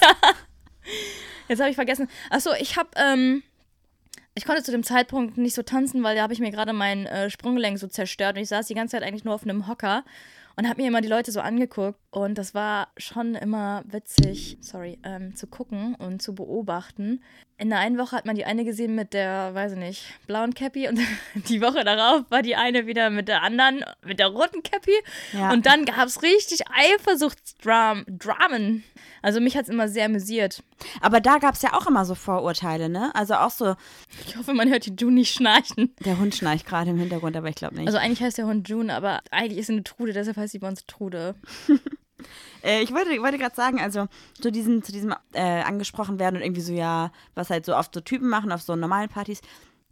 Jetzt 1.49 1.61
habe 1.61 1.71
ich 1.71 1.77
vergessen. 1.77 2.09
Achso, 2.29 2.51
ich 2.59 2.77
habe, 2.77 2.89
ähm, 2.97 3.43
ich 4.35 4.45
konnte 4.45 4.63
zu 4.63 4.71
dem 4.73 4.83
Zeitpunkt 4.83 5.39
nicht 5.39 5.55
so 5.55 5.63
tanzen, 5.63 6.03
weil 6.03 6.17
da 6.17 6.23
habe 6.23 6.33
ich 6.33 6.41
mir 6.41 6.51
gerade 6.51 6.73
mein 6.73 7.07
äh, 7.07 7.31
Sprunggelenk 7.31 7.79
so 7.79 7.87
zerstört 7.87 8.37
und 8.37 8.43
ich 8.43 8.49
saß 8.49 8.67
die 8.67 8.75
ganze 8.75 8.97
Zeit 8.97 9.03
eigentlich 9.05 9.25
nur 9.25 9.35
auf 9.35 9.43
einem 9.43 9.67
Hocker 9.67 10.05
und 10.57 10.69
habe 10.69 10.81
mir 10.83 10.89
immer 10.89 11.01
die 11.01 11.09
Leute 11.09 11.33
so 11.33 11.41
angeguckt 11.41 11.99
und 12.11 12.39
das 12.39 12.55
war 12.55 12.89
schon 12.97 13.35
immer 13.35 13.83
witzig, 13.87 14.59
sorry, 14.61 14.99
ähm, 15.05 15.37
zu 15.37 15.47
gucken 15.47 15.95
und 15.95 16.21
zu 16.23 16.35
beobachten. 16.35 17.23
In 17.57 17.69
der 17.69 17.79
einen 17.79 17.99
Woche 17.99 18.17
hat 18.17 18.25
man 18.25 18.37
die 18.37 18.47
eine 18.47 18.65
gesehen 18.65 18.95
mit 18.95 19.13
der, 19.13 19.55
weiß 19.55 19.73
ich 19.73 19.79
nicht, 19.79 20.05
blauen 20.27 20.55
Cappy 20.55 20.89
und 20.89 20.99
die 21.49 21.61
Woche 21.61 21.85
darauf 21.85 22.25
war 22.31 22.41
die 22.43 22.57
eine 22.57 22.87
wieder 22.87 23.11
mit 23.11 23.29
der 23.29 23.43
anderen, 23.43 23.85
mit 24.05 24.19
der 24.19 24.29
roten 24.29 24.63
Cappy 24.63 24.95
Ja. 25.35 25.53
und 25.53 25.67
dann 25.67 25.85
gab 25.85 26.07
es 26.07 26.23
richtig 26.23 26.61
Eifersuchtsdramen. 26.75 28.83
Also 29.23 29.41
mich 29.41 29.57
hat 29.57 29.65
es 29.65 29.69
immer 29.69 29.89
sehr 29.89 30.07
amüsiert. 30.07 30.63
Aber 31.03 31.21
da 31.21 31.37
gab 31.39 31.55
es 31.55 31.61
ja 31.63 31.75
auch 31.75 31.87
immer 31.87 32.07
so 32.07 32.15
Vorurteile, 32.15 32.89
ne? 32.89 33.15
Also 33.15 33.35
auch 33.35 33.51
so, 33.51 33.75
Ich 34.27 34.37
hoffe, 34.39 34.55
man 34.55 34.71
hört 34.71 34.87
die 34.87 34.95
June 34.99 35.15
nicht 35.17 35.35
schnarchen. 35.35 35.95
der 36.05 36.19
Hund 36.19 36.35
schnarcht 36.35 36.67
gerade 36.67 36.91
im 36.91 36.99
Hintergrund, 36.99 37.37
aber 37.37 37.49
ich 37.49 37.57
glaube 37.57 37.75
nicht. 37.77 37.87
Also 37.87 37.99
eigentlich 37.99 38.23
heißt 38.23 38.39
der 38.39 38.47
Hund 38.47 38.67
June, 38.69 38.93
aber 38.95 39.21
eigentlich 39.31 39.59
ist 39.59 39.67
sie 39.67 39.75
eine 39.75 39.85
Trude, 39.85 40.15
deshalb 40.15 40.39
heißt 40.39 40.53
sie 40.53 40.59
bei 40.59 40.69
uns 40.69 40.87
Trude. 40.87 41.35
Äh, 42.63 42.83
ich 42.83 42.93
wollte, 42.93 43.11
wollte 43.23 43.39
gerade 43.39 43.55
sagen, 43.55 43.81
also 43.81 44.07
zu 44.41 44.51
diesem, 44.51 44.83
zu 44.83 44.93
diesem 44.93 45.15
äh, 45.33 45.63
angesprochen 45.63 46.19
werden 46.19 46.37
und 46.37 46.43
irgendwie 46.43 46.61
so, 46.61 46.73
ja, 46.73 47.13
was 47.35 47.51
halt 47.51 47.65
so 47.67 47.77
oft 47.77 47.95
so 47.95 48.01
Typen 48.01 48.29
machen 48.29 48.53
auf 48.53 48.63
so 48.63 48.77
normalen 48.77 49.09
Partys, 49.09 49.41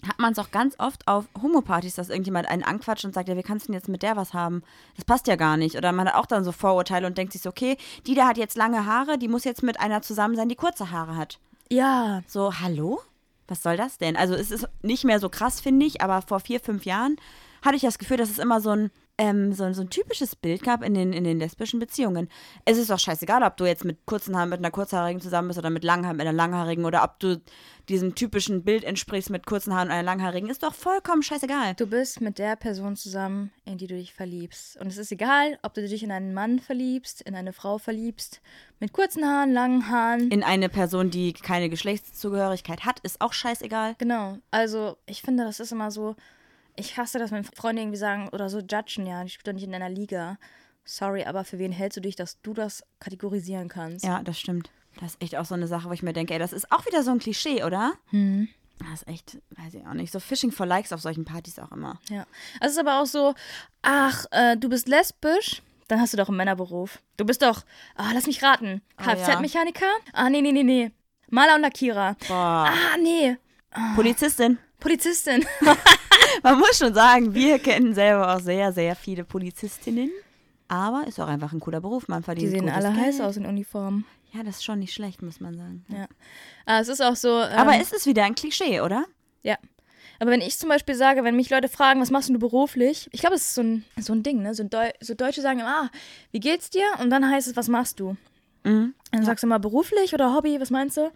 hat 0.07 0.19
man 0.19 0.33
es 0.33 0.39
auch 0.39 0.51
ganz 0.51 0.77
oft 0.79 1.09
auf 1.09 1.25
Homo-Partys, 1.43 1.97
dass 1.97 2.09
irgendjemand 2.09 2.49
einen 2.49 2.63
anquatscht 2.63 3.05
und 3.05 3.15
sagt, 3.15 3.29
ja, 3.29 3.37
wie 3.37 3.43
kannst 3.43 3.67
du 3.67 3.73
denn 3.73 3.81
jetzt 3.81 3.89
mit 3.89 4.03
der 4.03 4.17
was 4.17 4.33
haben? 4.33 4.63
Das 4.95 5.05
passt 5.05 5.27
ja 5.27 5.37
gar 5.37 5.57
nicht. 5.57 5.77
Oder 5.77 5.91
man 5.93 6.07
hat 6.07 6.15
auch 6.15 6.27
dann 6.27 6.45
so 6.45 6.53
Vorurteile 6.53 7.07
und 7.07 7.19
denkt 7.19 7.33
sich 7.33 7.43
so, 7.43 7.51
okay, 7.51 7.77
die 8.07 8.15
da 8.15 8.29
hat 8.29 8.39
jetzt 8.39 8.57
lange 8.57 8.87
Haare, 8.87 9.19
die 9.19 9.29
muss 9.29 9.45
jetzt 9.45 9.63
mit 9.63 9.81
einer 9.81 10.03
zusammen 10.03 10.37
sein, 10.37 10.49
die 10.49 10.55
kurze 10.55 10.91
Haare 10.93 11.17
hat. 11.17 11.41
Ja, 11.71 12.23
So, 12.27 12.61
hallo? 12.61 13.01
Was 13.49 13.63
soll 13.63 13.77
das 13.77 13.99
denn? 13.99 14.17
Also 14.17 14.35
es 14.35 14.51
ist 14.51 14.69
nicht 14.83 15.05
mehr 15.05 15.21
so 15.21 15.31
krass, 15.31 15.61
finde 15.61 15.87
ich, 15.87 16.03
aber 16.03 16.23
vor 16.23 16.39
vier, 16.41 16.61
fünf 16.61 16.85
Jahren 16.85 17.17
hatte 17.63 17.77
ich 17.77 17.83
das 17.83 17.99
Gefühl, 17.99 18.19
dass 18.19 18.31
es 18.31 18.39
immer 18.39 18.61
so 18.61 18.71
ein, 18.71 18.91
ähm, 19.19 19.53
so, 19.53 19.65
ein- 19.65 19.75
so 19.75 19.83
ein 19.83 19.91
typisches 19.91 20.37
Bild 20.37 20.63
gab 20.63 20.83
in 20.85 20.95
den, 20.95 21.13
in 21.13 21.25
den 21.25 21.39
lesbischen 21.41 21.81
Beziehungen. 21.81 22.29
Es 22.65 22.79
ist 22.79 22.89
doch 22.91 22.99
scheißegal, 22.99 23.43
ob 23.43 23.57
du 23.57 23.67
jetzt 23.67 23.85
mit 23.85 24.07
kurzen 24.07 24.37
Haaren 24.37 24.49
mit 24.49 24.59
einer 24.61 24.71
kurzhaarigen 24.71 25.21
zusammen 25.21 25.49
bist 25.49 25.59
oder 25.59 25.71
mit 25.71 25.83
langen 25.85 26.05
Haaren 26.07 26.17
mit 26.17 26.27
einer 26.27 26.37
langhaarigen 26.37 26.85
oder 26.85 27.03
ob 27.05 27.19
du 27.19 27.41
diesem 27.89 28.15
typischen 28.15 28.65
Bild 28.65 28.85
entsprichst 28.85 29.31
mit 29.31 29.47
kurzen 29.47 29.75
Haaren 29.75 29.89
und 29.89 29.95
einer 29.95 30.03
langhaarigen. 30.03 30.51
Ist 30.51 30.63
doch 30.63 30.75
vollkommen 30.75 31.23
scheißegal. 31.23 31.75
du 31.75 31.87
bist 31.87 32.21
mit 32.21 32.39
der 32.39 32.55
Person 32.57 32.97
zusammen, 32.97 33.51
in 33.65 33.79
die 33.79 33.87
du 33.87 33.97
dich 33.97 34.13
verliebst. 34.15 34.77
Und 34.81 34.89
es 34.89 34.99
ist 34.99 35.11
egal, 35.11 35.59
ob 35.63 35.75
du 35.75 35.87
dich 35.87 36.03
in 36.03 36.13
einen 36.13 36.33
Mann 36.35 36.59
verliebst, 36.59 37.23
in 37.23 37.35
eine 37.35 37.53
Frau 37.53 37.79
verliebst, 37.79 38.41
mit 38.79 38.93
kurzen 38.93 39.25
Haaren, 39.25 39.53
langen 39.53 39.89
Haaren. 39.91 40.31
In 40.31 40.45
eine 40.45 40.69
Person, 40.69 41.11
die 41.11 41.33
keine 41.33 41.69
Geschlechtszugehörigkeit 41.71 42.85
hat, 42.85 43.01
ist 43.01 43.21
auch 43.21 43.33
scheißegal. 43.33 43.95
genau. 43.99 44.39
Also 44.51 44.97
ich 45.07 45.23
finde, 45.23 45.45
das 45.45 45.59
ist 45.59 45.73
immer 45.73 45.91
so, 45.91 46.15
ich 46.79 46.97
hasse 46.97 47.19
das, 47.19 47.31
wenn 47.31 47.45
Freunde 47.45 47.83
irgendwie 47.83 47.99
sagen 47.99 48.29
oder 48.31 48.49
so 48.49 48.61
judgen, 48.61 49.07
ja, 49.07 49.23
die 49.25 49.31
spielt 49.31 49.47
doch 49.49 49.53
nicht 49.53 49.65
in 49.65 49.75
einer 49.75 49.89
Liga. 49.89 50.39
Sorry, 50.85 51.25
aber 51.25 51.45
für 51.45 51.59
wen 51.59 51.73
hältst 51.73 51.97
du 51.97 52.01
dich, 52.01 52.17
dass 52.17 52.41
du 52.43 52.55
das 52.55 52.83
kategorisieren 53.01 53.69
kannst? 53.69 54.05
Ja, 54.05 54.23
das 54.23 54.39
stimmt. 54.41 54.71
Das 55.01 55.13
ist 55.13 55.23
echt 55.23 55.37
auch 55.37 55.45
so 55.45 55.55
eine 55.55 55.67
Sache, 55.67 55.89
wo 55.89 55.93
ich 55.93 56.03
mir 56.03 56.13
denke, 56.13 56.33
ey, 56.33 56.39
das 56.39 56.53
ist 56.53 56.73
auch 56.73 56.85
wieder 56.87 57.03
so 57.03 57.11
ein 57.11 57.19
Klischee, 57.19 57.63
oder? 57.63 57.93
Das 58.11 59.03
ist 59.03 59.09
echt, 59.09 59.39
weiß 59.51 59.75
ich 59.75 59.87
auch 59.87 59.93
nicht. 59.95 60.13
So 60.13 60.19
Fishing 60.19 60.51
for 60.51 60.67
Likes 60.67 60.93
auf 60.93 61.01
solchen 61.01 61.25
Partys 61.25 61.59
auch 61.59 61.73
immer. 61.73 62.01
Ja. 62.09 62.27
Es 62.61 62.73
ist 62.73 62.79
aber 62.79 63.01
auch 63.01 63.07
so, 63.07 63.35
ach, 63.83 64.25
äh, 64.31 64.57
du 64.57 64.69
bist 64.69 64.89
lesbisch, 64.89 65.63
dann 65.89 66.01
hast 66.01 66.13
du 66.15 66.17
doch 66.17 66.29
einen 66.29 66.37
Männerberuf. 66.39 67.01
Du 67.17 67.25
bist 67.25 67.43
doch, 67.43 67.63
ah, 67.97 68.11
lass 68.15 68.27
mich 68.27 68.43
raten, 68.43 68.81
Oh, 68.99 69.03
ja. 69.05 69.15
Kfz-Mechaniker? 69.15 69.87
Ah, 70.13 70.31
nee, 70.31 70.41
nee, 70.41 70.53
nee, 70.53 70.65
nee. 70.65 70.91
Maler 71.31 71.57
und 71.57 71.61
Lackierer. 71.63 72.17
Boah. 72.27 72.71
Ah, 72.73 72.97
nee. 73.03 73.37
Polizistin. 73.95 74.59
Polizistin. 74.81 75.45
Man 76.43 76.59
muss 76.59 76.79
schon 76.79 76.95
sagen, 76.95 77.35
wir 77.35 77.59
kennen 77.59 77.95
selber 77.95 78.35
auch 78.35 78.41
sehr, 78.41 78.73
sehr 78.73 78.95
viele 78.97 79.25
Polizistinnen. 79.25 80.11
Aber 80.69 81.05
ist 81.07 81.19
auch 81.19 81.29
einfach 81.29 81.53
ein 81.53 81.61
cooler 81.61 81.81
Beruf. 81.81 82.09
Man 82.09 82.21
Die 82.21 82.25
verdient 82.27 82.51
sehen 82.51 82.61
gutes 82.67 82.75
alle 82.77 82.93
Geld. 82.95 83.07
heiß 83.07 83.21
aus 83.21 83.37
in 83.37 83.47
Uniform. 83.47 84.05
Ja, 84.33 84.43
das 84.43 84.57
ist 84.57 84.65
schon 84.65 84.79
nicht 84.81 84.93
schlecht, 84.93 85.23
muss 85.23 85.41
man 85.41 85.57
sagen. 85.57 85.85
Ja. 85.89 86.07
Ah, 86.67 86.81
es 86.81 86.89
ist 86.89 87.01
auch 87.03 87.17
so. 87.17 87.41
Ähm, 87.41 87.57
Aber 87.57 87.81
ist 87.81 87.95
es 87.95 88.05
wieder 88.07 88.25
ein 88.25 88.35
Klischee, 88.35 88.81
oder? 88.83 89.07
Ja. 89.43 89.57
Aber 90.21 90.31
wenn 90.31 90.41
ich 90.43 90.59
zum 90.59 90.69
Beispiel 90.69 90.95
sage, 90.97 91.25
wenn 91.25 91.37
mich 91.37 91.49
Leute 91.49 91.69
fragen, 91.69 92.01
was 92.01 92.11
machst 92.11 92.29
du 92.29 92.39
beruflich? 92.39 93.09
Ich 93.13 93.21
glaube, 93.21 93.37
es 93.37 93.43
ist 93.43 93.55
so 93.55 93.63
ein, 93.63 93.85
so 93.99 94.13
ein 94.13 94.23
Ding, 94.23 94.43
ne? 94.43 94.53
So, 94.55 94.65
Deu 94.65 94.91
so 95.01 95.15
Deutsche 95.15 95.41
sagen 95.41 95.61
immer, 95.61 95.85
ah, 95.85 95.91
wie 96.33 96.41
geht's 96.41 96.69
dir? 96.71 96.85
Und 97.01 97.09
dann 97.11 97.31
heißt 97.31 97.49
es, 97.49 97.57
was 97.57 97.69
machst 97.69 98.01
du? 98.01 98.17
Mhm. 98.69 98.95
Dann 99.13 99.25
sagst 99.25 99.43
du 99.43 99.47
immer 99.47 99.59
beruflich 99.59 100.13
oder 100.15 100.35
Hobby, 100.35 100.61
was 100.61 100.71
meinst 100.71 100.97
du? 100.97 101.11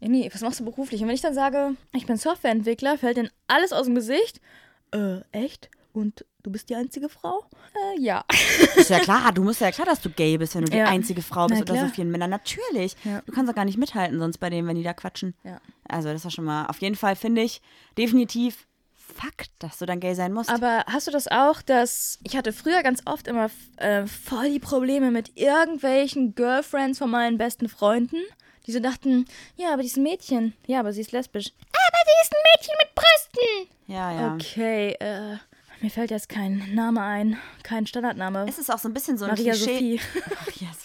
Ja, 0.00 0.08
nee, 0.08 0.30
was 0.32 0.40
machst 0.40 0.60
du 0.60 0.64
beruflich? 0.64 1.02
Und 1.02 1.08
wenn 1.08 1.14
ich 1.14 1.20
dann 1.20 1.34
sage, 1.34 1.76
ich 1.92 2.06
bin 2.06 2.16
Softwareentwickler, 2.16 2.98
fällt 2.98 3.16
denen 3.18 3.30
alles 3.46 3.72
aus 3.72 3.86
dem 3.86 3.94
Gesicht. 3.94 4.40
Äh, 4.92 5.20
echt? 5.32 5.70
Und 5.92 6.24
du 6.42 6.50
bist 6.50 6.70
die 6.70 6.74
einzige 6.74 7.08
Frau? 7.08 7.44
Äh, 7.96 8.00
ja. 8.00 8.24
Ist 8.74 8.90
ja 8.90 8.98
klar, 9.00 9.30
du 9.32 9.42
musst 9.44 9.60
ja 9.60 9.70
klar, 9.70 9.86
dass 9.86 10.00
du 10.00 10.10
gay 10.10 10.36
bist, 10.38 10.54
wenn 10.56 10.64
du 10.64 10.70
die 10.70 10.78
Ja. 10.78 10.86
einzige 10.86 11.22
Frau 11.22 11.46
bist 11.46 11.62
Na 11.66 11.72
oder 11.72 11.86
so 11.86 11.94
vielen 11.94 12.10
Männern. 12.10 12.30
Natürlich. 12.30 12.96
Ja. 13.04 13.20
Du 13.26 13.32
kannst 13.32 13.50
doch 13.50 13.54
gar 13.54 13.64
nicht 13.64 13.78
mithalten, 13.78 14.18
sonst 14.18 14.38
bei 14.38 14.50
denen, 14.50 14.66
wenn 14.66 14.76
die 14.76 14.82
da 14.82 14.92
quatschen. 14.92 15.34
Ja. 15.44 15.60
Also, 15.88 16.08
das 16.12 16.24
war 16.24 16.30
schon 16.30 16.44
mal, 16.44 16.66
auf 16.66 16.78
jeden 16.80 16.96
Fall 16.96 17.14
finde 17.14 17.42
ich 17.42 17.60
definitiv 17.98 18.66
Fakt, 19.14 19.50
dass 19.58 19.78
du 19.78 19.86
dann 19.86 20.00
gay 20.00 20.14
sein 20.14 20.32
musst. 20.32 20.50
Aber 20.50 20.84
hast 20.86 21.06
du 21.06 21.10
das 21.10 21.28
auch, 21.28 21.62
dass 21.62 22.18
ich 22.22 22.36
hatte 22.36 22.52
früher 22.52 22.82
ganz 22.82 23.02
oft 23.04 23.28
immer 23.28 23.50
äh, 23.76 24.06
voll 24.06 24.50
die 24.50 24.58
Probleme 24.60 25.10
mit 25.10 25.36
irgendwelchen 25.36 26.34
Girlfriends 26.34 26.98
von 26.98 27.10
meinen 27.10 27.38
besten 27.38 27.68
Freunden, 27.68 28.16
die 28.66 28.72
so 28.72 28.80
dachten, 28.80 29.26
ja, 29.56 29.72
aber 29.72 29.82
die 29.82 29.88
ist 29.88 29.96
ein 29.96 30.02
Mädchen. 30.02 30.54
Ja, 30.66 30.80
aber 30.80 30.92
sie 30.92 31.00
ist 31.00 31.12
lesbisch. 31.12 31.52
Aber 31.72 31.98
sie 32.06 32.22
ist 32.22 32.32
ein 32.34 32.42
Mädchen 32.52 32.74
mit 32.78 32.94
Brüsten. 32.94 33.94
ja, 33.94 34.12
ja. 34.12 34.34
Okay, 34.34 34.96
äh, 35.00 35.36
mir 35.80 35.90
fällt 35.90 36.10
jetzt 36.10 36.28
kein 36.28 36.74
Name 36.74 37.02
ein, 37.02 37.38
kein 37.62 37.86
Standardname. 37.86 38.46
Es 38.48 38.58
ist 38.58 38.72
auch 38.72 38.78
so 38.78 38.88
ein 38.88 38.94
bisschen 38.94 39.18
so 39.18 39.26
ein 39.26 39.32
Maria 39.32 39.52
Klischee. 39.52 39.98
Sophie. 39.98 40.00
Maria 40.30 40.72
Sophie. 40.72 40.83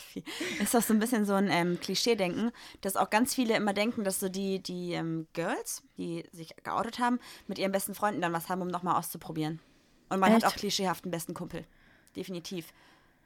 Ist 0.62 0.76
auch 0.76 0.82
so 0.82 0.94
ein 0.94 1.00
bisschen 1.00 1.26
so 1.26 1.34
ein 1.34 1.50
ähm, 1.50 1.80
Klischee-Denken, 1.80 2.52
dass 2.82 2.96
auch 2.96 3.10
ganz 3.10 3.36
viele 3.36 3.56
immer 3.56 3.74
denken, 3.74 4.04
dass 4.04 4.20
so 4.20 4.30
die, 4.30 4.62
die 4.62 4.94
ähm, 4.94 5.28
Girls, 5.34 5.84
die 5.98 6.24
sich 6.32 6.56
geoutet 6.64 7.00
haben, 7.00 7.20
mit 7.48 7.58
ihren 7.58 7.72
besten 7.72 7.96
Freunden 7.96 8.22
dann 8.22 8.34
was 8.34 8.50
haben, 8.50 8.62
um 8.62 8.68
nochmal 8.68 8.98
auszuprobieren. 8.98 9.60
Und 10.10 10.20
man 10.20 10.32
Echt? 10.32 10.44
hat 10.44 10.52
auch 10.52 10.56
klischeehaft 10.56 11.06
einen 11.06 11.12
besten 11.12 11.34
Kumpel. 11.34 11.66
Definitiv. 12.16 12.74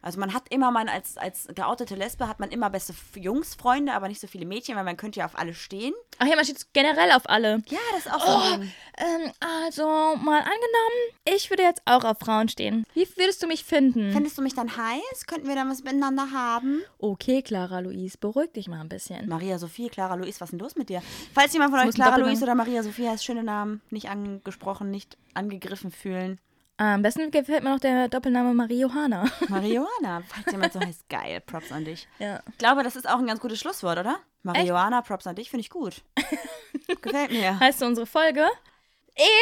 Also 0.04 0.20
man 0.20 0.34
hat 0.34 0.43
immer, 0.49 0.70
man 0.70 0.89
als, 0.89 1.18
als 1.18 1.47
geoutete 1.56 1.95
Lesbe 1.95 2.28
hat 2.28 2.39
man 2.39 2.49
immer 2.51 2.70
beste 2.70 2.93
Jungsfreunde, 3.16 3.93
aber 3.93 4.10
nicht 4.10 4.20
so 4.20 4.28
viele 4.28 4.45
Mädchen, 4.45 4.76
weil 4.76 4.84
man 4.84 4.97
könnte 4.97 5.20
ja 5.22 5.26
auf 5.26 5.38
alle 5.39 5.54
stehen. 5.54 5.93
Ach 6.20 6.28
ja, 6.28 6.36
man 6.36 6.43
steht 6.43 6.68
generell 6.74 7.12
auf 7.14 7.30
alle. 7.30 7.64
Ja, 7.70 7.80
das 7.93 8.06
ist 8.06 8.12
auch 8.14 8.26
so 8.26 8.34
Oh, 8.34 8.58
Ding. 8.58 8.72
ähm, 8.97 9.32
also 9.39 9.84
mal 10.18 10.39
angenommen, 10.39 10.99
ich 11.34 11.49
würde 11.49 11.64
jetzt 11.64 11.82
auch 11.86 12.04
auf 12.04 12.18
Frauen 12.20 12.49
stehen. 12.49 12.86
Wie 12.93 13.08
würdest 13.16 13.41
du 13.41 13.47
mich 13.47 13.64
finden? 13.64 14.12
Fändest 14.12 14.38
du 14.38 14.41
mich 14.41 14.54
dann 14.54 14.76
heiß? 14.76 15.26
Könnten 15.26 15.47
wir 15.47 15.56
dann 15.56 15.70
was 15.70 15.84
miteinander 15.84 16.32
haben? 16.32 16.82
Okay, 16.99 17.41
Clara 17.41 17.80
Louise, 17.80 18.18
beruhig 18.20 18.51
dich 18.51 18.68
mal 18.68 18.82
ein 18.82 18.89
bisschen. 18.89 19.30
Maria 19.30 19.58
Sophie, 19.58 19.88
Clara 19.89 20.16
Louise, 20.16 20.41
was 20.41 20.49
ist 20.49 20.51
denn 20.51 20.60
los 20.60 20.76
mit 20.76 20.89
dir? 20.89 21.01
Falls 21.34 21.54
jemand 21.54 21.72
von 21.74 21.80
euch 21.88 21.95
Clara 21.95 22.18
Louise 22.18 22.43
oder 22.43 22.56
Maria 22.56 22.84
Sophie 22.84 23.08
heißt, 23.08 23.24
schöne 23.24 23.43
Namen, 23.43 23.82
nicht 23.89 24.10
angesprochen, 24.10 24.91
nicht 24.91 25.18
angegriffen 25.34 25.91
fühlen. 25.91 26.39
Am 26.78 27.02
besten 27.04 27.30
gefällt 27.30 27.64
mir 27.64 27.70
noch 27.70 27.80
der 27.80 28.10
Doppelname 28.10 28.54
Marie 28.54 28.80
Johanna. 28.82 29.26
Marihuana, 29.50 30.24
falls 30.28 30.52
jemand 30.52 30.74
so 30.74 30.80
heißt, 30.80 31.08
geil, 31.08 31.42
Props 31.42 31.72
an 31.72 31.86
dich. 31.86 32.08
Ja. 32.20 32.42
Ich 32.50 32.58
glaube, 32.58 32.84
das 32.84 32.96
ist 32.96 33.08
auch 33.08 33.20
ein 33.20 33.28
ganz 33.28 33.40
gutes 33.40 33.60
Schlusswort, 33.60 34.00
oder? 34.00 34.18
Marihuana, 34.42 35.02
Props 35.02 35.28
an 35.28 35.36
dich, 35.36 35.50
finde 35.50 35.62
ich 35.62 35.70
gut. 35.70 36.02
Gefällt 37.02 37.32
mir. 37.32 37.60
Heißt 37.60 37.80
so 37.80 37.86
unsere 37.86 38.08
Folge? 38.08 38.46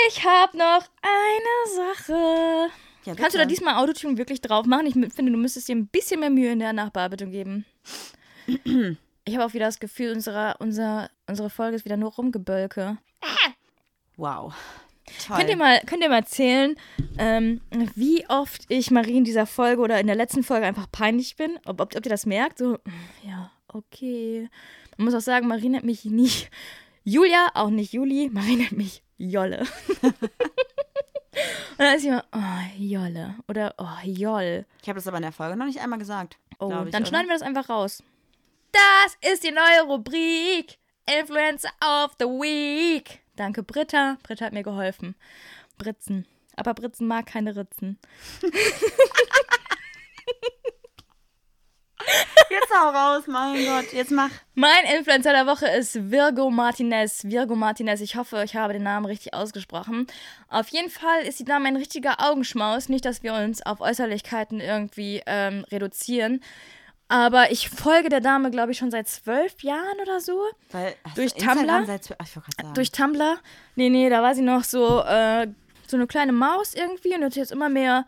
Ich 0.08 0.26
habe 0.26 0.58
noch 0.58 0.84
eine 1.02 1.76
Sache. 1.96 2.70
Ja, 3.06 3.16
Kannst 3.16 3.34
du 3.34 3.40
da 3.40 3.46
diesmal 3.46 3.76
Autotune 3.76 4.18
wirklich 4.18 4.42
drauf 4.42 4.66
machen? 4.66 4.86
Ich 4.86 4.94
finde, 4.94 5.32
du 5.32 5.38
müsstest 5.38 5.70
dir 5.70 5.76
ein 5.76 5.88
bisschen 5.88 6.20
mehr 6.20 6.30
Mühe 6.30 6.52
in 6.52 6.60
der 6.60 6.74
Nachbearbeitung 6.74 7.32
geben. 7.32 7.66
Ich 9.24 9.36
habe 9.36 9.46
auch 9.46 9.54
wieder 9.54 9.68
das 9.68 9.80
Gefühl, 9.80 10.14
unsere, 10.14 10.56
unser, 10.58 11.12
unsere 11.28 11.52
Folge 11.52 11.76
ist 11.76 11.86
wieder 11.86 11.96
nur 11.96 12.12
Rumgebölke. 12.12 12.98
Wow. 14.18 14.54
Toll. 15.26 15.38
Könnt 15.38 15.50
ihr 15.50 15.58
mal, 15.58 15.82
könnt 15.86 16.04
ihr 16.04 16.10
mal 16.10 16.18
erzählen, 16.18 16.76
ähm, 17.18 17.62
wie 17.96 18.28
oft 18.30 18.66
ich 18.70 18.92
Marie 18.92 19.18
in 19.18 19.24
dieser 19.24 19.46
Folge 19.46 19.82
oder 19.82 20.00
in 20.00 20.08
der 20.08 20.16
letzten 20.16 20.44
Folge 20.44 20.66
einfach 20.66 20.88
peinlich 20.92 21.36
bin? 21.36 21.58
Ob, 21.66 21.82
ob, 21.82 21.96
ob 21.96 22.06
ihr 22.06 22.10
das 22.10 22.26
merkt? 22.26 22.58
So, 22.58 22.78
ja, 23.24 23.52
okay. 23.68 24.50
Man 24.98 25.06
muss 25.06 25.16
auch 25.16 25.22
sagen, 25.22 25.48
Marie 25.48 25.70
nennt 25.70 25.86
mich 25.86 26.06
nicht 26.06 26.50
Julia, 27.04 27.50
auch 27.54 27.70
nicht 27.70 27.94
Juli. 27.94 28.30
Marie 28.32 28.58
nennt 28.58 28.74
mich 28.74 29.04
Jolle. 29.18 29.66
Und 31.32 31.88
dann 31.88 31.96
ist 31.96 32.02
sie 32.02 32.10
immer, 32.10 32.26
oh, 32.34 32.78
Jolle. 32.78 33.36
Oder, 33.48 33.74
oh, 33.78 34.06
Joll. 34.06 34.66
ich 34.82 34.90
habe 34.90 34.98
das 34.98 35.08
aber 35.08 35.18
in 35.18 35.24
der 35.24 35.32
Folge 35.32 35.56
noch 35.56 35.66
nicht 35.66 35.80
einmal 35.80 36.00
gesagt. 36.00 36.38
Oh, 36.60 36.68
ich, 36.86 36.92
dann 36.92 37.02
oder? 37.02 37.06
schneiden 37.06 37.28
wir 37.28 37.36
das 37.36 37.42
einfach 37.42 37.70
raus. 37.70 38.04
Das 38.72 39.32
ist 39.32 39.44
die 39.44 39.52
neue 39.52 39.82
Rubrik. 39.88 40.78
Influencer 41.08 41.72
of 41.82 42.12
the 42.20 42.26
Week. 42.26 43.21
Danke, 43.42 43.64
Britta. 43.64 44.18
Britta 44.22 44.46
hat 44.46 44.54
mir 44.54 44.62
geholfen. 44.62 45.16
Britzen. 45.80 46.28
Aber 46.56 46.76
Britzen 46.76 47.08
mag 47.08 47.26
keine 47.26 47.56
Ritzen. 47.56 47.98
Jetzt 52.52 52.72
hau 52.72 52.90
raus, 52.90 53.24
mein 53.26 53.66
Gott, 53.66 53.94
jetzt 53.94 54.12
mach. 54.12 54.30
Mein 54.54 54.86
Influencer 54.96 55.32
der 55.32 55.48
Woche 55.48 55.66
ist 55.66 56.12
Virgo 56.12 56.52
Martinez. 56.52 57.24
Virgo 57.24 57.56
Martinez, 57.56 58.00
ich 58.02 58.16
hoffe, 58.16 58.44
ich 58.44 58.56
habe 58.56 58.74
den 58.74 58.84
Namen 58.84 59.08
richtig 59.08 59.34
ausgesprochen. 59.34 60.06
Auf 60.48 60.68
jeden 60.68 60.92
Fall 60.92 61.24
ist 61.24 61.40
die 61.40 61.46
Dame 61.46 61.68
ein 61.68 61.78
richtiger 61.78 62.18
Augenschmaus. 62.20 62.90
Nicht, 62.90 63.06
dass 63.06 63.24
wir 63.24 63.34
uns 63.34 63.66
auf 63.66 63.82
Äußerlichkeiten 63.82 64.60
irgendwie 64.60 65.24
ähm, 65.26 65.66
reduzieren. 65.72 66.42
Aber 67.12 67.52
ich 67.52 67.68
folge 67.68 68.08
der 68.08 68.22
Dame, 68.22 68.52
glaube 68.52 68.72
ich, 68.72 68.78
schon 68.78 68.90
seit 68.90 69.10
zwölf 69.10 69.62
Jahren 69.64 70.00
oder 70.02 70.22
so. 70.22 70.46
Weil, 70.72 70.96
hast 71.04 71.18
Durch 71.18 71.34
Tumblr? 71.34 71.86
Seit, 71.86 72.06
sagen. 72.06 72.74
Durch 72.74 72.92
Tumblr. 72.92 73.38
Nee, 73.76 73.90
nee, 73.90 74.10
da 74.10 74.24
war 74.24 74.34
sie 74.34 74.42
noch 74.42 74.64
so, 74.64 75.02
äh, 75.02 75.48
so 75.88 75.98
eine 75.98 76.08
kleine 76.08 76.32
Maus 76.32 76.74
irgendwie 76.74 77.14
und 77.14 77.22
hat 77.26 77.36
jetzt 77.36 77.52
immer 77.52 77.68
mehr 77.68 78.06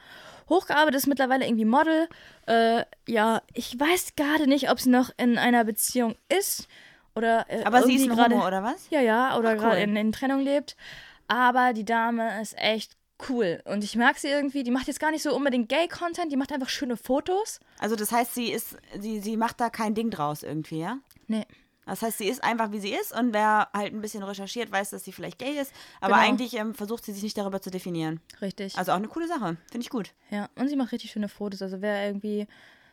hochgearbeitet, 0.47 0.95
ist 0.95 1.07
mittlerweile 1.07 1.45
irgendwie 1.45 1.65
Model. 1.65 2.07
Äh, 2.45 2.85
ja, 3.05 3.41
ich 3.53 3.77
weiß 3.77 4.15
gerade 4.15 4.47
nicht, 4.47 4.71
ob 4.71 4.79
sie 4.79 4.89
noch 4.89 5.09
in 5.17 5.37
einer 5.37 5.65
Beziehung 5.65 6.15
ist 6.29 6.69
oder 7.13 7.45
äh, 7.49 7.65
aber 7.65 7.83
sie 7.83 7.95
ist 7.95 8.09
gerade 8.09 8.35
oder 8.35 8.63
was? 8.63 8.89
Ja, 8.89 9.01
ja, 9.01 9.37
oder 9.37 9.51
cool. 9.51 9.57
gerade 9.57 9.81
in, 9.81 9.97
in 9.97 10.13
Trennung 10.13 10.39
lebt. 10.39 10.77
Aber 11.27 11.73
die 11.73 11.83
Dame 11.83 12.41
ist 12.41 12.57
echt 12.57 12.95
cool 13.29 13.61
und 13.65 13.83
ich 13.83 13.95
mag 13.95 14.17
sie 14.17 14.27
irgendwie. 14.27 14.63
Die 14.63 14.71
macht 14.71 14.87
jetzt 14.87 14.99
gar 14.99 15.11
nicht 15.11 15.23
so 15.23 15.35
unbedingt 15.35 15.69
Gay-Content, 15.69 16.31
die 16.31 16.37
macht 16.37 16.51
einfach 16.51 16.69
schöne 16.69 16.97
Fotos. 16.97 17.59
Also 17.79 17.95
das 17.95 18.11
heißt, 18.11 18.33
sie 18.33 18.51
ist, 18.51 18.77
sie, 18.99 19.19
sie 19.19 19.37
macht 19.37 19.59
da 19.59 19.69
kein 19.69 19.93
Ding 19.95 20.09
draus 20.09 20.43
irgendwie, 20.43 20.79
ja? 20.79 20.97
Nee. 21.27 21.45
Das 21.85 22.01
heißt, 22.01 22.17
sie 22.19 22.27
ist 22.29 22.41
einfach, 22.43 22.71
wie 22.71 22.79
sie 22.79 22.93
ist 22.93 23.11
und 23.13 23.33
wer 23.33 23.67
halt 23.73 23.93
ein 23.93 23.99
bisschen 23.99 24.23
recherchiert, 24.23 24.71
weiß, 24.71 24.91
dass 24.91 25.03
sie 25.03 25.11
vielleicht 25.11 25.37
gay 25.37 25.59
ist. 25.59 25.73
Aber 25.99 26.15
Genau. 26.15 26.25
eigentlich 26.27 26.53
ähm, 26.55 26.73
versucht 26.73 27.03
sie 27.03 27.11
sich 27.11 27.23
nicht 27.23 27.37
darüber 27.37 27.61
zu 27.61 27.71
definieren. 27.71 28.21
Richtig. 28.41 28.77
Also 28.77 28.93
auch 28.93 28.97
eine 28.97 29.09
coole 29.09 29.27
Sache. 29.27 29.57
Finde 29.69 29.83
ich 29.83 29.89
gut. 29.89 30.13
Ja, 30.29 30.49
und 30.55 30.69
sie 30.69 30.77
macht 30.77 30.93
richtig 30.93 31.11
schöne 31.11 31.27
Fotos. 31.27 31.61
Also 31.61 31.81
wer 31.81 32.07
irgendwie 32.07 32.47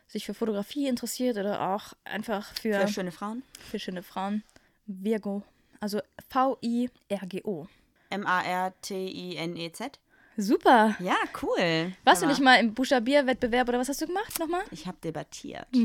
sich 0.07 0.25
für 0.25 0.33
Fotografie 0.33 0.87
interessiert 0.89 1.37
oder 1.37 1.69
auch 1.73 1.93
einfach 2.03 2.51
für, 2.61 2.81
Für 2.81 2.87
schöne 2.89 3.13
Frauen. 3.13 3.43
für 3.69 3.79
schöne 3.79 4.03
Frauen, 4.03 4.43
Virgo. 4.87 5.43
Also 5.79 6.01
V-I-R-G-O. 6.27 7.67
M-A-R-T-I-N-E-Z. 8.09 9.99
Super. 10.37 10.95
Ja, 10.99 11.15
cool. 11.41 11.93
Warst 12.03 12.21
du 12.21 12.27
nicht 12.27 12.41
mal 12.41 12.55
im 12.55 12.73
Buchstabierwettbewerb 12.73 13.69
oder 13.69 13.79
was 13.79 13.89
hast 13.89 14.01
du 14.01 14.07
gemacht 14.07 14.39
nochmal? 14.39 14.61
Ich 14.71 14.87
habe 14.87 14.97
debattiert. 15.03 15.67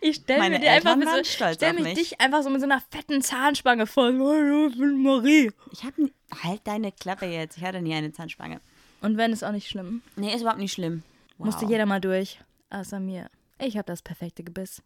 Ich 0.00 0.16
stelle 0.16 0.50
mir 0.50 0.58
dir 0.58 0.72
einfach 0.72 0.96
mit 0.96 1.08
so, 1.08 1.22
stell 1.24 1.74
mich 1.74 1.84
mich. 1.84 1.94
dich 1.94 2.20
einfach 2.20 2.42
so 2.42 2.50
mit 2.50 2.60
so 2.60 2.66
einer 2.66 2.80
fetten 2.80 3.22
Zahnspange 3.22 3.86
vor. 3.86 4.08
Oh, 4.08 4.66
ich 4.68 4.76
bin 4.76 5.00
Marie. 5.02 5.50
Ich 5.70 5.84
habe 5.84 6.10
halt 6.42 6.60
deine 6.64 6.90
Klappe 6.90 7.26
jetzt. 7.26 7.56
Ich 7.56 7.64
hatte 7.64 7.80
nie 7.80 7.94
eine 7.94 8.12
Zahnspange. 8.12 8.60
Und 9.00 9.16
wenn 9.16 9.32
ist 9.32 9.44
auch 9.44 9.52
nicht 9.52 9.68
schlimm. 9.68 10.02
Nee, 10.16 10.34
ist 10.34 10.40
überhaupt 10.40 10.60
nicht 10.60 10.72
schlimm. 10.72 11.04
Wow. 11.38 11.46
Musste 11.46 11.66
jeder 11.66 11.86
mal 11.86 12.00
durch. 12.00 12.40
Außer 12.70 12.98
mir. 12.98 13.30
Ich 13.60 13.76
habe 13.76 13.86
das 13.86 14.02
perfekte 14.02 14.42
Gebiss. 14.42 14.82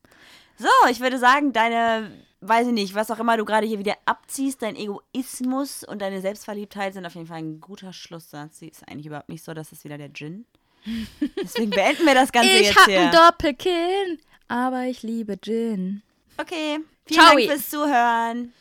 So, 0.59 0.69
ich 0.91 1.01
würde 1.01 1.19
sagen, 1.19 1.53
deine, 1.53 2.11
weiß 2.41 2.69
ich 2.69 2.73
nicht, 2.73 2.95
was 2.95 3.11
auch 3.11 3.19
immer 3.19 3.37
du 3.37 3.45
gerade 3.45 3.67
hier 3.67 3.79
wieder 3.79 3.95
abziehst, 4.07 4.63
dein 4.63 4.77
Egoismus 4.77 5.85
und 5.85 6.01
deine 6.01 6.21
Selbstverliebtheit 6.21 6.95
sind 6.95 7.05
auf 7.07 7.15
jeden 7.15 7.27
Fall 7.27 7.39
ein 7.39 7.61
guter 7.61 7.93
Schlusssatz. 7.93 8.59
Sie 8.61 8.69
ist 8.69 8.87
eigentlich 8.89 9.07
überhaupt 9.07 9.29
nicht 9.29 9.45
so, 9.45 9.53
das 9.55 9.73
ist 9.73 9.85
wieder 9.85 9.99
der 9.99 10.13
Gin. 10.13 10.47
Deswegen 11.43 11.71
beenden 11.71 12.07
wir 12.07 12.15
das 12.15 12.33
Ganze 12.33 12.51
Ich 12.51 12.69
jetzt 12.69 12.77
hab 12.79 12.87
hier. 12.87 13.01
ein 13.01 13.13
Doppelkinn, 13.13 14.19
aber 14.49 14.85
ich 14.85 15.03
liebe 15.03 15.37
Gin. 15.41 16.03
Okay, 16.39 16.79
vielen 17.07 17.21
Ciao. 17.21 17.37
Dank 17.37 17.51
fürs 17.51 17.71
Zuhören. 17.71 18.53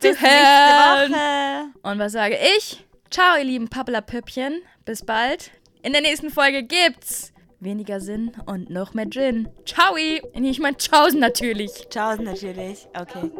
zu 0.00 0.08
Bis 0.08 0.20
hören. 0.20 1.10
nächste 1.10 1.14
Woche. 1.14 1.90
Und 1.92 1.98
was 1.98 2.12
sage 2.12 2.38
ich? 2.56 2.84
Ciao, 3.10 3.36
ihr 3.36 3.44
lieben 3.44 3.68
Papplerpüppchen. 3.68 4.62
Bis 4.84 5.04
bald. 5.04 5.50
In 5.82 5.92
der 5.92 6.00
nächsten 6.02 6.30
Folge 6.30 6.62
gibt's 6.62 7.33
weniger 7.64 8.00
Sinn 8.00 8.32
und 8.46 8.70
noch 8.70 8.94
mehr 8.94 9.08
Gin. 9.10 9.48
Ciao! 9.66 9.94
Nee, 9.96 10.50
ich 10.50 10.60
meine 10.60 10.76
Tschaußen 10.76 11.18
natürlich. 11.18 11.88
Ciao 11.90 12.16
natürlich. 12.16 12.88
Okay. 12.98 13.30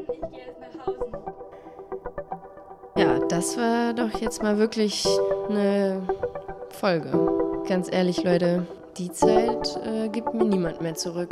Ja, 2.96 3.18
das 3.28 3.56
war 3.56 3.92
doch 3.92 4.20
jetzt 4.20 4.42
mal 4.42 4.58
wirklich 4.58 5.06
eine 5.48 6.02
Folge. 6.70 7.10
Ganz 7.68 7.92
ehrlich, 7.92 8.22
Leute, 8.22 8.66
die 8.96 9.10
Zeit 9.10 9.78
äh, 9.84 10.08
gibt 10.08 10.32
mir 10.34 10.44
niemand 10.44 10.80
mehr 10.80 10.94
zurück. 10.94 11.28